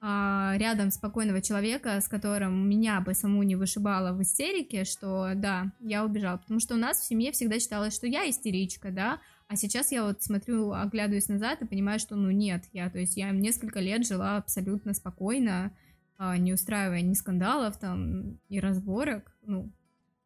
а, 0.00 0.54
рядом 0.58 0.90
спокойного 0.90 1.42
человека, 1.42 2.00
с 2.00 2.06
которым 2.06 2.68
меня 2.68 3.00
бы 3.00 3.14
саму 3.14 3.42
не 3.42 3.56
вышибало 3.56 4.12
в 4.12 4.22
истерике, 4.22 4.84
что 4.84 5.32
да, 5.34 5.72
я 5.80 6.04
убежала, 6.04 6.36
потому 6.36 6.60
что 6.60 6.74
у 6.74 6.78
нас 6.78 7.00
в 7.00 7.06
семье 7.06 7.32
всегда 7.32 7.58
считалось, 7.58 7.94
что 7.94 8.06
я 8.06 8.28
истеричка, 8.28 8.90
да, 8.92 9.20
а 9.48 9.56
сейчас 9.56 9.90
я 9.90 10.04
вот 10.04 10.22
смотрю, 10.22 10.72
оглядываюсь 10.72 11.28
назад 11.28 11.62
и 11.62 11.66
понимаю, 11.66 11.98
что 11.98 12.14
ну 12.14 12.30
нет, 12.30 12.64
я, 12.72 12.90
то 12.90 12.98
есть 12.98 13.16
я 13.16 13.30
несколько 13.30 13.80
лет 13.80 14.06
жила 14.06 14.36
абсолютно 14.36 14.94
спокойно, 14.94 15.72
а, 16.16 16.36
не 16.36 16.52
устраивая 16.52 17.00
ни 17.00 17.14
скандалов, 17.14 17.78
там, 17.78 18.38
ни 18.48 18.58
разборок, 18.58 19.36
ну, 19.42 19.72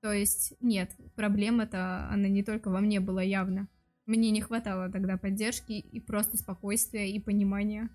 то 0.02 0.12
есть, 0.12 0.54
нет, 0.60 0.90
проблема-то, 1.14 2.08
она 2.10 2.26
не 2.26 2.42
только 2.42 2.70
во 2.70 2.80
мне 2.80 2.98
была 2.98 3.22
явно. 3.22 3.68
Мне 4.04 4.32
не 4.32 4.40
хватало 4.40 4.90
тогда 4.90 5.16
поддержки 5.16 5.72
и 5.72 6.00
просто 6.00 6.36
спокойствия 6.36 7.08
и 7.08 7.20
понимания. 7.20 7.88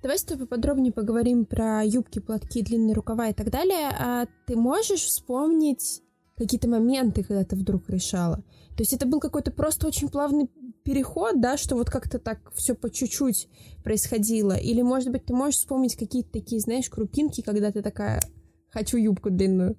Давай 0.00 0.18
с 0.18 0.24
тобой 0.24 0.46
поподробнее 0.46 0.94
поговорим 0.94 1.44
про 1.44 1.84
юбки, 1.84 2.20
платки, 2.20 2.62
длинные 2.62 2.94
рукава 2.94 3.28
и 3.28 3.34
так 3.34 3.50
далее. 3.50 3.90
А 3.98 4.26
ты 4.46 4.56
можешь 4.56 5.02
вспомнить 5.02 6.02
какие-то 6.36 6.66
моменты, 6.68 7.22
когда 7.22 7.44
ты 7.44 7.56
вдруг 7.56 7.90
решала? 7.90 8.36
То 8.76 8.80
есть 8.80 8.94
это 8.94 9.06
был 9.06 9.20
какой-то 9.20 9.50
просто 9.50 9.86
очень 9.86 10.08
плавный 10.08 10.48
переход, 10.84 11.38
да, 11.40 11.58
что 11.58 11.74
вот 11.76 11.90
как-то 11.90 12.18
так 12.18 12.50
все 12.54 12.74
по 12.74 12.90
чуть-чуть 12.90 13.48
происходило? 13.82 14.56
Или, 14.56 14.80
может 14.80 15.12
быть, 15.12 15.26
ты 15.26 15.34
можешь 15.34 15.60
вспомнить 15.60 15.96
какие-то 15.96 16.32
такие, 16.32 16.60
знаешь, 16.60 16.88
крупинки, 16.88 17.42
когда 17.42 17.70
ты 17.70 17.82
такая, 17.82 18.20
Хочу 18.74 18.96
юбку 18.96 19.30
длинную. 19.30 19.78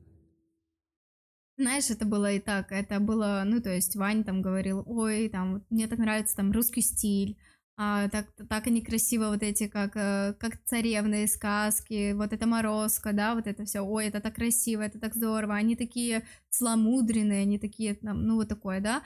Знаешь, 1.58 1.90
это 1.90 2.06
было 2.06 2.32
и 2.32 2.40
так, 2.40 2.72
это 2.72 3.02
было, 3.02 3.44
ну, 3.46 3.62
то 3.62 3.70
есть 3.70 3.96
Вань 3.96 4.24
там 4.24 4.42
говорил, 4.42 4.84
ой, 4.86 5.28
там, 5.30 5.66
мне 5.70 5.88
так 5.88 6.00
нравится 6.00 6.36
там 6.36 6.52
русский 6.52 6.82
стиль, 6.82 7.38
а, 7.78 8.08
так, 8.08 8.28
так 8.50 8.68
они 8.68 8.82
красиво 8.82 9.28
вот 9.28 9.44
эти, 9.44 9.68
как, 9.68 9.98
э, 9.98 10.34
как 10.40 10.64
царевные 10.64 11.28
сказки, 11.28 12.14
вот 12.14 12.32
это 12.32 12.48
морозка, 12.48 13.12
да, 13.12 13.36
вот 13.36 13.48
это 13.48 13.66
все, 13.66 13.82
ой, 13.82 14.08
это 14.08 14.22
так 14.22 14.36
красиво, 14.36 14.82
это 14.82 14.98
так 14.98 15.14
здорово, 15.14 15.56
они 15.56 15.76
такие 15.76 16.26
целомудренные, 16.50 17.42
они 17.42 17.60
такие, 17.60 17.96
там, 17.96 18.26
ну, 18.26 18.36
вот 18.36 18.48
такое, 18.48 18.80
да, 18.80 19.04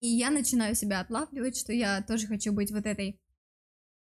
и 0.00 0.08
я 0.08 0.30
начинаю 0.30 0.74
себя 0.74 0.98
отлавливать, 1.00 1.56
что 1.56 1.72
я 1.72 2.02
тоже 2.02 2.26
хочу 2.26 2.52
быть 2.52 2.72
вот 2.72 2.86
этой 2.86 3.21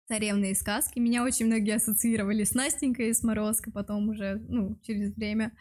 царевные 0.08 0.54
сказки. 0.54 0.98
Меня 0.98 1.24
очень 1.24 1.46
многие 1.46 1.76
ассоциировали 1.76 2.44
с 2.44 2.54
Настенькой, 2.54 3.14
с 3.14 3.22
Морозко, 3.22 3.70
потом 3.70 4.08
уже, 4.08 4.36
ну, 4.48 4.78
через 4.82 5.14
время. 5.14 5.56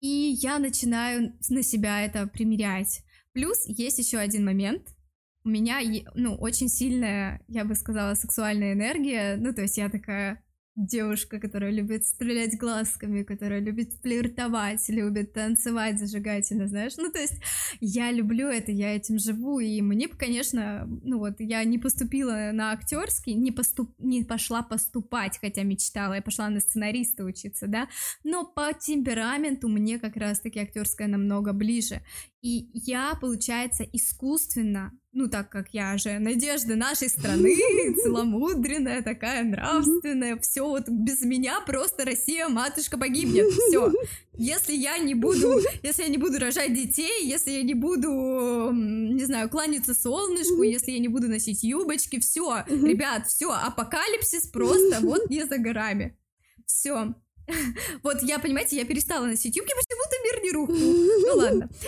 И 0.00 0.36
я 0.40 0.58
начинаю 0.58 1.34
на 1.48 1.62
себя 1.62 2.02
это 2.02 2.26
примерять. 2.26 3.02
Плюс 3.32 3.64
есть 3.66 3.98
еще 3.98 4.18
один 4.18 4.44
момент. 4.44 4.94
У 5.44 5.48
меня, 5.48 5.80
ну, 6.14 6.34
очень 6.36 6.68
сильная, 6.68 7.42
я 7.48 7.64
бы 7.64 7.74
сказала, 7.74 8.14
сексуальная 8.14 8.74
энергия. 8.74 9.36
Ну, 9.36 9.54
то 9.54 9.62
есть 9.62 9.76
я 9.78 9.88
такая 9.88 10.43
девушка, 10.76 11.38
которая 11.38 11.70
любит 11.70 12.04
стрелять 12.04 12.58
глазками, 12.58 13.22
которая 13.22 13.60
любит 13.60 13.92
флиртовать, 14.02 14.88
любит 14.88 15.32
танцевать 15.32 15.98
зажигательно, 15.98 16.66
знаешь. 16.66 16.94
Ну, 16.96 17.12
то 17.12 17.18
есть 17.20 17.40
я 17.80 18.10
люблю 18.10 18.48
это, 18.48 18.72
я 18.72 18.96
этим 18.96 19.18
живу, 19.18 19.60
и 19.60 19.80
мне 19.80 20.08
конечно, 20.08 20.86
ну 21.04 21.18
вот, 21.18 21.34
я 21.38 21.62
не 21.64 21.78
поступила 21.78 22.50
на 22.52 22.72
актерский, 22.72 23.34
не, 23.34 23.52
поступ... 23.52 23.94
не 23.98 24.24
пошла 24.24 24.62
поступать, 24.62 25.38
хотя 25.40 25.62
мечтала, 25.62 26.14
я 26.14 26.22
пошла 26.22 26.48
на 26.48 26.60
сценариста 26.60 27.24
учиться, 27.24 27.66
да, 27.66 27.88
но 28.24 28.44
по 28.44 28.72
темпераменту 28.72 29.68
мне 29.68 29.98
как 29.98 30.16
раз-таки 30.16 30.58
актерская 30.60 31.08
намного 31.08 31.52
ближе. 31.52 32.02
И 32.42 32.68
я, 32.74 33.14
получается, 33.20 33.84
искусственно 33.84 34.92
ну, 35.14 35.28
так 35.28 35.48
как 35.48 35.68
я 35.72 35.96
же 35.96 36.18
надежда 36.18 36.74
нашей 36.74 37.08
страны, 37.08 37.56
целомудренная, 38.02 39.02
такая 39.02 39.44
нравственная, 39.44 40.36
все 40.38 40.68
вот 40.68 40.88
без 40.88 41.22
меня 41.22 41.60
просто 41.60 42.04
Россия, 42.04 42.48
матушка, 42.48 42.98
погибнет, 42.98 43.46
все. 43.68 43.92
Если 44.36 44.74
я 44.74 44.98
не 44.98 45.14
буду, 45.14 45.60
если 45.82 46.02
я 46.02 46.08
не 46.08 46.18
буду 46.18 46.38
рожать 46.40 46.74
детей, 46.74 47.24
если 47.24 47.52
я 47.52 47.62
не 47.62 47.74
буду, 47.74 48.72
не 48.72 49.24
знаю, 49.24 49.48
кланяться 49.48 49.94
солнышку, 49.94 50.64
если 50.64 50.90
я 50.90 50.98
не 50.98 51.08
буду 51.08 51.28
носить 51.28 51.62
юбочки, 51.62 52.18
все, 52.18 52.64
ребят, 52.66 53.28
все, 53.28 53.52
апокалипсис 53.52 54.48
просто 54.48 54.98
вот 55.00 55.30
не 55.30 55.44
за 55.44 55.58
горами. 55.58 56.18
Все. 56.66 57.14
Вот 58.02 58.22
я, 58.22 58.38
понимаете, 58.38 58.76
я 58.76 58.84
перестала 58.84 59.26
носить 59.26 59.56
юбки, 59.56 59.72
почему-то 59.74 60.16
мир 60.24 60.42
не 60.42 60.52
рухнул. 60.52 60.94
Ну 61.26 61.34
ладно. 61.36 61.68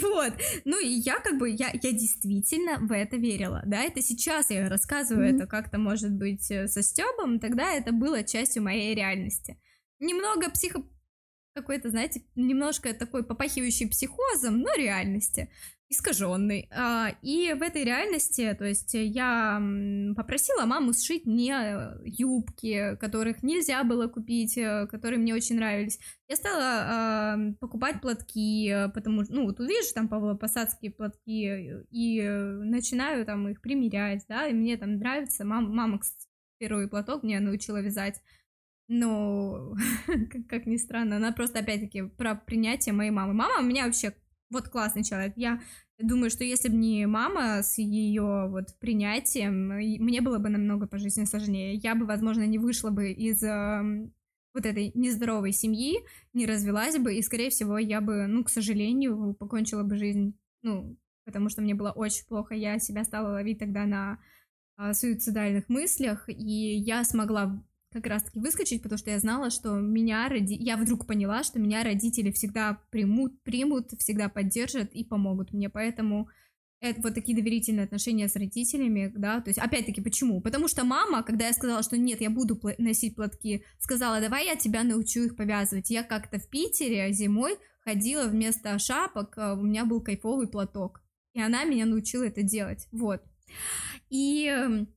Вот. 0.00 0.32
Ну 0.64 0.80
и 0.80 0.88
я 0.88 1.18
как 1.20 1.38
бы, 1.38 1.50
я, 1.50 1.70
я 1.72 1.92
действительно 1.92 2.78
в 2.78 2.92
это 2.92 3.16
верила, 3.16 3.62
да, 3.66 3.82
это 3.82 4.02
сейчас 4.02 4.50
я 4.50 4.68
рассказываю 4.68 5.34
это 5.34 5.46
как-то, 5.46 5.78
может 5.78 6.12
быть, 6.12 6.50
э, 6.50 6.68
со 6.68 6.82
Стёбом, 6.82 7.40
тогда 7.40 7.72
это 7.72 7.92
было 7.92 8.22
частью 8.22 8.62
моей 8.62 8.94
реальности. 8.94 9.58
Немного 10.00 10.50
психо 10.50 10.82
какой-то, 11.54 11.90
знаете, 11.90 12.22
немножко 12.34 12.94
такой 12.94 13.24
попахивающий 13.24 13.88
психозом, 13.88 14.60
но 14.60 14.72
реальности 14.74 15.50
искаженный. 15.92 16.68
А, 16.70 17.14
и 17.22 17.52
в 17.52 17.62
этой 17.62 17.84
реальности, 17.84 18.54
то 18.58 18.64
есть 18.64 18.94
я 18.94 19.62
попросила 20.16 20.64
маму 20.64 20.92
сшить 20.92 21.26
мне 21.26 21.92
юбки, 22.04 22.96
которых 22.96 23.42
нельзя 23.42 23.84
было 23.84 24.08
купить, 24.08 24.56
э, 24.58 24.86
которые 24.90 25.18
мне 25.20 25.34
очень 25.34 25.56
нравились. 25.56 26.00
Я 26.28 26.36
стала 26.36 26.64
а, 26.64 27.38
покупать 27.60 28.00
платки, 28.00 28.74
потому 28.94 29.24
что, 29.24 29.34
ну, 29.34 29.44
вот 29.44 29.60
увидишь 29.60 29.92
там 29.92 30.08
посадские 30.38 30.90
платки, 30.90 31.84
и 31.90 32.22
начинаю 32.22 33.24
там 33.26 33.48
их 33.48 33.60
примерять, 33.60 34.24
да, 34.28 34.46
и 34.46 34.52
мне 34.52 34.76
там 34.76 34.96
нравится. 34.96 35.44
Мам, 35.44 35.74
мама, 35.74 35.98
кстати, 35.98 36.26
первый 36.58 36.88
платок 36.88 37.22
меня 37.22 37.40
научила 37.40 37.80
вязать. 37.80 38.20
Но, 38.88 39.74
как 40.48 40.66
ни 40.66 40.76
странно, 40.76 41.16
она 41.16 41.32
просто, 41.32 41.60
опять-таки, 41.60 42.02
про 42.02 42.34
принятие 42.34 42.94
моей 42.94 43.10
мамы. 43.10 43.34
Мама 43.34 43.60
у 43.60 43.64
меня 43.64 43.86
вообще 43.86 44.14
вот 44.52 44.68
классный 44.68 45.02
человек. 45.02 45.32
Я 45.36 45.60
думаю, 45.98 46.30
что 46.30 46.44
если 46.44 46.68
бы 46.68 46.76
не 46.76 47.06
мама 47.06 47.62
с 47.62 47.78
ее 47.78 48.48
вот 48.48 48.78
принятием, 48.78 49.68
мне 49.68 50.20
было 50.20 50.38
бы 50.38 50.48
намного 50.48 50.86
по 50.86 50.98
жизни 50.98 51.24
сложнее. 51.24 51.74
Я 51.74 51.94
бы, 51.94 52.06
возможно, 52.06 52.46
не 52.46 52.58
вышла 52.58 52.90
бы 52.90 53.10
из 53.10 53.42
э, 53.42 54.10
вот 54.54 54.66
этой 54.66 54.92
нездоровой 54.94 55.52
семьи, 55.52 55.96
не 56.32 56.46
развелась 56.46 56.98
бы, 56.98 57.14
и, 57.14 57.22
скорее 57.22 57.50
всего, 57.50 57.78
я 57.78 58.00
бы, 58.00 58.26
ну, 58.26 58.44
к 58.44 58.50
сожалению, 58.50 59.34
покончила 59.34 59.82
бы 59.82 59.96
жизнь, 59.96 60.34
ну, 60.62 60.96
потому 61.24 61.48
что 61.48 61.62
мне 61.62 61.74
было 61.74 61.90
очень 61.90 62.26
плохо. 62.26 62.54
Я 62.54 62.78
себя 62.78 63.04
стала 63.04 63.32
ловить 63.32 63.58
тогда 63.58 63.86
на 63.86 64.18
э, 64.78 64.92
суицидальных 64.92 65.68
мыслях, 65.68 66.28
и 66.28 66.76
я 66.76 67.04
смогла 67.04 67.64
как 67.92 68.06
раз-таки 68.06 68.38
выскочить, 68.38 68.82
потому 68.82 68.98
что 68.98 69.10
я 69.10 69.18
знала, 69.18 69.50
что 69.50 69.74
меня 69.74 70.28
роди... 70.28 70.54
я 70.54 70.76
вдруг 70.76 71.06
поняла, 71.06 71.42
что 71.42 71.58
меня 71.58 71.82
родители 71.82 72.30
всегда 72.30 72.80
примут, 72.90 73.42
примут, 73.42 73.92
всегда 73.98 74.28
поддержат 74.28 74.92
и 74.92 75.04
помогут 75.04 75.52
мне, 75.52 75.68
поэтому 75.68 76.28
это 76.82 77.00
вот 77.00 77.14
такие 77.14 77.36
доверительные 77.36 77.84
отношения 77.84 78.28
с 78.28 78.34
родителями, 78.34 79.12
да, 79.16 79.40
то 79.40 79.50
есть, 79.50 79.58
опять-таки, 79.58 80.00
почему? 80.00 80.40
Потому 80.40 80.66
что 80.66 80.84
мама, 80.84 81.22
когда 81.22 81.46
я 81.46 81.52
сказала, 81.52 81.82
что 81.84 81.96
нет, 81.96 82.20
я 82.20 82.28
буду 82.28 82.56
пл- 82.56 82.74
носить 82.78 83.14
платки, 83.14 83.64
сказала, 83.78 84.20
давай 84.20 84.46
я 84.46 84.56
тебя 84.56 84.82
научу 84.82 85.20
их 85.20 85.36
повязывать. 85.36 85.90
Я 85.90 86.02
как-то 86.02 86.40
в 86.40 86.48
Питере 86.48 87.12
зимой 87.12 87.56
ходила 87.84 88.26
вместо 88.26 88.76
шапок, 88.80 89.38
а, 89.38 89.54
у 89.54 89.62
меня 89.62 89.84
был 89.84 90.00
кайфовый 90.00 90.48
платок, 90.48 91.02
и 91.34 91.40
она 91.40 91.62
меня 91.64 91.86
научила 91.86 92.24
это 92.24 92.42
делать, 92.42 92.88
вот. 92.90 93.22
И 94.10 94.46
эм, 94.46 94.88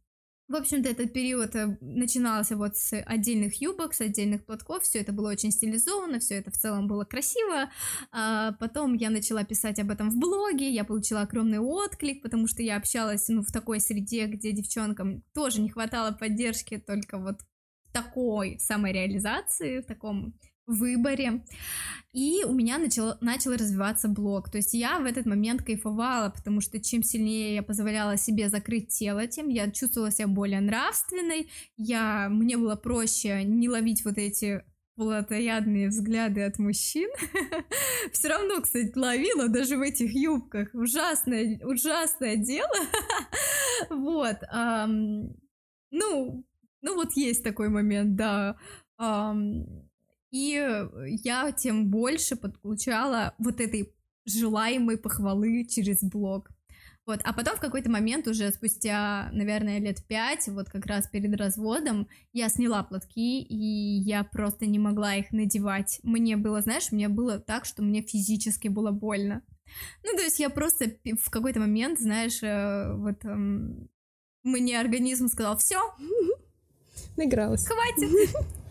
в 0.48 0.56
общем-то, 0.56 0.90
этот 0.90 1.12
период 1.12 1.56
э, 1.56 1.78
начинался 1.82 2.56
вот 2.56 2.78
с 2.78 2.96
отдельных 3.02 3.60
юбок, 3.62 3.94
с 3.94 4.02
отдельных 4.02 4.46
платков, 4.46 4.84
все 4.84 5.00
это 5.00 5.12
было 5.12 5.32
очень 5.32 5.52
стилизовано, 5.52 6.20
все 6.20 6.36
это 6.36 6.52
в 6.52 6.58
целом 6.58 6.88
было 6.88 7.04
красиво. 7.04 7.72
А 8.12 8.52
потом 8.54 8.94
я 8.94 9.10
начала 9.10 9.44
писать 9.44 9.80
об 9.80 9.90
этом 9.90 10.12
в 10.12 10.18
блоге, 10.18 10.70
я 10.70 10.84
получила 10.84 11.22
огромный 11.22 11.60
отклик, 11.60 12.22
потому 12.22 12.48
что 12.48 12.62
я 12.62 12.78
общалась 12.78 13.28
ну, 13.28 13.42
в 13.42 13.52
такой 13.52 13.80
среде, 13.80 14.28
где 14.28 14.52
девчонкам 14.52 15.24
тоже 15.34 15.62
не 15.62 15.70
хватало 15.70 16.12
поддержки, 16.12 16.78
только 16.78 17.18
вот 17.18 17.38
такой 17.92 18.60
самореализации, 18.60 19.80
в 19.80 19.86
таком 19.86 20.38
выборе. 20.66 21.44
И 22.16 22.46
у 22.46 22.54
меня 22.54 22.78
начал, 22.78 23.16
начал 23.20 23.52
развиваться 23.52 24.08
блог. 24.08 24.50
То 24.50 24.58
есть 24.58 24.74
я 24.74 25.00
в 25.00 25.06
этот 25.06 25.26
момент 25.26 25.64
кайфовала, 25.64 26.30
потому 26.30 26.62
что 26.62 26.80
чем 26.80 27.04
сильнее 27.04 27.56
я 27.56 27.62
позволяла 27.62 28.16
себе 28.16 28.50
закрыть 28.50 28.88
тело, 28.88 29.28
тем 29.28 29.50
я 29.50 29.70
чувствовала 29.70 30.12
себя 30.12 30.28
более 30.28 30.62
нравственной. 30.62 31.50
Я, 31.76 32.30
мне 32.30 32.58
было 32.58 32.78
проще 32.78 33.44
не 33.44 33.68
ловить 33.68 34.06
вот 34.06 34.18
эти 34.18 34.64
плотоядные 34.96 35.90
взгляды 35.90 36.44
от 36.44 36.58
мужчин. 36.58 37.10
Все 38.14 38.30
равно, 38.30 38.62
кстати, 38.62 38.98
ловила 38.98 39.50
даже 39.50 39.76
в 39.76 39.82
этих 39.82 40.14
юбках. 40.14 40.70
Ужасное, 40.74 41.60
ужасное 41.66 42.38
дело. 42.38 42.70
вот. 43.90 44.38
ну, 45.92 46.46
ну 46.82 46.96
вот 46.96 47.12
есть 47.18 47.44
такой 47.44 47.68
момент, 47.68 48.16
да. 48.16 48.56
И 50.36 50.58
э, 50.58 50.90
я 51.24 51.54
тем 51.54 51.90
больше 51.90 52.36
подключала 52.36 53.34
вот 53.38 53.62
этой 53.62 53.94
желаемой 54.26 54.98
похвалы 54.98 55.64
через 55.64 56.04
блог. 56.04 56.50
Вот, 57.06 57.22
а 57.24 57.32
потом 57.32 57.56
в 57.56 57.62
какой-то 57.62 57.90
момент, 57.90 58.28
уже 58.28 58.52
спустя, 58.52 59.30
наверное, 59.32 59.80
лет 59.80 60.06
пять, 60.08 60.46
вот 60.50 60.70
как 60.70 60.88
раз 60.88 61.08
перед 61.08 61.40
разводом, 61.40 62.10
я 62.34 62.50
сняла 62.50 62.84
платки, 62.84 63.44
и 63.44 64.02
я 64.02 64.26
просто 64.26 64.66
не 64.66 64.78
могла 64.78 65.16
их 65.16 65.32
надевать. 65.32 66.02
Мне 66.04 66.36
было, 66.36 66.60
знаешь, 66.60 66.92
мне 66.92 67.08
было 67.08 67.40
так, 67.40 67.64
что 67.64 67.82
мне 67.82 68.02
физически 68.02 68.68
было 68.68 68.92
больно. 68.92 69.42
Ну, 70.04 70.18
то 70.18 70.22
есть 70.24 70.40
я 70.40 70.50
просто 70.50 70.98
в 71.24 71.30
какой-то 71.30 71.62
момент, 71.62 71.98
знаешь, 71.98 72.44
э, 72.44 72.94
вот 72.94 73.24
эм, 73.24 73.88
мне 74.44 74.82
организм 74.82 75.30
сказал, 75.30 75.56
все, 75.58 75.80
Наигралась. 77.16 77.66
Хватит. 77.66 78.36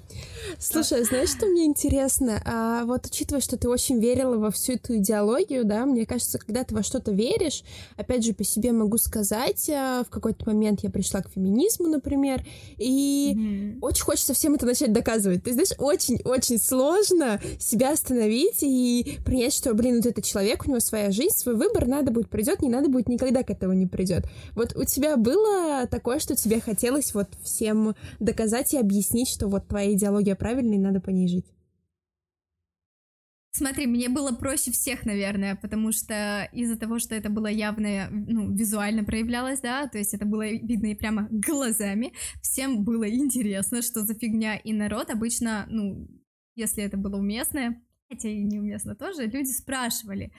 Слушай, 0.59 1.05
знаешь, 1.05 1.31
что 1.31 1.47
мне 1.47 1.65
интересно? 1.65 2.41
А, 2.45 2.85
вот 2.85 3.07
учитывая, 3.07 3.41
что 3.41 3.57
ты 3.57 3.69
очень 3.69 3.99
верила 3.99 4.37
во 4.37 4.51
всю 4.51 4.75
эту 4.75 4.97
идеологию, 4.97 5.65
да, 5.65 5.85
мне 5.87 6.07
кажется, 6.07 6.39
когда 6.39 6.65
ты 6.65 6.75
во 6.75 6.83
что-то 6.83 7.13
веришь, 7.13 7.63
опять 7.97 8.25
же, 8.25 8.35
по 8.35 8.45
себе 8.45 8.73
могу 8.73 8.99
сказать, 8.99 9.69
а, 9.71 10.05
в 10.05 10.11
какой-то 10.11 10.47
момент 10.47 10.81
я 10.83 10.91
пришла 10.91 11.23
к 11.23 11.31
феминизму, 11.31 11.89
например, 11.89 12.45
и 12.77 13.35
mm-hmm. 13.35 13.79
очень 13.81 14.05
хочется 14.05 14.35
всем 14.35 14.55
это 14.55 14.67
начать 14.67 14.93
доказывать. 14.93 15.43
Ты 15.43 15.53
знаешь, 15.53 15.73
очень-очень 15.79 16.59
сложно 16.59 17.41
себя 17.59 17.93
остановить 17.93 18.63
и 18.63 19.19
принять, 19.25 19.55
что, 19.55 19.75
блин, 19.75 19.97
вот 19.97 20.07
этот 20.07 20.25
человек, 20.25 20.67
у 20.67 20.69
него 20.69 20.81
своя 20.81 21.11
жизнь, 21.11 21.37
свой 21.37 21.57
выбор, 21.57 21.87
надо 21.87 22.11
будет 22.11 22.29
придет, 22.29 22.63
не 22.63 22.69
надо 22.69 22.89
будет, 22.89 23.09
никогда 23.09 23.43
к 23.43 23.51
этому 23.51 23.73
не 23.73 23.87
придет. 23.87 24.27
Вот 24.55 24.77
у 24.77 24.85
тебя 24.85 25.17
было 25.17 25.87
такое, 25.91 26.19
что 26.19 26.37
тебе 26.37 26.61
хотелось 26.61 27.15
вот 27.15 27.29
всем 27.43 27.95
доказать 28.21 28.75
и 28.75 28.79
объяснить, 28.79 29.29
что 29.29 29.49
вот 29.49 29.67
твоя 29.67 29.94
идеология 29.95 30.35
правильный, 30.37 30.79
надо 30.79 31.01
по 31.01 31.11
ней 31.11 31.29
жить. 31.29 31.47
Смотри, 33.57 33.87
мне 33.87 34.09
было 34.09 34.33
проще 34.33 34.73
всех, 34.73 35.07
наверное, 35.07 35.55
потому 35.55 35.93
что 35.93 36.49
из-за 36.53 36.77
того, 36.77 36.99
что 36.99 37.15
это 37.15 37.31
было 37.31 37.47
явно, 37.47 38.09
ну, 38.11 38.53
визуально 38.53 39.05
проявлялось, 39.05 39.61
да, 39.61 39.87
то 39.87 39.97
есть 39.97 40.13
это 40.13 40.27
было 40.27 40.45
видно 40.49 40.87
и 40.87 40.97
прямо 40.97 41.29
глазами, 41.31 42.13
всем 42.43 42.83
было 42.83 43.09
интересно, 43.09 43.81
что 43.83 44.01
за 44.03 44.15
фигня, 44.15 44.57
и 44.57 44.73
народ 44.73 45.11
обычно, 45.11 45.67
ну, 45.69 46.09
если 46.57 46.83
это 46.83 46.97
было 46.97 47.17
уместное, 47.17 47.81
хотя 48.09 48.29
и 48.29 48.43
неуместно 48.43 48.95
тоже, 48.95 49.27
люди 49.27 49.51
спрашивали. 49.51 50.33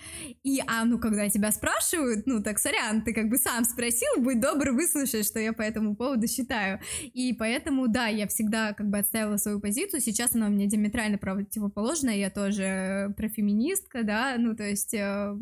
И, 0.43 0.61
а 0.67 0.85
ну, 0.85 0.99
когда 0.99 1.29
тебя 1.29 1.51
спрашивают, 1.51 2.25
ну, 2.25 2.41
так, 2.41 2.59
сорян, 2.59 3.03
ты 3.03 3.13
как 3.13 3.29
бы 3.29 3.37
сам 3.37 3.65
спросил, 3.65 4.09
будь 4.17 4.39
добр, 4.39 4.71
выслушай, 4.71 5.23
что 5.23 5.39
я 5.39 5.53
по 5.53 5.61
этому 5.61 5.95
поводу 5.95 6.27
считаю. 6.27 6.79
И 7.01 7.33
поэтому, 7.33 7.87
да, 7.87 8.07
я 8.07 8.27
всегда 8.27 8.73
как 8.73 8.89
бы 8.89 8.99
отставила 8.99 9.37
свою 9.37 9.59
позицию, 9.59 10.01
сейчас 10.01 10.35
она 10.35 10.47
у 10.47 10.49
меня 10.49 10.67
диаметрально 10.67 11.17
противоположная, 11.17 12.15
я 12.15 12.29
тоже 12.29 13.13
профеминистка, 13.17 14.03
да, 14.03 14.35
ну, 14.37 14.55
то 14.55 14.63
есть... 14.63 14.93
Э, 14.93 15.35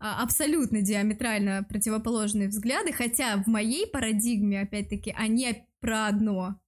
абсолютно 0.00 0.80
диаметрально 0.80 1.62
противоположные 1.62 2.48
взгляды, 2.48 2.92
хотя 2.92 3.36
в 3.36 3.46
моей 3.46 3.86
парадигме, 3.86 4.62
опять-таки, 4.62 5.14
они 5.16 5.64
про 5.80 6.06
одно. 6.06 6.60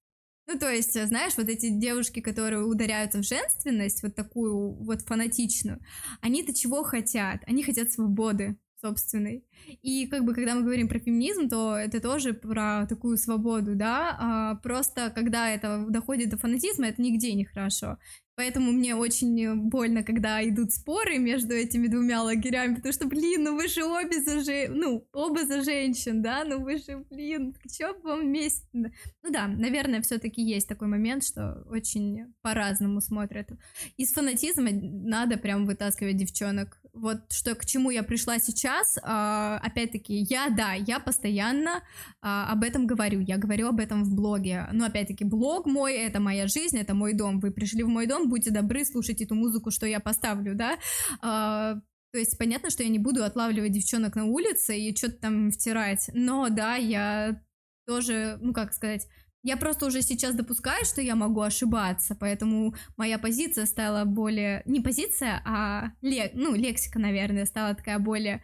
Ну, 0.52 0.58
то 0.58 0.70
есть, 0.70 0.92
знаешь, 1.06 1.32
вот 1.38 1.48
эти 1.48 1.70
девушки, 1.70 2.20
которые 2.20 2.62
ударяются 2.64 3.18
в 3.18 3.24
женственность, 3.24 4.02
вот 4.02 4.14
такую 4.14 4.74
вот 4.84 5.00
фанатичную, 5.00 5.80
они-то 6.20 6.52
чего 6.52 6.82
хотят? 6.82 7.40
Они 7.46 7.62
хотят 7.62 7.90
свободы 7.90 8.58
собственной. 8.82 9.44
И 9.80 10.06
как 10.08 10.24
бы, 10.24 10.34
когда 10.34 10.54
мы 10.54 10.62
говорим 10.62 10.88
про 10.88 10.98
феминизм, 10.98 11.48
то 11.48 11.76
это 11.76 12.00
тоже 12.00 12.34
про 12.34 12.86
такую 12.86 13.16
свободу, 13.16 13.76
да, 13.76 14.16
а 14.20 14.54
просто 14.56 15.10
когда 15.14 15.48
это 15.48 15.86
доходит 15.88 16.28
до 16.30 16.36
фанатизма, 16.36 16.88
это 16.88 17.00
нигде 17.00 17.32
не 17.32 17.44
хорошо. 17.44 17.96
Поэтому 18.34 18.72
мне 18.72 18.94
очень 18.94 19.68
больно, 19.68 20.02
когда 20.02 20.42
идут 20.48 20.72
споры 20.72 21.18
между 21.18 21.54
этими 21.54 21.86
двумя 21.86 22.22
лагерями, 22.22 22.76
потому 22.76 22.92
что, 22.92 23.06
блин, 23.06 23.44
ну 23.44 23.56
вы 23.56 23.68
же 23.68 23.84
обе 23.84 24.20
за 24.22 24.42
же... 24.42 24.68
ну, 24.68 25.06
оба 25.12 25.44
за 25.44 25.62
женщин, 25.62 26.22
да, 26.22 26.44
ну 26.44 26.60
вы 26.60 26.78
же, 26.78 27.04
блин, 27.10 27.54
чё 27.70 27.94
вам 28.02 28.22
вместе? 28.22 28.66
Ну 28.72 29.30
да, 29.30 29.46
наверное, 29.48 30.00
все 30.00 30.18
таки 30.18 30.42
есть 30.42 30.68
такой 30.68 30.88
момент, 30.88 31.24
что 31.24 31.62
очень 31.68 32.32
по-разному 32.40 33.00
смотрят. 33.00 33.50
Из 33.98 34.12
фанатизма 34.12 34.70
надо 34.72 35.36
прям 35.36 35.66
вытаскивать 35.66 36.16
девчонок 36.16 36.81
вот 36.92 37.32
что 37.32 37.54
к 37.54 37.64
чему 37.64 37.90
я 37.90 38.02
пришла 38.02 38.38
сейчас, 38.38 38.98
а, 39.02 39.58
опять-таки, 39.62 40.14
я, 40.14 40.50
да, 40.50 40.74
я 40.74 41.00
постоянно 41.00 41.82
а, 42.20 42.52
об 42.52 42.62
этом 42.62 42.86
говорю, 42.86 43.20
я 43.20 43.38
говорю 43.38 43.68
об 43.68 43.80
этом 43.80 44.04
в 44.04 44.14
блоге, 44.14 44.68
но 44.72 44.84
опять-таки, 44.84 45.24
блог 45.24 45.66
мой, 45.66 45.94
это 45.94 46.20
моя 46.20 46.46
жизнь, 46.46 46.78
это 46.78 46.94
мой 46.94 47.14
дом, 47.14 47.40
вы 47.40 47.50
пришли 47.50 47.82
в 47.82 47.88
мой 47.88 48.06
дом, 48.06 48.28
будьте 48.28 48.50
добры, 48.50 48.84
слушайте 48.84 49.26
ту 49.26 49.34
музыку, 49.34 49.70
что 49.70 49.86
я 49.86 50.00
поставлю, 50.00 50.54
да, 50.54 50.78
а, 51.22 51.76
то 52.12 52.18
есть 52.18 52.36
понятно, 52.36 52.68
что 52.68 52.82
я 52.82 52.90
не 52.90 52.98
буду 52.98 53.24
отлавливать 53.24 53.72
девчонок 53.72 54.14
на 54.14 54.26
улице 54.26 54.78
и 54.78 54.94
что-то 54.94 55.16
там 55.16 55.50
втирать, 55.50 56.10
но 56.12 56.50
да, 56.50 56.76
я 56.76 57.40
тоже, 57.86 58.38
ну 58.42 58.52
как 58.52 58.74
сказать, 58.74 59.06
я 59.42 59.56
просто 59.56 59.86
уже 59.86 60.02
сейчас 60.02 60.34
допускаю, 60.34 60.84
что 60.84 61.00
я 61.00 61.16
могу 61.16 61.40
ошибаться, 61.40 62.14
поэтому 62.14 62.74
моя 62.96 63.18
позиция 63.18 63.66
стала 63.66 64.04
более... 64.04 64.62
Не 64.66 64.80
позиция, 64.80 65.42
а 65.44 65.92
лек... 66.00 66.32
ну, 66.34 66.54
лексика, 66.54 66.98
наверное, 66.98 67.44
стала 67.44 67.74
такая 67.74 67.98
более 67.98 68.42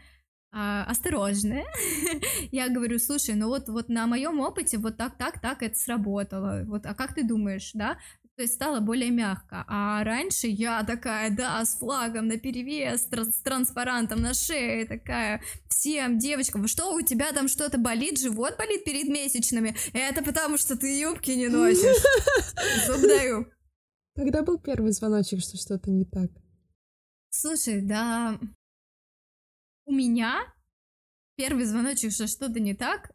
а, 0.51 0.85
осторожная. 0.85 1.67
я 2.51 2.69
говорю, 2.69 2.99
слушай, 2.99 3.35
ну 3.35 3.49
вот, 3.49 3.69
вот 3.69 3.89
на 3.89 4.07
моем 4.07 4.41
опыте 4.41 4.79
вот 4.79 4.97
так, 4.97 5.17
так, 5.17 5.41
так 5.41 5.63
это 5.63 5.79
сработало. 5.79 6.65
Вот, 6.67 6.85
а 6.85 6.95
как 6.95 7.15
ты 7.15 7.23
думаешь, 7.23 7.71
да? 7.75 7.99
То 8.39 8.43
есть 8.43 8.55
стало 8.55 8.79
более 8.79 9.11
мягко. 9.11 9.65
А 9.67 10.05
раньше 10.05 10.47
я 10.47 10.85
такая, 10.85 11.29
да, 11.29 11.65
с 11.65 11.77
флагом 11.77 12.29
на 12.29 12.39
перевес, 12.39 13.09
с 13.11 13.41
транспарантом 13.43 14.21
на 14.21 14.33
шее, 14.33 14.87
такая 14.87 15.43
всем 15.69 16.21
девочкам, 16.21 16.69
что 16.69 16.95
у 16.95 17.01
тебя 17.01 17.33
там 17.33 17.49
что-то 17.49 17.79
болит, 17.79 18.21
живот 18.21 18.57
болит 18.57 18.85
перед 18.85 19.09
месячными? 19.09 19.75
Это 19.93 20.23
потому 20.23 20.57
что 20.57 20.79
ты 20.79 21.01
юбки 21.01 21.33
не 21.33 21.49
носишь. 21.49 21.97
Зуб 22.87 23.01
даю. 23.01 23.51
Когда 24.15 24.45
был 24.45 24.61
первый 24.61 24.93
звоночек, 24.93 25.41
что 25.41 25.57
что-то 25.57 25.91
не 25.91 26.05
так? 26.05 26.31
Слушай, 27.31 27.83
да, 27.83 28.39
у 29.85 29.91
меня 29.91 30.43
первый 31.35 31.65
звоночек, 31.65 32.13
что 32.13 32.29
что-то 32.29 32.61
не 32.61 32.77
так, 32.77 33.11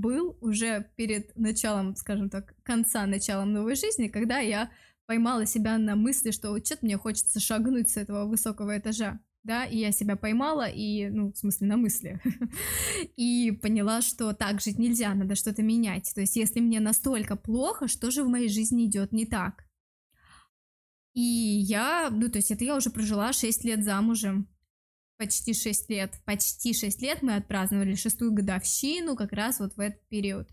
был 0.00 0.36
уже 0.40 0.90
перед 0.96 1.36
началом, 1.36 1.96
скажем 1.96 2.30
так, 2.30 2.54
конца 2.62 3.06
началом 3.06 3.52
новой 3.52 3.76
жизни, 3.76 4.08
когда 4.08 4.38
я 4.38 4.70
поймала 5.06 5.46
себя 5.46 5.78
на 5.78 5.96
мысли, 5.96 6.30
что 6.30 6.56
что-то 6.58 6.86
мне 6.86 6.96
хочется 6.96 7.40
шагнуть 7.40 7.90
с 7.90 7.96
этого 7.96 8.26
высокого 8.26 8.78
этажа, 8.78 9.20
да, 9.42 9.64
и 9.64 9.78
я 9.78 9.92
себя 9.92 10.16
поймала, 10.16 10.68
и, 10.68 11.08
ну, 11.08 11.32
в 11.32 11.36
смысле, 11.36 11.66
на 11.66 11.76
мысли, 11.76 12.20
и 13.16 13.50
поняла, 13.50 14.02
что 14.02 14.32
так 14.32 14.60
жить 14.60 14.78
нельзя, 14.78 15.14
надо 15.14 15.34
что-то 15.34 15.62
менять, 15.62 16.12
то 16.14 16.20
есть 16.20 16.36
если 16.36 16.60
мне 16.60 16.80
настолько 16.80 17.36
плохо, 17.36 17.88
что 17.88 18.10
же 18.10 18.22
в 18.22 18.28
моей 18.28 18.48
жизни 18.48 18.86
идет 18.86 19.12
не 19.12 19.26
так? 19.26 19.64
И 21.14 21.20
я, 21.20 22.08
ну, 22.10 22.28
то 22.28 22.38
есть 22.38 22.50
это 22.50 22.64
я 22.64 22.76
уже 22.76 22.90
прожила 22.90 23.32
6 23.32 23.64
лет 23.64 23.82
замужем, 23.82 24.48
почти 25.20 25.52
6 25.52 25.90
лет, 25.90 26.14
почти 26.24 26.72
6 26.72 27.02
лет 27.02 27.20
мы 27.20 27.36
отпраздновали 27.36 27.94
шестую 27.94 28.32
годовщину 28.32 29.16
как 29.16 29.32
раз 29.32 29.60
вот 29.60 29.74
в 29.74 29.80
этот 29.80 30.00
период. 30.08 30.48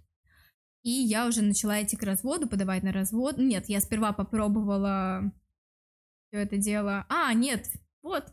И 0.83 0.89
я 0.89 1.25
уже 1.25 1.41
начала 1.41 1.81
идти 1.81 1.95
к 1.95 2.03
разводу, 2.03 2.49
подавать 2.49 2.83
на 2.83 2.91
развод. 2.91 3.37
Нет, 3.37 3.69
я 3.69 3.79
сперва 3.79 4.11
попробовала 4.11 5.31
все 6.27 6.41
это 6.41 6.57
дело. 6.57 7.05
А, 7.07 7.33
нет, 7.33 7.65
вот, 8.01 8.25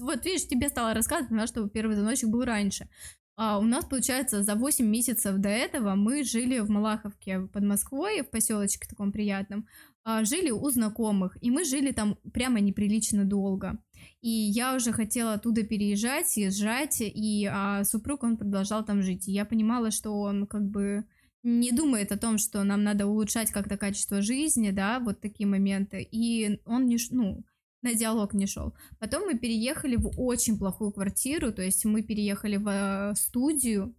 вот 0.00 0.24
видишь, 0.24 0.48
тебе 0.48 0.68
стала 0.68 0.94
рассказывать, 0.94 1.48
что 1.48 1.68
первый 1.68 1.94
звоночек 1.94 2.28
был 2.28 2.44
раньше. 2.44 2.88
А 3.36 3.58
у 3.58 3.62
нас, 3.62 3.84
получается, 3.84 4.42
за 4.42 4.56
8 4.56 4.84
месяцев 4.84 5.36
до 5.38 5.48
этого 5.48 5.94
мы 5.94 6.24
жили 6.24 6.58
в 6.58 6.70
Малаховке 6.70 7.42
под 7.42 7.62
Москвой, 7.62 8.22
в 8.22 8.30
поселочке 8.30 8.88
таком 8.88 9.12
приятном. 9.12 9.68
А, 10.04 10.24
жили 10.24 10.50
у 10.50 10.70
знакомых, 10.70 11.38
и 11.40 11.50
мы 11.50 11.64
жили 11.64 11.92
там 11.92 12.18
прямо 12.32 12.60
неприлично 12.60 13.24
долго. 13.24 13.78
И 14.20 14.28
я 14.28 14.74
уже 14.74 14.92
хотела 14.92 15.34
оттуда 15.34 15.62
переезжать, 15.62 16.28
съезжать, 16.28 16.96
и 17.00 17.48
а, 17.50 17.84
супруг, 17.84 18.24
он 18.24 18.36
продолжал 18.36 18.84
там 18.84 19.02
жить. 19.02 19.28
И 19.28 19.32
я 19.32 19.44
понимала, 19.44 19.90
что 19.90 20.10
он 20.18 20.46
как 20.46 20.68
бы 20.68 21.04
не 21.44 21.72
думает 21.72 22.12
о 22.12 22.18
том, 22.18 22.38
что 22.38 22.64
нам 22.64 22.82
надо 22.82 23.06
улучшать 23.06 23.50
как-то 23.50 23.76
качество 23.76 24.22
жизни, 24.22 24.70
да, 24.70 24.98
вот 25.00 25.20
такие 25.20 25.48
моменты. 25.48 26.06
И 26.10 26.60
он 26.64 26.86
не, 26.86 26.98
ну, 27.10 27.44
на 27.82 27.94
диалог 27.94 28.34
не 28.34 28.46
шел. 28.46 28.74
Потом 28.98 29.26
мы 29.26 29.38
переехали 29.38 29.96
в 29.96 30.10
очень 30.20 30.58
плохую 30.58 30.92
квартиру, 30.92 31.52
то 31.52 31.62
есть 31.62 31.84
мы 31.84 32.02
переехали 32.02 32.56
в 32.56 32.68
э, 32.68 33.14
студию, 33.16 33.94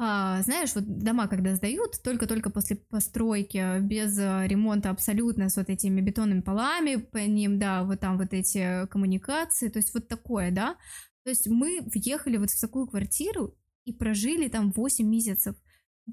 а, 0.00 0.42
знаешь, 0.42 0.76
вот 0.76 0.84
дома, 0.86 1.26
когда 1.26 1.56
сдают, 1.56 2.00
только-только 2.04 2.50
после 2.50 2.76
постройки, 2.76 3.80
без 3.80 4.16
э, 4.16 4.46
ремонта 4.46 4.90
абсолютно, 4.90 5.48
с 5.48 5.56
вот 5.56 5.68
этими 5.68 6.00
бетонными 6.00 6.40
полами 6.40 6.96
по 6.96 7.18
ним, 7.18 7.58
да, 7.58 7.82
вот 7.82 7.98
там 7.98 8.16
вот 8.16 8.32
эти 8.32 8.86
коммуникации, 8.86 9.68
то 9.68 9.80
есть 9.80 9.92
вот 9.92 10.06
такое, 10.06 10.52
да. 10.52 10.76
То 11.24 11.30
есть 11.30 11.48
мы 11.48 11.80
въехали 11.92 12.36
вот 12.36 12.50
в 12.50 12.60
такую 12.60 12.86
квартиру 12.86 13.58
и 13.84 13.92
прожили 13.92 14.46
там 14.46 14.70
8 14.70 15.04
месяцев. 15.04 15.56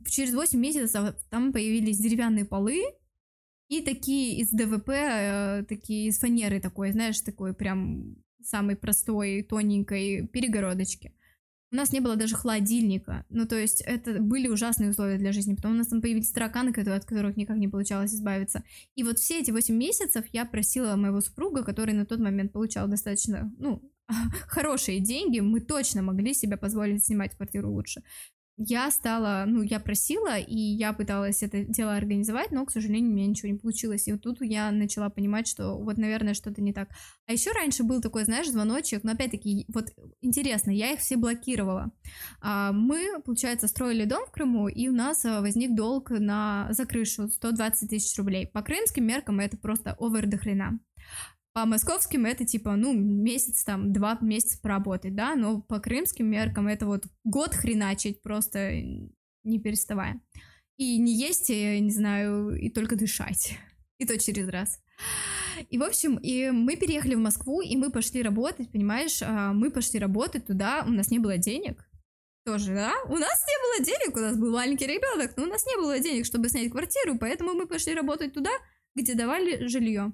Через 0.08 0.34
8 0.34 0.60
месяцев 0.60 1.16
там 1.30 1.54
появились 1.54 2.00
деревянные 2.00 2.46
полы, 2.46 2.82
и 3.68 3.82
такие 3.82 4.40
из 4.40 4.50
ДВП, 4.50 4.90
э, 4.90 5.64
такие 5.70 6.08
из 6.08 6.18
фанеры 6.18 6.60
такой, 6.60 6.92
знаешь, 6.92 7.22
такой 7.22 7.54
прям 7.54 8.16
самой 8.42 8.78
простой, 8.78 9.44
тоненькой 9.44 10.28
перегородочки. 10.28 11.14
У 11.76 11.78
нас 11.78 11.92
не 11.92 12.00
было 12.00 12.16
даже 12.16 12.38
холодильника. 12.38 13.26
Ну, 13.28 13.46
то 13.46 13.58
есть, 13.60 13.82
это 13.82 14.22
были 14.22 14.48
ужасные 14.48 14.92
условия 14.92 15.18
для 15.18 15.34
жизни. 15.34 15.56
Потом 15.56 15.74
у 15.74 15.76
нас 15.76 15.88
там 15.88 16.02
появились 16.02 16.32
тараканы, 16.32 16.70
от 16.70 17.04
которых 17.04 17.36
никак 17.36 17.58
не 17.58 17.68
получалось 17.68 18.14
избавиться. 18.14 18.64
И 18.96 19.04
вот 19.04 19.20
все 19.20 19.42
эти 19.42 19.52
8 19.52 19.76
месяцев 19.76 20.24
я 20.32 20.46
просила 20.46 20.96
моего 20.96 21.20
супруга, 21.20 21.66
который 21.66 21.94
на 21.94 22.06
тот 22.06 22.20
момент 22.20 22.54
получал 22.54 22.88
достаточно, 22.88 23.52
ну, 23.58 23.82
хорошие 24.48 25.02
деньги, 25.02 25.42
мы 25.42 25.60
точно 25.60 26.02
могли 26.02 26.34
себе 26.34 26.56
позволить 26.56 27.04
снимать 27.04 27.36
квартиру 27.36 27.70
лучше 27.70 28.04
я 28.58 28.90
стала, 28.90 29.44
ну, 29.48 29.62
я 29.62 29.80
просила, 29.80 30.38
и 30.38 30.56
я 30.56 30.94
пыталась 30.94 31.44
это 31.44 31.64
дело 31.66 31.96
организовать, 31.96 32.52
но, 32.52 32.66
к 32.66 32.72
сожалению, 32.72 33.12
у 33.12 33.14
меня 33.14 33.28
ничего 33.28 33.52
не 33.52 33.58
получилось. 33.58 34.08
И 34.08 34.14
вот 34.14 34.22
тут 34.22 34.38
я 34.42 34.72
начала 34.72 35.10
понимать, 35.10 35.48
что 35.48 35.78
вот, 35.78 35.98
наверное, 35.98 36.34
что-то 36.34 36.62
не 36.62 36.72
так. 36.72 36.90
А 37.28 37.34
еще 37.34 37.52
раньше 37.52 37.84
был 37.84 38.02
такой, 38.02 38.24
знаешь, 38.24 38.50
звоночек, 38.50 39.04
но 39.04 39.12
опять-таки, 39.12 39.66
вот 39.68 39.90
интересно, 40.22 40.72
я 40.72 40.94
их 40.94 41.00
все 41.00 41.18
блокировала. 41.18 41.92
А, 42.42 42.72
мы, 42.72 43.22
получается, 43.24 43.68
строили 43.68 44.06
дом 44.06 44.26
в 44.26 44.32
Крыму, 44.32 44.70
и 44.70 44.88
у 44.88 44.94
нас 44.94 45.26
а, 45.26 45.42
возник 45.42 45.76
долг 45.76 46.12
на 46.12 46.68
за 46.72 46.86
крышу 46.86 47.28
120 47.28 47.90
тысяч 47.90 48.18
рублей. 48.18 48.48
По 48.48 48.62
крымским 48.62 49.06
меркам 49.06 49.40
это 49.42 49.58
просто 49.58 49.96
овер 50.00 50.28
до 50.28 50.38
хрена. 50.38 50.80
По 51.56 51.66
московским 51.66 52.26
это 52.26 52.46
типа, 52.46 52.76
ну, 52.76 52.92
месяц 52.92 53.64
там, 53.64 53.94
два 53.94 54.18
месяца 54.20 54.60
поработать, 54.62 55.16
да, 55.16 55.36
но 55.36 55.62
по 55.62 55.80
крымским 55.80 56.30
меркам 56.30 56.68
это 56.68 56.86
вот 56.86 57.06
год 57.24 57.56
хреначить 57.56 58.22
просто 58.22 58.74
не 59.46 59.60
переставая. 59.60 60.20
И 60.76 60.98
не 60.98 61.18
есть, 61.18 61.50
и, 61.50 61.80
не 61.80 61.92
знаю, 61.92 62.60
и 62.60 62.70
только 62.70 62.98
дышать. 62.98 63.58
И 64.00 64.06
то 64.06 64.20
через 64.20 64.50
раз. 64.50 64.82
И, 65.70 65.78
в 65.78 65.84
общем, 65.84 66.18
и 66.18 66.52
мы 66.52 66.76
переехали 66.76 67.16
в 67.16 67.20
Москву, 67.20 67.62
и 67.62 67.78
мы 67.78 67.90
пошли 67.90 68.22
работать, 68.22 68.70
понимаешь, 68.70 69.22
а, 69.22 69.54
мы 69.54 69.72
пошли 69.72 70.02
работать 70.02 70.46
туда, 70.46 70.84
у 70.86 70.92
нас 70.92 71.10
не 71.10 71.20
было 71.20 71.38
денег, 71.38 71.90
тоже, 72.46 72.74
да? 72.74 72.92
У 73.06 73.16
нас 73.16 73.46
не 73.48 73.80
было 73.80 73.86
денег, 73.86 74.18
у 74.18 74.20
нас 74.20 74.38
был 74.38 74.52
маленький 74.52 74.88
ребенок, 74.88 75.38
но 75.38 75.44
у 75.44 75.48
нас 75.48 75.66
не 75.66 75.78
было 75.78 75.98
денег, 76.00 76.26
чтобы 76.26 76.50
снять 76.50 76.72
квартиру, 76.72 77.18
поэтому 77.18 77.54
мы 77.54 77.68
пошли 77.68 77.94
работать 77.94 78.34
туда, 78.34 78.52
где 78.96 79.14
давали 79.14 79.66
жилье. 79.68 80.12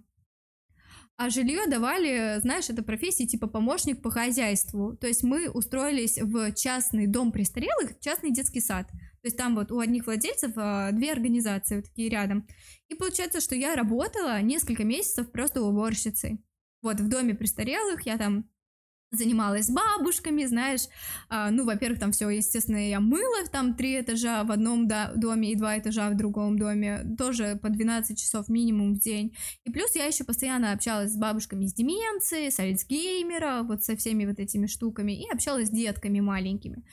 А 1.21 1.29
жилье 1.29 1.67
давали, 1.67 2.39
знаешь, 2.39 2.71
это 2.71 2.81
профессии 2.81 3.27
типа 3.27 3.45
помощник 3.45 4.01
по 4.01 4.09
хозяйству. 4.09 4.97
То 4.97 5.05
есть 5.05 5.21
мы 5.21 5.51
устроились 5.51 6.17
в 6.17 6.51
частный 6.53 7.05
дом 7.05 7.31
престарелых, 7.31 7.99
частный 7.99 8.31
детский 8.31 8.59
сад. 8.59 8.87
То 8.87 9.25
есть 9.25 9.37
там 9.37 9.53
вот 9.53 9.71
у 9.71 9.77
одних 9.77 10.07
владельцев 10.07 10.53
а, 10.55 10.91
две 10.91 11.11
организации 11.11 11.75
вот 11.75 11.85
такие 11.85 12.09
рядом. 12.09 12.47
И 12.87 12.95
получается, 12.95 13.39
что 13.39 13.53
я 13.53 13.75
работала 13.75 14.41
несколько 14.41 14.83
месяцев 14.83 15.31
просто 15.31 15.61
уборщицей. 15.61 16.43
Вот 16.81 16.99
в 16.99 17.07
доме 17.07 17.35
престарелых 17.35 18.03
я 18.07 18.17
там 18.17 18.49
занималась 19.11 19.69
бабушками, 19.69 20.45
знаешь, 20.45 20.87
а, 21.29 21.51
ну, 21.51 21.65
во-первых, 21.65 21.99
там 21.99 22.11
все, 22.13 22.29
естественно, 22.29 22.89
я 22.89 22.99
мыла, 22.99 23.45
там 23.51 23.75
три 23.75 23.99
этажа 23.99 24.43
в 24.43 24.51
одном 24.51 24.87
да, 24.87 25.11
доме 25.15 25.51
и 25.51 25.55
два 25.55 25.77
этажа 25.77 26.09
в 26.09 26.17
другом 26.17 26.57
доме, 26.57 27.03
тоже 27.17 27.59
по 27.61 27.69
12 27.69 28.17
часов 28.17 28.47
минимум 28.47 28.95
в 28.95 28.99
день, 28.99 29.35
и 29.65 29.71
плюс 29.71 29.95
я 29.95 30.05
еще 30.05 30.23
постоянно 30.23 30.71
общалась 30.71 31.11
с 31.11 31.17
бабушками 31.17 31.65
с 31.65 31.73
деменцией, 31.73 32.51
с 32.51 32.59
Альцгеймера, 32.59 33.63
вот 33.63 33.83
со 33.83 33.97
всеми 33.97 34.25
вот 34.25 34.39
этими 34.39 34.65
штуками, 34.67 35.11
и 35.11 35.29
общалась 35.29 35.67
с 35.67 35.71
детками 35.71 36.21
маленькими. 36.21 36.83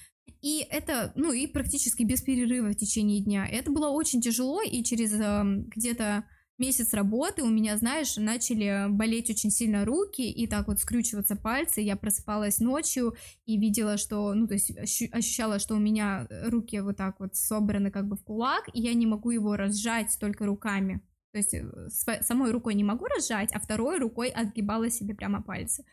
И 0.43 0.67
это, 0.71 1.13
ну, 1.15 1.33
и 1.33 1.47
практически 1.47 2.03
без 2.03 2.23
перерыва 2.23 2.69
в 2.69 2.77
течение 2.77 3.21
дня. 3.21 3.47
Это 3.47 3.71
было 3.73 3.89
очень 3.89 4.21
тяжело, 4.21 4.63
и 4.63 4.85
через 4.85 5.13
э, 5.15 5.43
где-то 5.75 6.25
месяц 6.59 6.93
работы 6.93 7.43
у 7.43 7.49
меня, 7.49 7.77
знаешь, 7.77 8.17
начали 8.17 8.87
болеть 8.89 9.31
очень 9.31 9.51
сильно 9.51 9.85
руки 9.85 10.23
и 10.23 10.47
так 10.47 10.69
вот 10.69 10.81
скрючиваться 10.81 11.37
пальцы. 11.37 11.81
Я 11.81 11.97
просыпалась 11.97 12.59
ночью 12.59 13.17
и 13.47 13.59
видела, 13.59 13.97
что, 13.97 14.35
ну, 14.35 14.47
то 14.47 14.55
есть 14.55 14.73
ощущала, 15.13 15.59
что 15.59 15.75
у 15.75 15.79
меня 15.79 16.27
руки 16.47 16.81
вот 16.81 16.97
так 16.97 17.21
вот 17.21 17.37
собраны 17.37 17.91
как 17.91 18.09
бы 18.09 18.17
в 18.17 18.25
кулак, 18.25 18.69
и 18.73 18.81
я 18.81 18.95
не 18.95 19.07
могу 19.07 19.31
его 19.31 19.57
разжать 19.57 20.17
только 20.21 20.47
руками. 20.47 21.03
То 21.33 21.39
есть 21.39 21.55
э, 21.55 22.21
самой 22.23 22.51
рукой 22.51 22.75
не 22.75 22.85
могу 22.85 23.07
разжать, 23.07 23.53
а 23.53 23.61
второй 23.61 23.99
рукой 23.99 24.29
отгибала 24.29 24.91
себе 24.91 25.15
прямо 25.15 25.43
пальцы. 25.43 25.85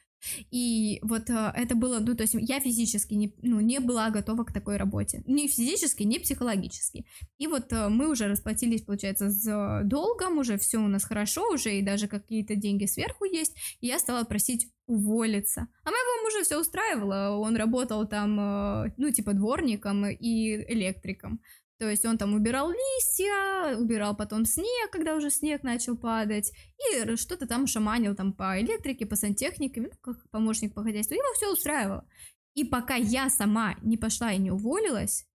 И 0.52 1.00
вот 1.02 1.30
э, 1.30 1.52
это 1.56 1.76
было, 1.76 2.00
ну, 2.00 2.16
то 2.16 2.24
есть 2.24 2.36
я 2.36 2.60
физически 2.60 3.14
не, 3.14 3.34
ну, 3.42 3.60
не 3.60 3.80
была 3.80 4.10
готова 4.10 4.44
к 4.44 4.54
такой 4.54 4.78
работе. 4.78 5.24
Ни 5.26 5.48
физически, 5.48 6.04
ни 6.04 6.18
психологически. 6.18 7.06
И 7.38 7.48
вот 7.48 7.72
э, 7.72 7.90
мы 7.90 8.10
уже 8.10 8.28
расплатились, 8.28 8.82
получается, 8.82 9.30
с 9.30 9.82
долгом, 9.84 10.38
уже 10.38 10.58
все 10.58 10.78
у 10.78 10.88
нас 10.88 11.04
хорошо, 11.04 11.52
уже 11.54 11.78
и 11.78 11.82
даже 11.82 12.08
какие-то 12.08 12.56
деньги 12.56 12.86
сверху 12.86 13.26
есть. 13.26 13.56
И 13.82 13.88
я 13.88 14.00
стала 14.00 14.24
просить 14.24 14.68
уволиться. 14.88 15.68
А 15.84 15.90
моего 15.90 16.24
мужа 16.24 16.44
все 16.44 16.60
устраивало, 16.60 17.38
он 17.38 17.56
работал 17.56 18.08
там, 18.08 18.40
э, 18.40 18.94
ну, 18.98 19.12
типа 19.12 19.34
дворником 19.34 20.06
и 20.06 20.56
электриком. 20.74 21.42
То 21.78 21.90
есть 21.90 22.06
он 22.06 22.18
там 22.18 22.34
убирал 22.34 22.72
листья, 22.72 23.78
убирал 23.78 24.16
потом 24.16 24.46
снег, 24.46 24.90
когда 24.92 25.16
уже 25.16 25.30
снег 25.30 25.64
начал 25.64 25.98
падать, 25.98 26.54
и 26.78 27.16
что-то 27.18 27.48
там 27.48 27.68
шаманил 27.68 28.16
там 28.16 28.32
по 28.32 28.60
электрике, 28.62 29.06
по 29.06 29.18
сантехнике, 29.18 29.82
ну, 29.82 29.90
как 30.02 30.30
помощник 30.30 30.74
по 30.74 30.84
хозяйству. 30.84 31.16
Его 31.16 31.34
все 31.36 31.52
устраивало. 31.52 32.08
И 32.54 32.64
пока 32.64 32.96
я 32.96 33.30
сама 33.30 33.76
не 33.82 33.98
пошла 33.98 34.32
и 34.32 34.38
не 34.38 34.52
уволилась, 34.52 35.28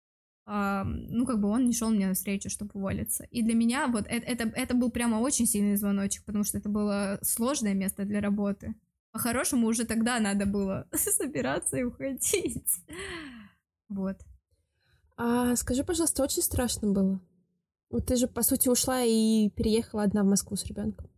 э, 0.47 0.83
ну, 0.85 1.25
как 1.25 1.41
бы 1.41 1.49
он 1.49 1.65
не 1.65 1.73
шел 1.73 1.89
мне 1.89 2.07
навстречу, 2.07 2.49
чтобы 2.49 2.71
уволиться. 2.73 3.25
И 3.31 3.41
для 3.41 3.53
меня 3.53 3.87
вот 3.87 4.05
это, 4.07 4.25
это, 4.25 4.43
это 4.55 4.73
был 4.75 4.91
прямо 4.91 5.17
очень 5.17 5.45
сильный 5.45 5.75
звоночек, 5.75 6.23
потому 6.23 6.45
что 6.45 6.57
это 6.57 6.69
было 6.69 7.19
сложное 7.21 7.73
место 7.73 8.05
для 8.05 8.21
работы. 8.21 8.75
По-хорошему 9.11 9.67
уже 9.67 9.85
тогда 9.85 10.19
надо 10.19 10.45
было 10.45 10.87
собираться 10.93 11.75
и 11.77 11.83
уходить. 11.83 12.77
Вот. 13.89 14.17
А 15.22 15.53
скажи, 15.57 15.84
пожалуйста, 15.84 16.24
очень 16.24 16.41
страшно 16.41 16.93
было? 16.93 17.20
Вот 17.89 18.05
ты 18.05 18.15
же, 18.15 18.26
по 18.28 18.41
сути, 18.41 18.70
ушла 18.70 19.03
и 19.03 19.49
переехала 19.49 20.03
одна 20.03 20.24
в 20.24 20.28
Москву 20.28 20.55
с 20.55 20.63
ребенком. 20.65 21.09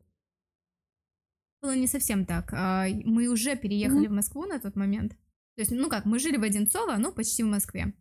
Было 1.62 1.76
не 1.76 1.86
совсем 1.86 2.26
так. 2.26 2.52
А, 2.52 2.88
мы 3.06 3.28
уже 3.28 3.56
переехали 3.56 4.08
mm-hmm. 4.08 4.10
в 4.10 4.16
Москву 4.16 4.46
на 4.48 4.60
тот 4.60 4.76
момент. 4.76 5.12
То 5.56 5.62
есть, 5.62 5.72
ну 5.72 5.88
как, 5.88 6.06
мы 6.06 6.18
жили 6.18 6.38
в 6.38 6.44
Одинцово, 6.44 6.96
но 6.98 7.12
почти 7.12 7.44
в 7.44 7.48
Москве. 7.48 7.94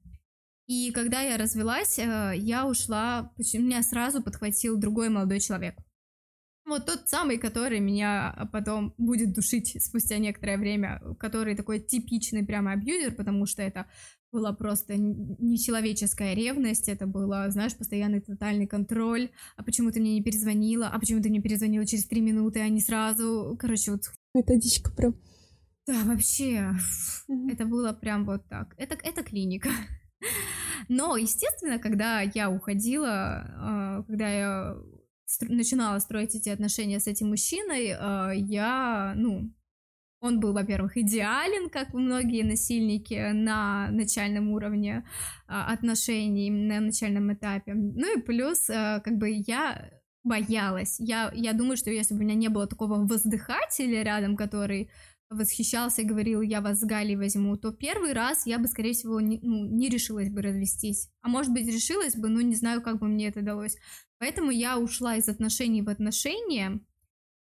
И 0.66 0.90
когда 0.92 1.20
я 1.20 1.36
развелась, 1.36 1.98
э, 1.98 2.32
я 2.34 2.66
ушла, 2.66 3.34
меня 3.36 3.82
сразу 3.82 4.22
подхватил 4.22 4.78
другой 4.78 5.10
молодой 5.10 5.40
человек. 5.40 5.76
Вот 6.64 6.86
тот 6.86 7.10
самый, 7.10 7.36
который 7.36 7.80
меня 7.80 8.48
потом 8.52 8.94
будет 8.96 9.34
душить 9.34 9.76
спустя 9.84 10.16
некоторое 10.16 10.56
время, 10.56 11.02
который 11.18 11.56
такой 11.56 11.80
типичный 11.80 12.46
прямо 12.46 12.72
абьюзер, 12.72 13.16
потому 13.16 13.44
что 13.44 13.60
это 13.60 13.86
была 14.32 14.52
просто 14.52 14.96
нечеловеческая 14.96 16.34
ревность, 16.34 16.88
это 16.88 17.06
было, 17.06 17.50
знаешь, 17.50 17.76
постоянный 17.76 18.20
тотальный 18.20 18.66
контроль, 18.66 19.30
а 19.56 19.62
почему 19.62 19.90
ты 19.90 20.00
мне 20.00 20.14
не 20.14 20.22
перезвонила, 20.22 20.88
а 20.88 20.98
почему 20.98 21.22
ты 21.22 21.28
мне 21.28 21.40
перезвонила 21.40 21.86
через 21.86 22.06
три 22.06 22.20
минуты, 22.20 22.60
а 22.60 22.68
не 22.68 22.80
сразу, 22.80 23.56
короче, 23.58 23.92
вот... 23.92 24.02
Методичка 24.34 24.92
прям. 24.92 25.16
Да, 25.86 26.04
вообще, 26.04 26.74
mm-hmm. 27.28 27.52
это 27.52 27.64
было 27.64 27.92
прям 27.92 28.24
вот 28.24 28.48
так, 28.48 28.74
это, 28.76 28.96
это 29.02 29.22
клиника. 29.22 29.70
Но, 30.88 31.16
естественно, 31.16 31.78
когда 31.78 32.20
я 32.20 32.50
уходила, 32.50 33.44
а, 33.56 34.02
когда 34.04 34.28
я 34.28 34.76
начинала 35.42 35.98
строить 35.98 36.34
эти 36.34 36.48
отношения 36.48 37.00
с 37.00 37.06
этим 37.06 37.28
мужчиной, 37.28 37.94
а, 37.98 38.30
я, 38.32 39.14
ну, 39.16 39.52
он 40.20 40.38
был, 40.38 40.52
во-первых, 40.52 40.96
идеален, 40.96 41.70
как 41.70 41.94
многие 41.94 42.42
насильники 42.42 43.32
на 43.32 43.88
начальном 43.90 44.50
уровне 44.50 45.06
а, 45.46 45.72
отношений, 45.72 46.50
на 46.50 46.80
начальном 46.80 47.32
этапе. 47.32 47.74
Ну 47.74 48.18
и 48.18 48.20
плюс, 48.20 48.68
а, 48.68 49.00
как 49.00 49.16
бы 49.16 49.30
я 49.30 49.90
боялась. 50.22 50.96
Я, 51.00 51.32
я 51.34 51.54
думаю, 51.54 51.76
что 51.76 51.90
если 51.90 52.14
бы 52.14 52.20
у 52.20 52.22
меня 52.24 52.34
не 52.34 52.48
было 52.48 52.66
такого 52.66 53.06
воздыхателя 53.06 54.02
рядом, 54.02 54.36
который 54.36 54.90
восхищался 55.30 56.02
и 56.02 56.04
говорил, 56.04 56.42
я 56.42 56.60
вас 56.60 56.80
с 56.80 56.84
Галей 56.84 57.16
возьму, 57.16 57.56
то 57.56 57.72
первый 57.72 58.12
раз 58.12 58.46
я 58.46 58.58
бы, 58.58 58.66
скорее 58.66 58.92
всего, 58.92 59.20
не, 59.20 59.38
ну, 59.42 59.64
не 59.64 59.88
решилась 59.88 60.28
бы 60.28 60.42
развестись. 60.42 61.08
А 61.22 61.28
может 61.28 61.52
быть, 61.52 61.66
решилась 61.66 62.16
бы, 62.16 62.28
но 62.28 62.40
не 62.40 62.56
знаю, 62.56 62.82
как 62.82 62.98
бы 62.98 63.06
мне 63.06 63.28
это 63.28 63.40
далось. 63.40 63.76
Поэтому 64.18 64.50
я 64.50 64.78
ушла 64.78 65.16
из 65.16 65.28
отношений 65.28 65.82
в 65.82 65.88
отношения, 65.88 66.80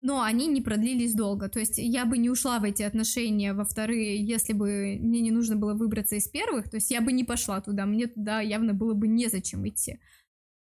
но 0.03 0.23
они 0.23 0.49
не 0.49 0.61
продлились 0.61 1.15
долго. 1.15 1.49
То 1.49 1.61
есть 1.61 1.79
я 1.79 2.05
бы 2.05 2.19
не 2.19 2.29
ушла 2.29 2.59
в 2.59 2.65
эти 2.65 2.83
отношения 2.83 3.55
во 3.55 3.65
вторые, 3.65 4.23
если 4.23 4.53
бы 4.53 4.99
мне 5.01 5.21
не 5.21 5.31
нужно 5.31 5.57
было 5.57 5.75
выбраться 5.75 6.17
из 6.17 6.29
первых, 6.29 6.69
то 6.69 6.77
есть 6.77 6.91
я 6.91 7.01
бы 7.01 7.13
не 7.13 7.25
пошла 7.25 7.61
туда, 7.61 7.87
мне 7.87 8.09
туда 8.09 8.41
явно 8.41 8.75
было 8.75 8.95
бы 8.95 9.07
незачем 9.07 9.67
идти. 9.67 10.01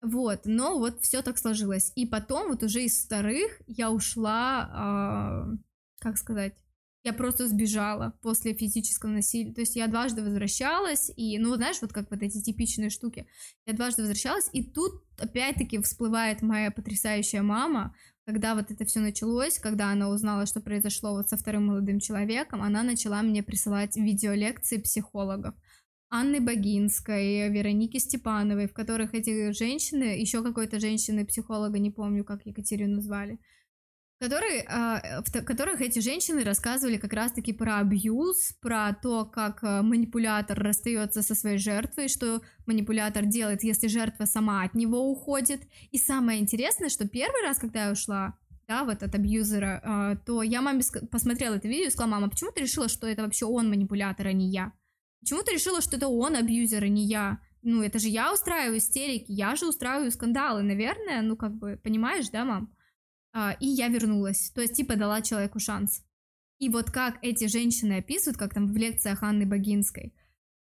Вот, 0.02 0.42
но 0.44 0.78
вот 0.78 1.02
все 1.02 1.22
так 1.22 1.38
сложилось. 1.38 1.92
И 1.96 2.06
потом 2.06 2.48
вот 2.48 2.62
уже 2.62 2.84
из 2.84 3.04
вторых 3.04 3.60
я 3.66 3.90
ушла, 3.90 5.50
э, 5.52 5.56
как 6.00 6.16
сказать, 6.16 6.54
я 7.02 7.12
просто 7.12 7.46
сбежала 7.46 8.18
после 8.22 8.52
физического 8.54 9.10
насилия. 9.10 9.52
То 9.52 9.60
есть 9.60 9.76
я 9.76 9.86
дважды 9.86 10.22
возвращалась, 10.22 11.10
и, 11.16 11.38
ну, 11.38 11.54
знаешь, 11.54 11.78
вот 11.80 11.92
как 11.92 12.10
вот 12.10 12.22
эти 12.22 12.42
типичные 12.42 12.90
штуки. 12.90 13.26
Я 13.64 13.74
дважды 13.74 14.02
возвращалась, 14.02 14.50
и 14.52 14.64
тут 14.64 15.04
опять-таки 15.18 15.80
всплывает 15.82 16.42
моя 16.42 16.70
потрясающая 16.70 17.42
мама, 17.42 17.94
когда 18.26 18.56
вот 18.56 18.72
это 18.72 18.84
все 18.84 18.98
началось, 18.98 19.58
когда 19.60 19.92
она 19.92 20.08
узнала, 20.08 20.46
что 20.46 20.60
произошло 20.60 21.12
вот 21.12 21.28
со 21.28 21.36
вторым 21.36 21.66
молодым 21.66 22.00
человеком, 22.00 22.60
она 22.60 22.82
начала 22.82 23.22
мне 23.22 23.42
присылать 23.42 23.96
видеолекции 23.96 24.78
психологов. 24.78 25.54
Анны 26.10 26.40
Богинской, 26.40 27.48
Вероники 27.48 27.98
Степановой, 27.98 28.66
в 28.66 28.72
которых 28.72 29.14
эти 29.14 29.52
женщины, 29.52 30.20
еще 30.20 30.42
какой-то 30.42 30.80
женщины-психолога, 30.80 31.78
не 31.78 31.90
помню, 31.92 32.24
как 32.24 32.46
Екатерину 32.46 32.96
назвали, 32.96 33.38
которые, 34.18 34.64
а, 34.68 35.22
в 35.22 35.44
которых 35.44 35.80
эти 35.82 35.98
женщины 35.98 36.42
рассказывали 36.42 36.96
как 36.96 37.12
раз-таки 37.12 37.52
про 37.52 37.78
абьюз, 37.78 38.54
про 38.60 38.94
то, 38.94 39.26
как 39.26 39.62
а, 39.62 39.82
манипулятор 39.82 40.58
расстается 40.58 41.22
со 41.22 41.34
своей 41.34 41.58
жертвой, 41.58 42.08
что 42.08 42.40
манипулятор 42.66 43.26
делает, 43.26 43.62
если 43.62 43.88
жертва 43.88 44.24
сама 44.24 44.62
от 44.62 44.74
него 44.74 45.10
уходит. 45.10 45.60
И 45.90 45.98
самое 45.98 46.40
интересное, 46.40 46.88
что 46.88 47.06
первый 47.06 47.42
раз, 47.42 47.58
когда 47.58 47.86
я 47.86 47.92
ушла, 47.92 48.38
да, 48.66 48.84
вот 48.84 49.02
от 49.02 49.14
абьюзера, 49.14 49.80
а, 49.84 50.16
то 50.16 50.42
я 50.42 50.62
маме 50.62 50.82
посмотрела 51.10 51.56
это 51.56 51.68
видео 51.68 51.88
и 51.88 51.90
сказала, 51.90 52.12
мама, 52.12 52.30
почему 52.30 52.52
ты 52.52 52.62
решила, 52.62 52.88
что 52.88 53.06
это 53.06 53.22
вообще 53.22 53.44
он 53.44 53.68
манипулятор, 53.68 54.28
а 54.28 54.32
не 54.32 54.48
я? 54.48 54.72
Почему 55.20 55.42
ты 55.42 55.52
решила, 55.52 55.82
что 55.82 55.96
это 55.96 56.08
он 56.08 56.36
абьюзер, 56.36 56.82
а 56.82 56.88
не 56.88 57.04
я? 57.04 57.38
Ну, 57.62 57.82
это 57.82 57.98
же 57.98 58.08
я 58.08 58.32
устраиваю 58.32 58.78
истерики, 58.78 59.32
я 59.32 59.56
же 59.56 59.66
устраиваю 59.66 60.10
скандалы, 60.10 60.62
наверное, 60.62 61.20
ну, 61.20 61.36
как 61.36 61.52
бы, 61.52 61.78
понимаешь, 61.82 62.28
да, 62.30 62.44
мам? 62.44 62.75
А, 63.38 63.54
и 63.60 63.66
я 63.66 63.88
вернулась. 63.88 64.50
То 64.54 64.62
есть, 64.62 64.76
типа, 64.76 64.96
дала 64.96 65.20
человеку 65.20 65.58
шанс. 65.58 66.02
И 66.58 66.70
вот 66.70 66.90
как 66.90 67.18
эти 67.20 67.48
женщины 67.48 67.98
описывают, 67.98 68.38
как 68.38 68.54
там 68.54 68.66
в 68.66 68.74
лекциях 68.74 69.22
Анны 69.22 69.44
Богинской, 69.44 70.14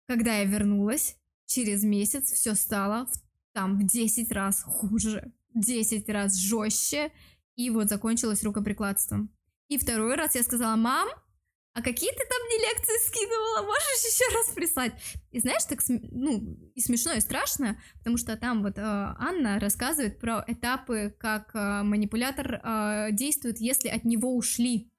когда 0.07 0.37
я 0.37 0.45
вернулась, 0.45 1.17
через 1.47 1.85
месяц 1.85 2.31
все 2.31 2.55
стало 2.55 3.07
в, 3.07 3.13
там 3.55 3.79
в 3.79 3.87
10 3.87 4.31
раз 4.33 4.63
хуже, 4.63 5.33
10 5.55 6.07
раз 6.11 6.37
жестче, 6.37 7.13
и 7.57 7.71
вот 7.71 7.89
закончилось 7.89 8.45
рукоприкладством. 8.45 9.31
И 9.69 9.79
второй 9.79 10.15
раз 10.17 10.35
я 10.35 10.43
сказала, 10.43 10.77
мам, 10.77 11.09
а 11.73 11.83
какие 11.83 12.11
ты 12.11 12.19
там 12.19 12.47
мне 12.47 12.59
лекции 12.69 13.07
скидывала, 13.07 13.63
можешь 13.65 14.05
еще 14.05 14.35
раз 14.35 14.49
прислать? 14.55 14.93
И 15.31 15.39
знаешь, 15.39 15.65
так, 15.65 15.81
ну, 15.89 16.59
и 16.75 16.81
смешно, 16.81 17.13
и 17.13 17.21
страшно, 17.21 17.81
потому 17.99 18.17
что 18.17 18.37
там 18.37 18.63
вот 18.63 18.77
э, 18.77 18.83
Анна 18.83 19.61
рассказывает 19.61 20.19
про 20.19 20.45
этапы, 20.49 21.15
как 21.19 21.55
э, 21.55 21.83
манипулятор 21.83 22.55
э, 22.55 23.09
действует, 23.13 23.61
если 23.61 23.89
от 23.89 24.05
него 24.05 24.37
ушли. 24.37 24.91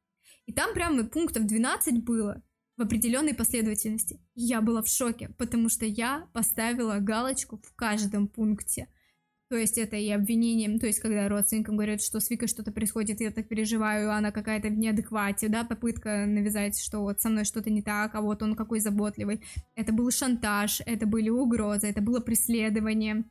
И 0.45 0.53
там 0.53 0.74
прямо 0.74 1.03
пунктов 1.03 1.45
12 1.45 2.03
было 2.03 2.41
в 2.78 2.84
определенной 2.84 3.34
последовательности. 3.34 4.22
Я 4.34 4.61
была 4.61 4.82
в 4.82 4.88
шоке, 4.88 5.30
потому 5.38 5.67
что 5.67 5.86
я 5.86 6.30
поставила 6.34 6.99
галочку 6.99 7.57
в 7.57 7.76
каждом 7.76 8.28
пункте– 8.28 8.88
то 9.52 9.58
есть 9.58 9.78
это 9.78 9.97
и 9.97 10.10
обвинение, 10.12 10.80
то 10.80 10.88
есть 10.88 11.02
когда 11.02 11.28
родственникам 11.28 11.76
говорят, 11.76 12.02
что 12.02 12.22
с 12.22 12.30
Викой 12.30 12.47
что-то 12.47 12.72
происходит, 12.72 13.20
я 13.20 13.32
так 13.32 13.49
переживаю, 13.49 14.10
она 14.10 14.32
какая-то 14.32 14.70
в 14.70 14.78
неадеквате, 14.78 15.49
да, 15.49 15.66
попытка 15.66 16.26
навязать, 16.26 16.80
что 16.80 16.99
вот 16.99 17.20
со 17.20 17.28
мной 17.28 17.43
что-то 17.43 17.70
не 17.70 17.82
так, 17.82 18.16
а 18.16 18.22
вот 18.22 18.41
он 18.43 18.56
какой 18.56 18.80
заботливый. 18.80 19.43
Это 19.76 19.91
был 19.91 20.10
шантаж, 20.10 20.82
это 20.86 21.06
были 21.06 21.28
угрозы, 21.28 21.88
это 21.88 21.99
было 21.99 22.22
преследование, 22.22 23.26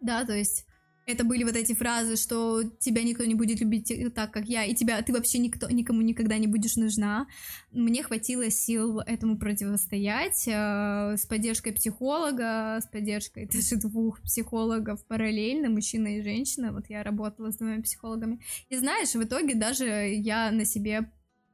да, 0.00 0.24
то 0.24 0.32
есть 0.32 0.66
это 1.06 1.24
были 1.24 1.44
вот 1.44 1.56
эти 1.56 1.74
фразы, 1.74 2.16
что 2.16 2.62
тебя 2.78 3.02
никто 3.02 3.24
не 3.24 3.34
будет 3.34 3.60
любить 3.60 3.92
так, 4.14 4.30
как 4.30 4.46
я, 4.46 4.64
и 4.64 4.74
тебя 4.74 5.00
ты 5.02 5.12
вообще 5.12 5.38
никто 5.38 5.68
никому 5.68 6.02
никогда 6.02 6.38
не 6.38 6.46
будешь 6.46 6.76
нужна. 6.76 7.26
Мне 7.72 8.02
хватило 8.02 8.50
сил 8.50 9.00
этому 9.00 9.38
противостоять 9.38 10.46
э, 10.46 11.16
с 11.16 11.26
поддержкой 11.26 11.72
психолога, 11.72 12.78
с 12.80 12.86
поддержкой 12.86 13.46
даже 13.52 13.76
двух 13.76 14.20
психологов 14.22 15.04
параллельно, 15.06 15.68
мужчина 15.68 16.18
и 16.18 16.22
женщина. 16.22 16.72
Вот 16.72 16.84
я 16.88 17.02
работала 17.02 17.50
с 17.50 17.56
двумя 17.56 17.82
психологами. 17.82 18.40
И 18.68 18.76
знаешь, 18.76 19.14
в 19.14 19.22
итоге 19.22 19.54
даже 19.54 19.84
я 19.84 20.50
на 20.50 20.64
себе 20.64 21.10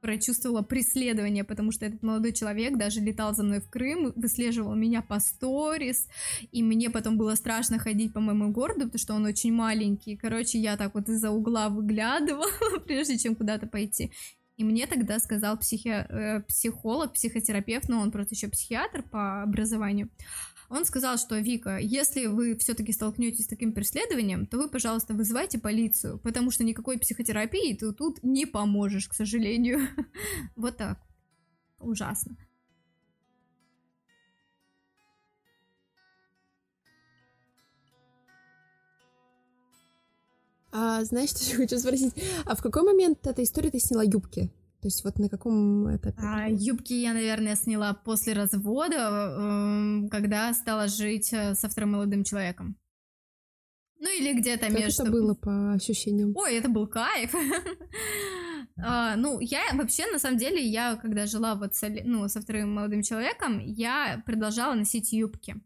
прочувствовала 0.06 0.62
преследование, 0.62 1.42
потому 1.42 1.72
что 1.72 1.84
этот 1.84 2.00
молодой 2.04 2.32
человек 2.32 2.76
даже 2.78 3.00
летал 3.00 3.34
за 3.34 3.42
мной 3.42 3.60
в 3.60 3.68
Крым, 3.68 4.12
выслеживал 4.14 4.76
меня 4.76 5.02
по 5.02 5.18
сторис, 5.18 6.06
и 6.52 6.62
мне 6.62 6.90
потом 6.90 7.18
было 7.18 7.34
страшно 7.34 7.80
ходить 7.80 8.12
по 8.12 8.20
моему 8.20 8.52
городу, 8.52 8.84
потому 8.84 8.98
что 8.98 9.14
он 9.14 9.24
очень 9.24 9.52
маленький. 9.52 10.16
Короче, 10.16 10.60
я 10.60 10.76
так 10.76 10.94
вот 10.94 11.08
из-за 11.08 11.30
угла 11.32 11.70
выглядывала, 11.70 12.46
прежде 12.86 13.18
чем 13.18 13.34
куда-то 13.34 13.66
пойти. 13.66 14.12
И 14.56 14.62
мне 14.62 14.86
тогда 14.86 15.18
сказал 15.18 15.58
психи... 15.58 15.88
Э, 15.88 16.40
психолог, 16.46 17.12
психотерапевт, 17.12 17.88
но 17.88 18.00
он 18.00 18.12
просто 18.12 18.36
еще 18.36 18.46
психиатр 18.48 19.02
по 19.02 19.42
образованию, 19.42 20.08
он 20.68 20.84
сказал, 20.84 21.18
что 21.18 21.38
Вика, 21.38 21.78
если 21.78 22.26
вы 22.26 22.56
все-таки 22.56 22.92
столкнетесь 22.92 23.44
с 23.44 23.48
таким 23.48 23.72
преследованием, 23.72 24.46
то 24.46 24.58
вы, 24.58 24.68
пожалуйста, 24.68 25.14
вызывайте 25.14 25.58
полицию, 25.58 26.18
потому 26.18 26.50
что 26.50 26.64
никакой 26.64 26.98
психотерапии 26.98 27.74
ты 27.74 27.92
тут 27.92 28.22
не 28.22 28.46
поможешь, 28.46 29.08
к 29.08 29.14
сожалению. 29.14 29.88
Вот 30.56 30.76
так. 30.76 30.98
Ужасно. 31.78 32.36
А, 40.72 41.04
знаешь, 41.04 41.30
что 41.36 41.52
я 41.52 41.56
хочу 41.56 41.78
спросить? 41.78 42.14
А 42.44 42.54
в 42.54 42.62
какой 42.62 42.82
момент 42.82 43.26
этой 43.26 43.44
истории 43.44 43.70
ты 43.70 43.78
сняла 43.78 44.02
юбки? 44.02 44.50
То 44.86 44.88
есть 44.88 45.02
вот 45.02 45.18
на 45.18 45.28
каком 45.28 45.96
этапе? 45.96 46.16
А, 46.18 46.48
юбки 46.48 46.92
я, 46.92 47.12
наверное, 47.12 47.56
сняла 47.56 47.92
после 47.92 48.34
развода, 48.34 49.34
эм, 49.36 50.08
когда 50.08 50.54
стала 50.54 50.86
жить 50.86 51.32
э, 51.32 51.56
со 51.56 51.68
вторым 51.68 51.94
молодым 51.94 52.22
человеком. 52.22 52.76
Ну 53.98 54.08
или 54.08 54.38
где-то 54.38 54.66
как 54.66 54.78
между... 54.78 55.02
это 55.02 55.10
было 55.10 55.34
по 55.34 55.72
ощущениям? 55.72 56.36
Ой, 56.36 56.54
это 56.54 56.68
был 56.68 56.86
кайф. 56.86 57.34
а, 58.76 59.16
ну, 59.16 59.40
я 59.40 59.62
вообще, 59.72 60.06
на 60.12 60.20
самом 60.20 60.38
деле, 60.38 60.64
я, 60.64 60.94
когда 60.94 61.26
жила 61.26 61.56
вот 61.56 61.74
со, 61.74 61.88
ну, 61.88 62.28
со 62.28 62.40
вторым 62.40 62.72
молодым 62.72 63.02
человеком, 63.02 63.58
я 63.58 64.22
продолжала 64.24 64.74
носить 64.74 65.12
юбки. 65.12 65.56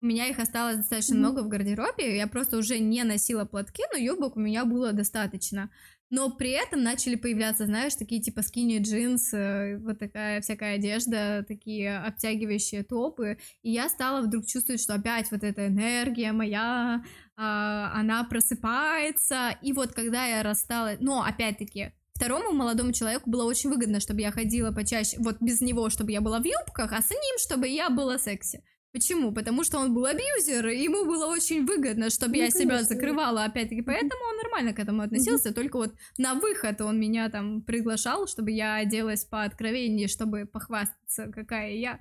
У 0.00 0.06
меня 0.06 0.26
их 0.26 0.38
осталось 0.38 0.78
достаточно 0.78 1.16
mm-hmm. 1.16 1.18
много 1.18 1.42
в 1.42 1.48
гардеробе, 1.48 2.16
я 2.16 2.26
просто 2.28 2.56
уже 2.56 2.78
не 2.78 3.04
носила 3.04 3.44
платки, 3.44 3.82
но 3.92 3.98
юбок 3.98 4.38
у 4.38 4.40
меня 4.40 4.64
было 4.64 4.94
достаточно 4.94 5.70
но 6.14 6.30
при 6.30 6.50
этом 6.50 6.82
начали 6.84 7.16
появляться, 7.16 7.66
знаешь, 7.66 7.96
такие 7.96 8.22
типа 8.22 8.42
скини 8.42 8.78
джинсы, 8.78 9.78
вот 9.80 9.98
такая 9.98 10.40
всякая 10.40 10.76
одежда, 10.76 11.44
такие 11.46 11.98
обтягивающие 11.98 12.84
топы, 12.84 13.38
и 13.62 13.72
я 13.72 13.88
стала 13.88 14.22
вдруг 14.22 14.46
чувствовать, 14.46 14.80
что 14.80 14.94
опять 14.94 15.32
вот 15.32 15.42
эта 15.42 15.66
энергия 15.66 16.30
моя, 16.30 17.02
а, 17.36 17.90
она 17.94 18.22
просыпается, 18.24 19.58
и 19.60 19.72
вот 19.72 19.92
когда 19.92 20.24
я 20.24 20.44
рассталась, 20.44 20.98
но 21.00 21.22
опять-таки 21.22 21.92
Второму 22.16 22.52
молодому 22.52 22.92
человеку 22.92 23.28
было 23.28 23.44
очень 23.44 23.70
выгодно, 23.70 23.98
чтобы 23.98 24.20
я 24.20 24.30
ходила 24.30 24.70
почаще, 24.70 25.16
вот 25.18 25.38
без 25.40 25.60
него, 25.60 25.90
чтобы 25.90 26.12
я 26.12 26.20
была 26.20 26.38
в 26.38 26.44
юбках, 26.44 26.92
а 26.92 27.02
с 27.02 27.10
ним, 27.10 27.38
чтобы 27.44 27.66
я 27.66 27.90
была 27.90 28.18
секси. 28.18 28.62
Почему? 28.94 29.32
Потому 29.32 29.64
что 29.64 29.78
он 29.80 29.92
был 29.92 30.06
абьюзер, 30.06 30.68
и 30.68 30.84
ему 30.84 31.04
было 31.04 31.26
очень 31.26 31.66
выгодно, 31.66 32.10
чтобы 32.10 32.36
ну, 32.36 32.44
я 32.44 32.50
конечно. 32.52 32.60
себя 32.60 32.82
закрывала, 32.84 33.42
опять-таки, 33.42 33.82
поэтому 33.82 34.22
он 34.30 34.36
нормально 34.36 34.72
к 34.72 34.78
этому 34.78 35.02
относился, 35.02 35.48
mm-hmm. 35.48 35.54
только 35.54 35.78
вот 35.78 35.94
на 36.16 36.34
выход 36.34 36.80
он 36.80 37.00
меня 37.00 37.28
там 37.28 37.60
приглашал, 37.62 38.28
чтобы 38.28 38.52
я 38.52 38.76
оделась 38.76 39.24
по 39.24 39.42
откровеннее, 39.42 40.06
чтобы 40.06 40.46
похвастаться, 40.46 41.26
какая 41.26 41.72
я. 41.72 41.98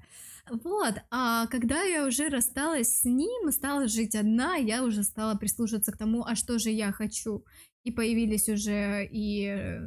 Вот, 0.52 0.94
а 1.10 1.48
когда 1.48 1.82
я 1.82 2.06
уже 2.06 2.30
рассталась 2.30 3.00
с 3.00 3.06
ним, 3.06 3.52
стала 3.52 3.88
жить 3.88 4.14
одна, 4.14 4.58
я 4.58 4.84
уже 4.84 5.02
стала 5.02 5.34
прислушиваться 5.34 5.92
к 5.92 5.98
тому, 5.98 6.24
а 6.24 6.36
что 6.36 6.60
же 6.60 6.70
я 6.70 6.92
хочу. 6.92 7.44
И 7.84 7.92
появились 7.92 8.50
уже 8.50 9.10
и 9.12 9.48
э, 9.48 9.80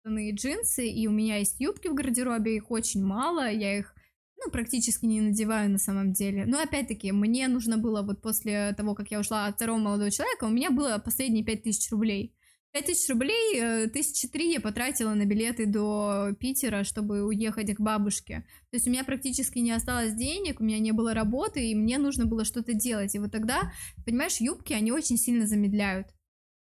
штаны, 0.00 0.30
и 0.30 0.34
джинсы, 0.34 0.88
и 0.88 1.06
у 1.08 1.10
меня 1.10 1.36
есть 1.36 1.60
юбки 1.60 1.88
в 1.88 1.94
гардеробе, 1.94 2.56
их 2.56 2.70
очень 2.70 3.04
мало, 3.04 3.50
я 3.50 3.78
их 3.78 3.94
ну, 4.36 4.50
практически 4.50 5.06
не 5.06 5.20
надеваю 5.20 5.70
на 5.70 5.78
самом 5.78 6.12
деле. 6.12 6.44
Но 6.46 6.60
опять-таки, 6.60 7.12
мне 7.12 7.48
нужно 7.48 7.78
было 7.78 8.02
вот 8.02 8.20
после 8.20 8.74
того, 8.76 8.94
как 8.94 9.10
я 9.10 9.20
ушла 9.20 9.46
от 9.46 9.56
второго 9.56 9.78
молодого 9.78 10.10
человека, 10.10 10.44
у 10.44 10.50
меня 10.50 10.70
было 10.70 10.98
последние 10.98 11.44
5000 11.44 11.90
рублей. 11.92 12.34
5000 12.72 13.10
рублей, 13.10 13.60
э, 13.60 13.86
тысячи 13.88 14.26
три 14.26 14.52
я 14.52 14.60
потратила 14.60 15.14
на 15.14 15.24
билеты 15.24 15.64
до 15.64 16.30
Питера, 16.40 16.82
чтобы 16.82 17.22
уехать 17.22 17.72
к 17.72 17.80
бабушке. 17.80 18.44
То 18.70 18.76
есть 18.76 18.88
у 18.88 18.90
меня 18.90 19.04
практически 19.04 19.60
не 19.60 19.70
осталось 19.70 20.14
денег, 20.14 20.60
у 20.60 20.64
меня 20.64 20.80
не 20.80 20.90
было 20.90 21.14
работы, 21.14 21.64
и 21.70 21.74
мне 21.76 21.98
нужно 21.98 22.26
было 22.26 22.44
что-то 22.44 22.74
делать. 22.74 23.14
И 23.14 23.20
вот 23.20 23.30
тогда, 23.30 23.72
понимаешь, 24.04 24.38
юбки, 24.40 24.72
они 24.72 24.90
очень 24.90 25.16
сильно 25.16 25.46
замедляют. 25.46 26.08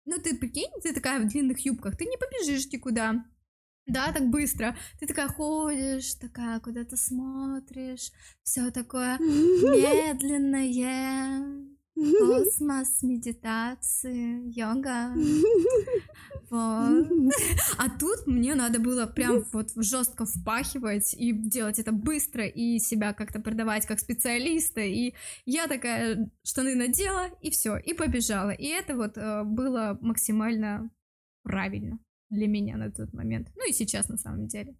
Ну, 0.05 0.17
ты 0.17 0.37
прикинь, 0.37 0.71
ты 0.81 0.93
такая 0.93 1.19
в 1.19 1.27
длинных 1.27 1.59
юбках, 1.59 1.97
ты 1.97 2.05
не 2.05 2.15
побежишь 2.17 2.71
никуда. 2.71 3.25
Да, 3.87 4.11
так 4.11 4.29
быстро. 4.29 4.75
Ты 4.99 5.07
такая 5.07 5.29
ходишь, 5.29 6.13
такая 6.15 6.59
куда-то 6.59 6.97
смотришь, 6.97 8.11
все 8.43 8.69
такое 8.69 9.17
медленное. 9.19 10.75
Космос, 11.95 13.01
медитации, 13.01 14.51
йога. 14.55 15.13
Вот. 16.51 17.07
А 17.77 17.89
тут 17.89 18.27
мне 18.27 18.55
надо 18.55 18.79
было 18.79 19.07
прям 19.07 19.43
вот 19.51 19.71
жестко 19.75 20.25
впахивать 20.25 21.13
и 21.15 21.31
делать 21.31 21.79
это 21.79 21.91
быстро 21.91 22.45
и 22.45 22.79
себя 22.79 23.13
как-то 23.13 23.39
продавать 23.39 23.87
как 23.87 23.99
специалиста. 23.99 24.81
И 24.81 25.13
я 25.45 25.67
такая 25.67 26.29
штаны 26.43 26.75
надела 26.75 27.29
и 27.41 27.49
все, 27.49 27.77
и 27.77 27.93
побежала. 27.93 28.51
И 28.51 28.67
это 28.67 28.95
вот 28.95 29.17
э, 29.17 29.43
было 29.43 29.97
максимально 30.01 30.91
правильно 31.43 31.99
для 32.29 32.47
меня 32.47 32.77
на 32.77 32.91
тот 32.91 33.13
момент. 33.13 33.49
Ну 33.55 33.69
и 33.69 33.73
сейчас 33.73 34.09
на 34.09 34.17
самом 34.17 34.47
деле. 34.47 34.75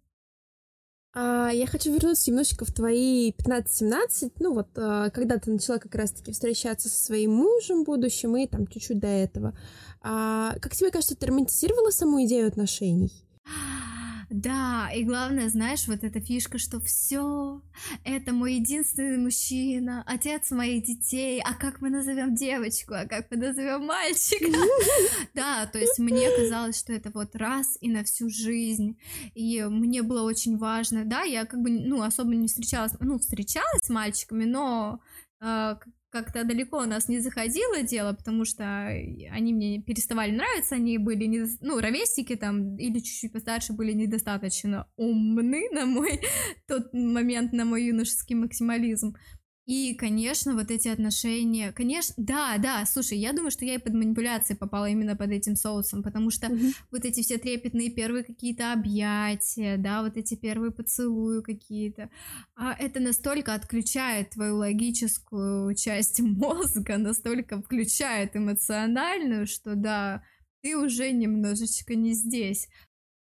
А, 1.14 1.50
я 1.50 1.66
хочу 1.66 1.92
вернуться 1.92 2.30
немножечко 2.30 2.64
в 2.64 2.72
твои 2.72 3.32
15-17, 3.32 4.32
ну 4.40 4.54
вот, 4.54 4.68
а, 4.76 5.10
когда 5.10 5.38
ты 5.38 5.50
начала 5.50 5.78
как 5.78 5.94
раз-таки 5.94 6.32
встречаться 6.32 6.88
со 6.88 7.02
своим 7.02 7.32
мужем 7.32 7.84
будущим 7.84 8.36
и 8.36 8.46
там 8.46 8.66
чуть-чуть 8.66 9.00
до 9.00 9.08
этого. 9.08 9.58
А, 10.02 10.54
как 10.60 10.74
тебе 10.74 10.90
кажется, 10.90 11.16
ты 11.16 11.26
романтизировала 11.26 11.90
саму 11.90 12.24
идею 12.24 12.46
отношений? 12.46 13.10
Да, 14.30 14.90
и 14.94 15.04
главное, 15.04 15.48
знаешь, 15.48 15.88
вот 15.88 16.04
эта 16.04 16.20
фишка, 16.20 16.58
что 16.58 16.80
все, 16.80 17.62
это 18.04 18.32
мой 18.32 18.54
единственный 18.54 19.16
мужчина, 19.16 20.04
отец 20.06 20.50
моих 20.50 20.84
детей, 20.84 21.40
а 21.42 21.54
как 21.54 21.80
мы 21.80 21.88
назовем 21.88 22.34
девочку, 22.34 22.92
а 22.94 23.06
как 23.06 23.30
мы 23.30 23.38
назовем 23.38 23.86
мальчика? 23.86 24.46
Да, 25.34 25.66
то 25.66 25.78
есть 25.78 25.98
мне 25.98 26.28
казалось, 26.36 26.78
что 26.78 26.92
это 26.92 27.10
вот 27.10 27.34
раз 27.36 27.78
и 27.80 27.88
на 27.88 28.04
всю 28.04 28.28
жизнь, 28.28 28.98
и 29.34 29.62
мне 29.64 30.02
было 30.02 30.22
очень 30.22 30.58
важно, 30.58 31.04
да, 31.04 31.22
я 31.22 31.46
как 31.46 31.60
бы, 31.60 31.70
ну, 31.70 32.02
особо 32.02 32.34
не 32.34 32.48
встречалась, 32.48 32.92
ну, 33.00 33.18
встречалась 33.18 33.82
с 33.82 33.88
мальчиками, 33.88 34.44
но 34.44 35.00
а, 35.40 35.78
как-то 36.10 36.44
далеко 36.44 36.78
у 36.78 36.86
нас 36.86 37.08
не 37.08 37.20
заходило 37.20 37.82
дело, 37.82 38.12
потому 38.14 38.44
что 38.44 38.86
они 38.86 39.52
мне 39.52 39.82
переставали 39.82 40.30
нравиться, 40.30 40.76
они 40.76 40.98
были, 40.98 41.24
не, 41.24 41.44
ну, 41.60 41.80
ровесники 41.80 42.34
там, 42.34 42.76
или 42.76 42.98
чуть-чуть 42.98 43.32
постарше 43.32 43.72
были 43.72 43.92
недостаточно 43.92 44.86
умны 44.96 45.68
на 45.72 45.84
мой 45.86 46.20
тот 46.66 46.92
момент, 46.92 47.52
на 47.52 47.64
мой 47.64 47.84
юношеский 47.84 48.36
максимализм. 48.36 49.14
И, 49.68 49.92
конечно, 49.92 50.54
вот 50.54 50.70
эти 50.70 50.88
отношения, 50.88 51.72
конечно, 51.72 52.14
да, 52.16 52.56
да, 52.56 52.86
слушай, 52.86 53.18
я 53.18 53.34
думаю, 53.34 53.50
что 53.50 53.66
я 53.66 53.74
и 53.74 53.78
под 53.78 53.92
манипуляции 53.92 54.54
попала 54.54 54.88
именно 54.88 55.14
под 55.14 55.30
этим 55.30 55.56
соусом, 55.56 56.02
потому 56.02 56.30
что 56.30 56.46
mm-hmm. 56.46 56.72
вот 56.90 57.04
эти 57.04 57.20
все 57.20 57.36
трепетные 57.36 57.90
первые 57.90 58.24
какие-то 58.24 58.72
объятия, 58.72 59.76
да, 59.76 60.02
вот 60.02 60.16
эти 60.16 60.36
первые 60.36 60.72
поцелуи 60.72 61.42
какие-то, 61.42 62.08
а 62.56 62.72
это 62.72 62.98
настолько 62.98 63.52
отключает 63.52 64.30
твою 64.30 64.56
логическую 64.56 65.74
часть 65.74 66.20
мозга, 66.20 66.96
настолько 66.96 67.60
включает 67.60 68.36
эмоциональную, 68.36 69.46
что 69.46 69.74
да, 69.74 70.22
ты 70.62 70.78
уже 70.78 71.12
немножечко 71.12 71.94
не 71.94 72.14
здесь. 72.14 72.70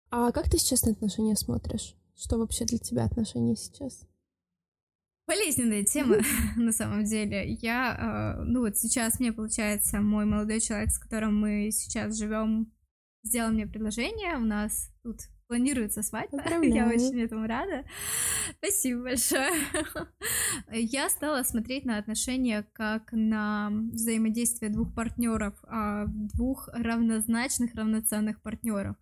А 0.10 0.32
как 0.32 0.50
ты 0.50 0.58
сейчас 0.58 0.82
на 0.88 0.94
отношения 0.94 1.36
смотришь? 1.36 1.94
Что 2.16 2.40
вообще 2.40 2.66
для 2.66 2.80
тебя 2.80 3.04
отношения 3.04 3.56
сейчас? 3.56 4.08
Болезненная 5.32 5.84
тема 5.84 6.18
на 6.58 6.72
самом 6.72 7.06
деле. 7.06 7.54
Я, 7.62 8.36
э, 8.38 8.44
ну 8.44 8.62
вот 8.62 8.78
сейчас 8.78 9.20
мне 9.20 9.32
получается 9.32 10.02
мой 10.02 10.26
молодой 10.26 10.60
человек, 10.60 10.90
с 10.92 11.00
которым 11.00 11.40
мы 11.40 11.70
сейчас 11.72 12.18
живем, 12.18 12.72
сделал 13.24 13.52
мне 13.52 13.66
предложение. 13.66 14.36
У 14.36 14.46
нас 14.46 14.92
тут 15.04 15.20
планируется 15.48 16.04
свадьба. 16.04 16.44
Я 16.64 16.88
очень 16.88 17.22
этому 17.22 17.48
рада. 17.48 17.86
Спасибо 18.58 19.04
большое. 19.04 19.52
Я 20.72 21.10
стала 21.10 21.44
смотреть 21.44 21.86
на 21.86 21.98
отношения 21.98 22.66
как 22.74 23.14
на 23.14 23.70
взаимодействие 23.94 24.70
двух 24.70 24.94
партнеров, 24.94 25.54
а 25.64 26.08
двух 26.08 26.68
равнозначных, 26.74 27.74
равноценных 27.76 28.42
партнеров. 28.42 28.98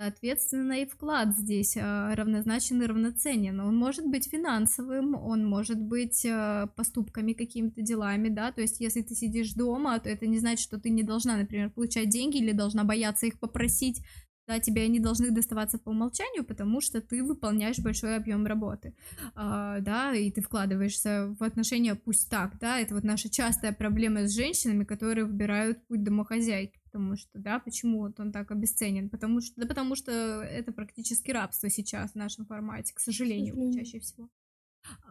Соответственно, 0.00 0.80
и 0.80 0.86
вклад 0.86 1.36
здесь 1.36 1.76
а, 1.78 2.14
равнозначен 2.14 2.80
и 2.80 2.86
равноценен. 2.86 3.60
Он 3.60 3.76
может 3.76 4.06
быть 4.06 4.30
финансовым, 4.30 5.14
он 5.14 5.46
может 5.46 5.78
быть 5.78 6.24
а, 6.24 6.68
поступками, 6.68 7.34
какими-то 7.34 7.82
делами, 7.82 8.30
да, 8.30 8.50
то 8.50 8.62
есть 8.62 8.80
если 8.80 9.02
ты 9.02 9.14
сидишь 9.14 9.52
дома, 9.52 9.98
то 9.98 10.08
это 10.08 10.26
не 10.26 10.38
значит, 10.38 10.60
что 10.60 10.80
ты 10.80 10.88
не 10.88 11.02
должна, 11.02 11.36
например, 11.36 11.68
получать 11.68 12.08
деньги 12.08 12.38
или 12.38 12.52
должна 12.52 12.84
бояться 12.84 13.26
их 13.26 13.38
попросить, 13.38 14.00
да, 14.48 14.58
тебе 14.58 14.84
они 14.84 15.00
должны 15.00 15.32
доставаться 15.32 15.78
по 15.78 15.90
умолчанию, 15.90 16.44
потому 16.44 16.80
что 16.80 17.02
ты 17.02 17.22
выполняешь 17.22 17.78
большой 17.78 18.16
объем 18.16 18.46
работы, 18.46 18.94
а, 19.34 19.80
да, 19.80 20.14
и 20.14 20.30
ты 20.30 20.40
вкладываешься 20.40 21.36
в 21.38 21.44
отношения 21.44 21.94
пусть 21.94 22.30
так, 22.30 22.58
да, 22.58 22.80
это 22.80 22.94
вот 22.94 23.04
наша 23.04 23.28
частая 23.28 23.74
проблема 23.74 24.26
с 24.26 24.34
женщинами, 24.34 24.84
которые 24.84 25.26
выбирают 25.26 25.86
путь 25.88 26.02
домохозяйки, 26.02 26.79
потому 26.90 27.16
что, 27.16 27.38
да, 27.38 27.58
почему 27.60 28.00
вот 28.00 28.18
он 28.18 28.32
так 28.32 28.50
обесценен, 28.50 29.08
потому 29.08 29.40
что, 29.40 29.60
да, 29.60 29.66
потому 29.66 29.94
что 29.94 30.10
это 30.42 30.72
практически 30.72 31.30
рабство 31.30 31.70
сейчас 31.70 32.12
в 32.12 32.16
нашем 32.16 32.46
формате, 32.46 32.92
к 32.94 33.00
сожалению, 33.00 33.54
к 33.54 33.74
чаще 33.74 34.00
всего. 34.00 34.28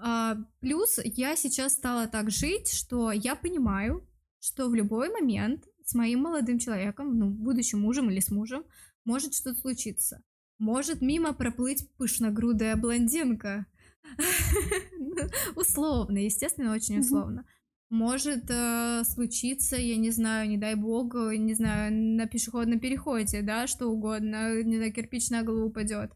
А, 0.02 0.38
плюс 0.60 1.00
я 1.04 1.36
сейчас 1.36 1.74
стала 1.74 2.08
так 2.08 2.32
жить, 2.32 2.72
что 2.72 3.12
я 3.12 3.36
понимаю, 3.36 4.08
что 4.40 4.70
в 4.70 4.76
любой 4.76 5.10
момент 5.10 5.66
с 5.86 5.94
моим 5.96 6.22
молодым 6.22 6.60
человеком, 6.60 7.18
ну, 7.18 7.30
будущим 7.30 7.80
мужем 7.80 8.10
или 8.10 8.20
с 8.20 8.30
мужем, 8.30 8.66
может 9.06 9.34
что-то 9.34 9.60
случиться. 9.60 10.22
Может 10.58 11.02
мимо 11.02 11.34
проплыть 11.34 11.90
пышногрудая 11.98 12.76
блондинка. 12.76 13.66
Условно, 15.56 16.18
естественно, 16.18 16.74
очень 16.74 17.00
условно. 17.00 17.46
Может 17.90 18.46
э, 18.50 19.04
случиться, 19.04 19.76
я 19.76 19.98
не 19.98 20.12
знаю, 20.12 20.48
не 20.48 20.58
дай 20.58 20.76
бог, 20.76 21.16
не 21.16 21.56
знаю, 21.56 21.92
на 21.92 22.28
пешеходном 22.28 22.80
переходе, 22.80 23.42
да, 23.42 23.66
что 23.66 23.88
угодно, 23.88 24.62
не 24.62 24.78
знаю, 24.78 24.94
кирпич 24.94 25.30
на 25.32 25.42
голову 25.42 25.68
упадет. 25.68 26.12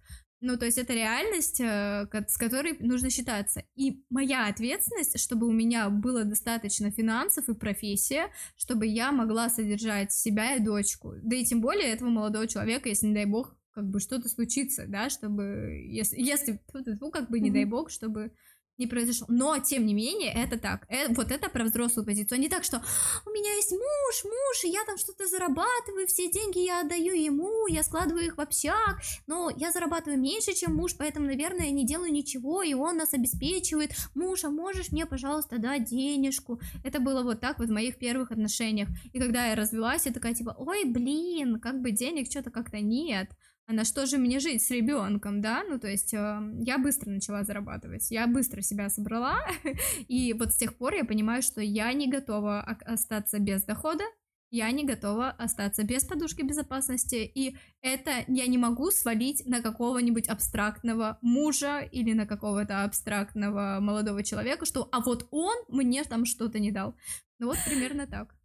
Ну, 0.45 0.57
то 0.57 0.65
есть 0.65 0.78
это 0.78 0.93
реальность, 0.93 1.61
э, 1.61 2.05
с 2.28 2.38
которой 2.38 2.78
нужно 2.80 3.09
считаться. 3.09 3.63
И 3.76 4.03
моя 4.09 4.47
ответственность, 4.47 5.17
чтобы 5.17 5.47
у 5.47 5.53
меня 5.53 5.89
было 5.89 6.26
достаточно 6.26 6.91
финансов 6.91 7.47
и 7.47 7.55
профессия, 7.55 8.28
чтобы 8.57 8.86
я 8.86 9.13
могла 9.13 9.47
содержать 9.49 10.11
себя 10.11 10.55
и 10.57 10.59
дочку. 10.59 11.13
Да 11.24 11.38
и 11.38 11.45
тем 11.45 11.61
более 11.61 11.88
этого 11.88 12.09
молодого 12.09 12.45
человека, 12.45 12.89
если, 12.89 13.07
не 13.07 13.13
дай 13.13 13.26
бог, 13.26 13.55
как 13.71 13.89
бы 13.89 14.01
что-то 14.01 14.28
случится, 14.28 14.86
да, 14.86 15.09
чтобы, 15.09 15.82
если, 15.88 16.19
если 16.19 16.59
ну, 16.74 17.09
как 17.09 17.30
бы, 17.30 17.39
не 17.39 17.49
дай 17.49 17.63
бог, 17.63 17.89
чтобы 17.89 18.34
не 18.78 18.88
произошло. 18.88 19.28
Но, 19.30 19.57
тем 19.59 19.86
не 19.86 19.93
менее, 19.93 20.32
это 20.34 20.57
так. 20.57 20.86
Э, 20.89 21.07
вот 21.09 21.32
это 21.32 21.49
про 21.49 21.63
взрослую 21.63 22.05
позицию. 22.05 22.38
А 22.38 22.41
не 22.41 22.49
так, 22.49 22.63
что 22.63 22.84
у 23.26 23.30
меня 23.30 23.53
есть 23.55 23.71
муж, 23.71 24.24
муж, 24.24 24.63
и 24.63 24.69
я 24.69 24.84
там 24.86 24.97
что-то 24.97 25.28
зарабатываю, 25.28 26.07
все 26.07 26.32
деньги 26.32 26.59
я 26.59 26.82
отдаю 26.82 27.13
ему, 27.13 27.67
я 27.67 27.84
складываю 27.84 28.26
их 28.26 28.38
в 28.38 28.41
общак, 28.41 28.99
но 29.28 29.51
я 29.55 29.71
зарабатываю 29.71 30.19
меньше, 30.19 30.53
чем 30.53 30.76
муж, 30.76 30.95
поэтому, 30.97 31.28
наверное, 31.28 31.67
я 31.67 31.71
не 31.71 31.86
делаю 31.86 32.11
ничего, 32.11 32.63
и 32.63 32.74
он 32.74 32.97
нас 32.97 33.13
обеспечивает. 33.13 33.91
Муж, 34.15 34.43
а 34.43 34.49
можешь 34.49 34.91
мне, 34.91 35.05
пожалуйста, 35.05 35.59
дать 35.59 35.86
денежку? 35.86 36.59
Это 36.84 36.99
было 36.99 37.24
вот 37.24 37.39
так 37.39 37.59
вот 37.59 37.69
в 37.69 37.71
моих 37.71 37.97
первых 37.97 38.32
отношениях. 38.32 38.89
И 39.11 39.19
когда 39.19 39.47
я 39.47 39.55
развелась, 39.55 40.05
я 40.05 40.13
такая, 40.13 40.34
типа, 40.34 40.55
ой, 40.57 40.86
блин, 40.86 41.59
как 41.59 41.82
бы 41.82 41.91
денег 41.91 42.30
что-то 42.30 42.49
как-то 42.51 42.80
нет 42.80 43.30
а 43.66 43.74
на 43.74 43.86
что 43.86 44.05
же 44.05 44.18
мне 44.18 44.39
жить 44.39 44.64
с 44.64 44.72
ребенком, 44.72 45.41
да? 45.41 45.64
Ну, 45.68 45.80
то 45.80 45.88
есть 45.88 46.14
э, 46.14 46.39
я 46.59 46.78
быстро 46.78 47.09
начала 47.09 47.43
зарабатывать, 47.43 48.11
я 48.11 48.28
быстро 48.28 48.61
себя 48.61 48.89
собрала, 48.89 49.39
и 50.07 50.34
вот 50.34 50.53
с 50.53 50.57
тех 50.57 50.76
пор 50.76 50.93
я 50.95 51.05
понимаю, 51.05 51.41
что 51.41 51.61
я 51.61 51.91
не 51.93 52.09
готова 52.09 52.61
остаться 52.61 53.39
без 53.39 53.64
дохода, 53.64 54.03
я 54.51 54.70
не 54.70 54.84
готова 54.84 55.32
остаться 55.32 55.84
без 55.84 56.03
подушки 56.03 56.43
безопасности, 56.43 57.16
и 57.16 57.57
это 57.82 58.11
я 58.28 58.45
не 58.45 58.59
могу 58.59 58.91
свалить 58.91 59.43
на 59.47 59.61
какого-нибудь 59.61 60.28
абстрактного 60.28 61.18
мужа 61.22 61.80
или 61.80 62.14
на 62.14 62.28
какого-то 62.28 62.84
абстрактного 62.84 63.80
молодого 63.80 64.24
человека, 64.24 64.66
что 64.66 64.89
а 64.91 64.99
вот 64.99 65.28
он 65.32 65.55
мне 65.70 66.03
там 66.03 66.26
что-то 66.26 66.59
не 66.59 66.72
дал. 66.72 66.95
Ну 67.39 67.47
вот 67.47 67.57
примерно 67.66 68.05
так. 68.05 68.36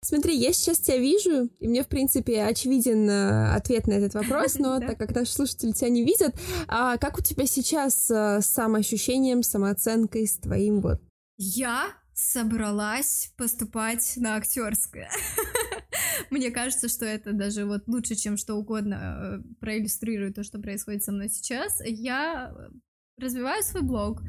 Смотри, 0.00 0.36
я 0.36 0.52
сейчас 0.52 0.78
тебя 0.78 0.98
вижу, 0.98 1.50
и 1.58 1.66
мне, 1.66 1.82
в 1.82 1.88
принципе, 1.88 2.44
очевиден 2.44 3.10
э, 3.10 3.52
ответ 3.52 3.88
на 3.88 3.94
этот 3.94 4.14
вопрос, 4.14 4.54
но 4.58 4.78
так 4.78 4.96
как 4.96 5.14
наши 5.14 5.32
слушатели 5.32 5.72
тебя 5.72 5.90
не 5.90 6.04
видят, 6.04 6.34
а 6.68 6.98
как 6.98 7.18
у 7.18 7.22
тебя 7.22 7.46
сейчас 7.46 8.08
э, 8.10 8.40
с 8.40 8.46
самоощущением, 8.46 9.42
самооценкой, 9.42 10.28
с 10.28 10.38
твоим 10.38 10.80
вот? 10.80 11.00
Я 11.36 11.88
собралась 12.14 13.32
поступать 13.36 14.14
на 14.16 14.36
актерское. 14.36 15.10
Мне 16.30 16.50
кажется, 16.50 16.88
что 16.88 17.04
это 17.04 17.32
даже 17.32 17.64
вот 17.64 17.88
лучше, 17.88 18.14
чем 18.14 18.36
что 18.36 18.54
угодно 18.54 19.40
э, 19.44 19.54
проиллюстрирует 19.60 20.36
то, 20.36 20.44
что 20.44 20.60
происходит 20.60 21.02
со 21.02 21.10
мной 21.10 21.28
сейчас. 21.28 21.80
Я 21.84 22.54
развиваю 23.18 23.62
свой 23.64 23.82
блог, 23.82 24.22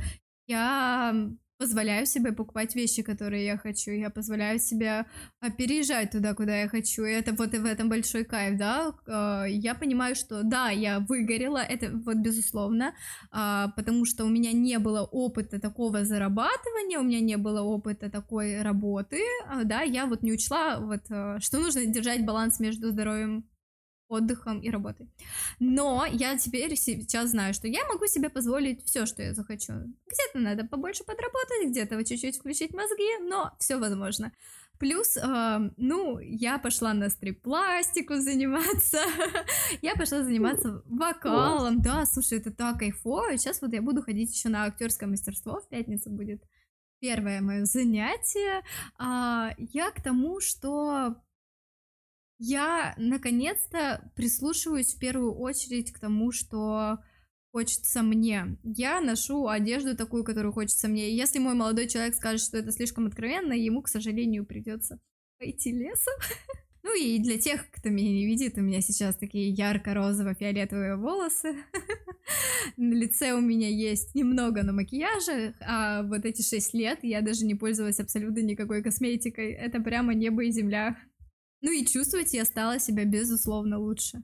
я 0.48 1.30
позволяю 1.60 2.06
себе 2.06 2.32
покупать 2.32 2.74
вещи, 2.76 3.04
которые 3.04 3.46
я 3.46 3.58
хочу, 3.58 3.92
я 3.92 4.10
позволяю 4.10 4.60
себе 4.60 5.06
а, 5.42 5.52
переезжать 5.52 6.12
туда, 6.12 6.34
куда 6.34 6.62
я 6.62 6.70
хочу, 6.70 7.04
и 7.04 7.12
это 7.12 7.34
вот 7.34 7.54
и 7.54 7.58
в 7.58 7.66
этом 7.66 7.90
большой 7.90 8.24
кайф, 8.24 8.58
да, 8.58 8.94
а, 9.08 9.44
я 9.44 9.76
понимаю, 9.76 10.16
что 10.16 10.44
да, 10.44 10.70
я 10.70 11.00
выгорела, 11.00 11.58
это 11.58 11.92
вот 12.06 12.16
безусловно, 12.18 12.94
а, 13.32 13.68
потому 13.76 14.06
что 14.06 14.24
у 14.24 14.30
меня 14.30 14.54
не 14.54 14.80
было 14.80 15.02
опыта 15.02 15.60
такого 15.60 16.06
зарабатывания, 16.06 16.98
у 16.98 17.04
меня 17.04 17.20
не 17.20 17.36
было 17.36 17.62
опыта 17.62 18.10
такой 18.10 18.62
работы, 18.62 19.20
да, 19.66 19.82
я 19.82 20.06
вот 20.06 20.24
не 20.24 20.32
учла 20.32 20.80
вот, 20.80 21.04
что 21.44 21.60
нужно 21.60 21.86
держать 21.86 22.26
баланс 22.26 22.62
между 22.62 22.90
здоровьем 22.92 23.44
отдыхом 24.10 24.60
и 24.60 24.70
работой. 24.70 25.08
Но 25.60 26.06
я 26.12 26.38
теперь 26.38 26.76
сейчас 26.76 27.30
знаю, 27.30 27.54
что 27.54 27.68
я 27.68 27.86
могу 27.88 28.08
себе 28.08 28.30
позволить 28.30 28.84
все, 28.86 29.06
что 29.06 29.22
я 29.22 29.34
захочу. 29.34 29.74
Где-то 30.08 30.40
надо 30.40 30.66
побольше 30.66 31.04
подработать, 31.04 31.70
где-то 31.70 32.04
чуть-чуть 32.04 32.38
включить 32.38 32.74
мозги, 32.74 33.18
но 33.22 33.52
все 33.60 33.78
возможно. 33.78 34.34
Плюс, 34.80 35.18
э, 35.18 35.72
ну, 35.76 36.20
я 36.20 36.58
пошла 36.58 36.94
на 36.94 37.10
стрип-пластику 37.10 38.16
заниматься, 38.16 39.00
я 39.82 39.94
пошла 39.96 40.24
заниматься 40.24 40.82
вокалом, 40.86 41.82
да, 41.82 42.06
слушай, 42.06 42.38
это 42.38 42.52
так 42.52 42.80
кайфово, 42.80 43.38
сейчас 43.38 43.62
вот 43.62 43.74
я 43.74 43.82
буду 43.82 44.02
ходить 44.02 44.34
еще 44.34 44.48
на 44.48 44.64
актерское 44.64 45.10
мастерство, 45.10 45.60
в 45.60 45.68
пятницу 45.68 46.10
будет 46.10 46.42
первое 47.00 47.42
мое 47.42 47.66
занятие. 47.66 48.64
А, 48.98 49.52
я 49.58 49.92
к 49.92 50.02
тому, 50.02 50.40
что 50.40 51.16
я 52.40 52.96
наконец-то 52.98 54.10
прислушиваюсь 54.16 54.96
в 54.96 55.00
первую 55.00 55.36
очередь 55.36 55.92
к 55.92 56.00
тому, 56.00 56.32
что 56.32 57.00
хочется 57.52 58.02
мне. 58.02 58.58
Я 58.64 59.02
ношу 59.02 59.48
одежду 59.48 59.96
такую, 59.96 60.24
которую 60.24 60.54
хочется 60.54 60.88
мне. 60.88 61.16
Если 61.16 61.40
мой 61.40 61.54
молодой 61.54 61.88
человек 61.88 62.16
скажет, 62.16 62.42
что 62.42 62.58
это 62.58 62.72
слишком 62.72 63.08
откровенно, 63.08 63.54
ему, 63.54 63.82
к 63.82 63.90
сожалению, 63.90 64.46
придется 64.46 65.00
пойти 65.38 65.72
лесом. 65.72 66.14
Ну 66.82 66.98
и 66.98 67.20
для 67.20 67.38
тех, 67.38 67.70
кто 67.72 67.90
меня 67.90 68.10
не 68.10 68.26
видит, 68.26 68.58
у 68.58 68.62
меня 68.62 68.82
сейчас 68.82 69.16
такие 69.18 69.50
ярко-розово-фиолетовые 69.50 70.96
волосы. 70.96 71.56
На 72.78 72.94
лице 72.94 73.34
у 73.34 73.42
меня 73.42 73.68
есть 73.68 74.16
немного 74.16 74.64
на 74.64 74.72
макияже, 74.72 75.56
а 75.60 76.04
вот 76.04 76.26
эти 76.26 76.42
шесть 76.42 76.74
лет 76.74 77.00
я 77.04 77.22
даже 77.22 77.46
не 77.46 77.54
пользовалась 77.54 78.00
абсолютно 78.00 78.40
никакой 78.40 78.82
косметикой. 78.82 79.52
Это 79.52 79.82
прямо 79.82 80.14
небо 80.14 80.44
и 80.44 80.52
земля. 80.52 80.98
Ну 81.62 81.72
и 81.72 81.86
чувствовать 81.86 82.34
я 82.34 82.46
стала 82.46 82.80
себя, 82.80 83.06
безусловно, 83.06 83.80
лучше. 83.80 84.22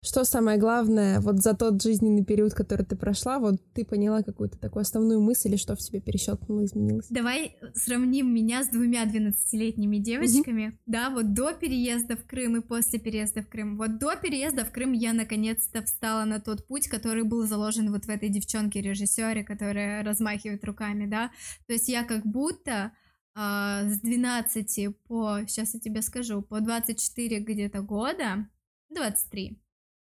Что 0.00 0.22
самое 0.22 0.58
главное, 0.58 1.20
вот 1.20 1.42
за 1.42 1.54
тот 1.54 1.82
жизненный 1.82 2.24
период, 2.24 2.54
который 2.54 2.86
ты 2.86 2.94
прошла, 2.94 3.40
вот 3.40 3.56
ты 3.74 3.84
поняла 3.84 4.22
какую-то 4.22 4.56
такую 4.56 4.82
основную 4.82 5.20
мысль, 5.20 5.48
или 5.48 5.56
что 5.56 5.74
в 5.74 5.80
тебе 5.80 6.00
перещелкнуло, 6.00 6.64
изменилось? 6.64 7.08
Давай 7.10 7.56
сравним 7.74 8.32
меня 8.32 8.62
с 8.62 8.68
двумя 8.68 9.04
12-летними 9.06 9.96
девочками. 9.96 10.68
Mm-hmm. 10.68 10.78
Да, 10.86 11.10
вот 11.10 11.34
до 11.34 11.52
переезда 11.52 12.16
в 12.16 12.24
Крым 12.26 12.58
и 12.58 12.60
после 12.60 13.00
переезда 13.00 13.42
в 13.42 13.48
Крым. 13.48 13.76
Вот 13.76 13.98
до 13.98 14.14
переезда 14.14 14.64
в 14.64 14.70
Крым 14.70 14.92
я 14.92 15.12
наконец-то 15.12 15.82
встала 15.82 16.24
на 16.24 16.38
тот 16.38 16.64
путь, 16.68 16.86
который 16.86 17.24
был 17.24 17.44
заложен 17.44 17.90
вот 17.90 18.04
в 18.04 18.08
этой 18.08 18.28
девчонке-режиссере, 18.28 19.42
которая 19.42 20.04
размахивает 20.04 20.64
руками, 20.64 21.06
да. 21.06 21.32
То 21.66 21.72
есть 21.72 21.88
я 21.88 22.04
как 22.04 22.24
будто 22.24 22.92
а, 23.40 23.84
с 23.84 24.00
12 24.00 24.96
по, 25.06 25.42
сейчас 25.46 25.72
я 25.74 25.78
тебе 25.78 26.02
скажу, 26.02 26.42
по 26.42 26.60
24 26.60 27.38
где-то 27.38 27.82
года, 27.82 28.48
23, 28.90 29.62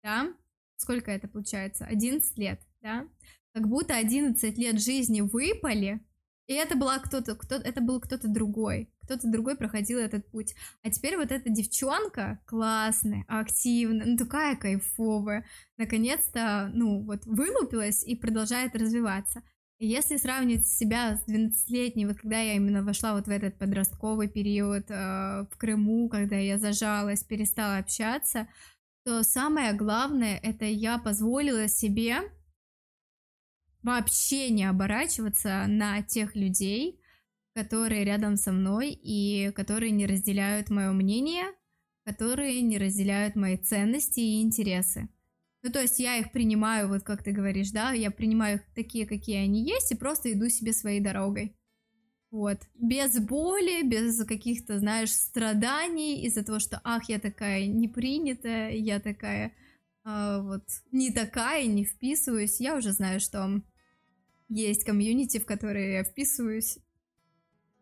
да, 0.01 0.33
сколько 0.77 1.11
это 1.11 1.27
получается, 1.27 1.83
11 1.83 2.37
лет, 2.37 2.61
да, 2.81 3.05
как 3.53 3.67
будто 3.67 3.97
11 3.97 4.57
лет 4.57 4.81
жизни 4.81 5.19
выпали, 5.19 5.99
и 6.47 6.53
это 6.53 6.77
была 6.77 6.97
кто-то, 6.99 7.35
кто, 7.35 7.55
это 7.55 7.81
был 7.81 7.99
кто-то 7.99 8.29
другой, 8.29 8.89
кто-то 9.03 9.29
другой 9.29 9.57
проходил 9.57 9.99
этот 9.99 10.25
путь. 10.31 10.55
А 10.81 10.89
теперь 10.89 11.17
вот 11.17 11.33
эта 11.33 11.49
девчонка 11.49 12.39
классная, 12.45 13.25
активная, 13.27 14.05
ну 14.05 14.15
такая 14.15 14.55
кайфовая, 14.55 15.45
наконец-то, 15.75 16.71
ну 16.73 17.03
вот 17.03 17.25
вылупилась 17.25 18.01
и 18.05 18.15
продолжает 18.15 18.77
развиваться. 18.77 19.43
Если 19.81 20.17
сравнивать 20.17 20.67
себя 20.67 21.15
с 21.15 21.25
12-летней, 21.25 22.05
вот 22.05 22.17
когда 22.17 22.41
я 22.41 22.55
именно 22.55 22.83
вошла 22.83 23.15
вот 23.15 23.27
в 23.27 23.29
этот 23.29 23.57
подростковый 23.57 24.27
период 24.27 24.91
э, 24.91 25.45
в 25.49 25.57
Крыму, 25.57 26.09
когда 26.09 26.35
я 26.35 26.57
зажалась, 26.57 27.23
перестала 27.23 27.77
общаться, 27.77 28.49
то 29.05 29.23
самое 29.23 29.71
главное, 29.71 30.37
это 30.43 30.65
я 30.65 30.97
позволила 30.97 31.69
себе 31.69 32.17
вообще 33.81 34.49
не 34.49 34.65
оборачиваться 34.65 35.63
на 35.67 36.01
тех 36.01 36.35
людей, 36.35 37.01
которые 37.55 38.03
рядом 38.03 38.35
со 38.35 38.51
мной 38.51 38.91
и 38.91 39.51
которые 39.51 39.91
не 39.91 40.05
разделяют 40.05 40.69
мое 40.69 40.91
мнение, 40.91 41.45
которые 42.03 42.61
не 42.61 42.77
разделяют 42.77 43.37
мои 43.37 43.55
ценности 43.55 44.19
и 44.19 44.41
интересы. 44.41 45.07
Ну, 45.61 45.71
то 45.71 45.81
есть 45.81 45.99
я 45.99 46.17
их 46.17 46.31
принимаю, 46.31 46.87
вот 46.87 47.03
как 47.03 47.23
ты 47.23 47.31
говоришь, 47.31 47.71
да, 47.71 47.91
я 47.91 48.11
принимаю 48.11 48.57
их 48.57 48.61
такие, 48.73 49.05
какие 49.05 49.37
они 49.37 49.63
есть, 49.67 49.91
и 49.91 49.95
просто 49.95 50.31
иду 50.31 50.47
себе 50.49 50.71
своей 50.71 51.01
дорогой. 51.01 51.55
Вот. 52.31 52.59
Без 52.75 53.19
боли, 53.19 53.83
без 53.83 54.23
каких-то, 54.25 54.79
знаешь, 54.79 55.11
страданий 55.11 56.23
из-за 56.25 56.43
того, 56.45 56.59
что, 56.59 56.79
ах, 56.83 57.09
я 57.09 57.19
такая 57.19 57.65
непринятая, 57.65 58.71
я 58.71 58.99
такая, 58.99 59.53
э, 60.05 60.41
вот, 60.41 60.63
не 60.91 61.11
такая, 61.11 61.65
не 61.65 61.85
вписываюсь. 61.85 62.61
Я 62.61 62.77
уже 62.77 62.91
знаю, 62.91 63.19
что 63.19 63.61
есть 64.47 64.83
комьюнити, 64.83 65.39
в 65.39 65.45
которые 65.45 65.93
я 65.93 66.03
вписываюсь. 66.03 66.77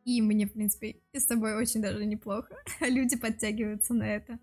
И 0.05 0.21
мне, 0.21 0.47
в 0.47 0.53
принципе, 0.53 1.01
с 1.13 1.25
тобой 1.25 1.55
очень 1.55 1.81
даже 1.81 2.05
неплохо. 2.05 2.55
Люди 2.79 3.17
подтягиваются 3.17 3.93
на 3.93 4.03
это. 4.15 4.39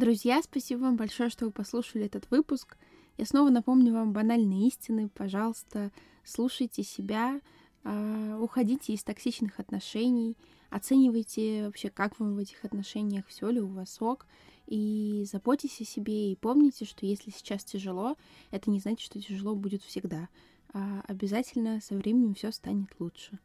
Друзья, 0.00 0.40
спасибо 0.42 0.80
вам 0.84 0.96
большое, 0.96 1.28
что 1.28 1.44
вы 1.44 1.50
послушали 1.50 2.06
этот 2.06 2.30
выпуск. 2.30 2.78
Я 3.18 3.26
снова 3.26 3.50
напомню 3.50 3.92
вам 3.92 4.14
банальные 4.14 4.68
истины. 4.68 5.10
Пожалуйста, 5.10 5.92
слушайте 6.24 6.82
себя, 6.82 7.38
а, 7.84 8.38
уходите 8.40 8.94
из 8.94 9.04
токсичных 9.04 9.60
отношений, 9.60 10.38
оценивайте 10.70 11.66
вообще, 11.66 11.90
как 11.90 12.18
вам 12.18 12.34
в 12.34 12.38
этих 12.38 12.64
отношениях, 12.64 13.26
все 13.26 13.50
ли 13.50 13.60
у 13.60 13.66
вас 13.66 14.00
ок, 14.00 14.26
и 14.66 15.26
заботьтесь 15.30 15.82
о 15.82 15.84
себе, 15.84 16.32
и 16.32 16.36
помните, 16.36 16.86
что 16.86 17.04
если 17.04 17.30
сейчас 17.30 17.62
тяжело, 17.62 18.16
это 18.50 18.70
не 18.70 18.80
значит, 18.80 19.00
что 19.00 19.20
тяжело 19.20 19.54
будет 19.54 19.82
всегда. 19.82 20.30
А 20.72 21.04
обязательно 21.08 21.82
со 21.82 21.94
временем 21.94 22.32
все 22.32 22.52
станет 22.52 22.88
лучше. 22.98 23.38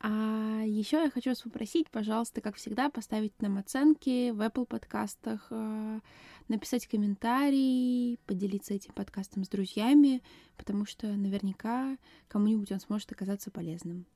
А 0.00 0.62
еще 0.64 0.98
я 0.98 1.10
хочу 1.10 1.30
вас 1.30 1.40
попросить, 1.42 1.90
пожалуйста, 1.90 2.40
как 2.40 2.54
всегда, 2.56 2.88
поставить 2.88 3.40
нам 3.42 3.58
оценки 3.58 4.30
в 4.30 4.40
Apple 4.40 4.64
подкастах, 4.64 5.48
а, 5.50 6.00
написать 6.46 6.86
комментарий, 6.86 8.20
поделиться 8.26 8.74
этим 8.74 8.92
подкастом 8.92 9.44
с 9.44 9.48
друзьями, 9.48 10.22
потому 10.56 10.86
что 10.86 11.08
наверняка 11.08 11.98
кому-нибудь 12.28 12.70
он 12.70 12.78
сможет 12.78 13.10
оказаться 13.10 13.50
полезным. 13.50 14.06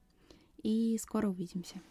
И 0.62 0.96
скоро 0.98 1.28
увидимся. 1.28 1.82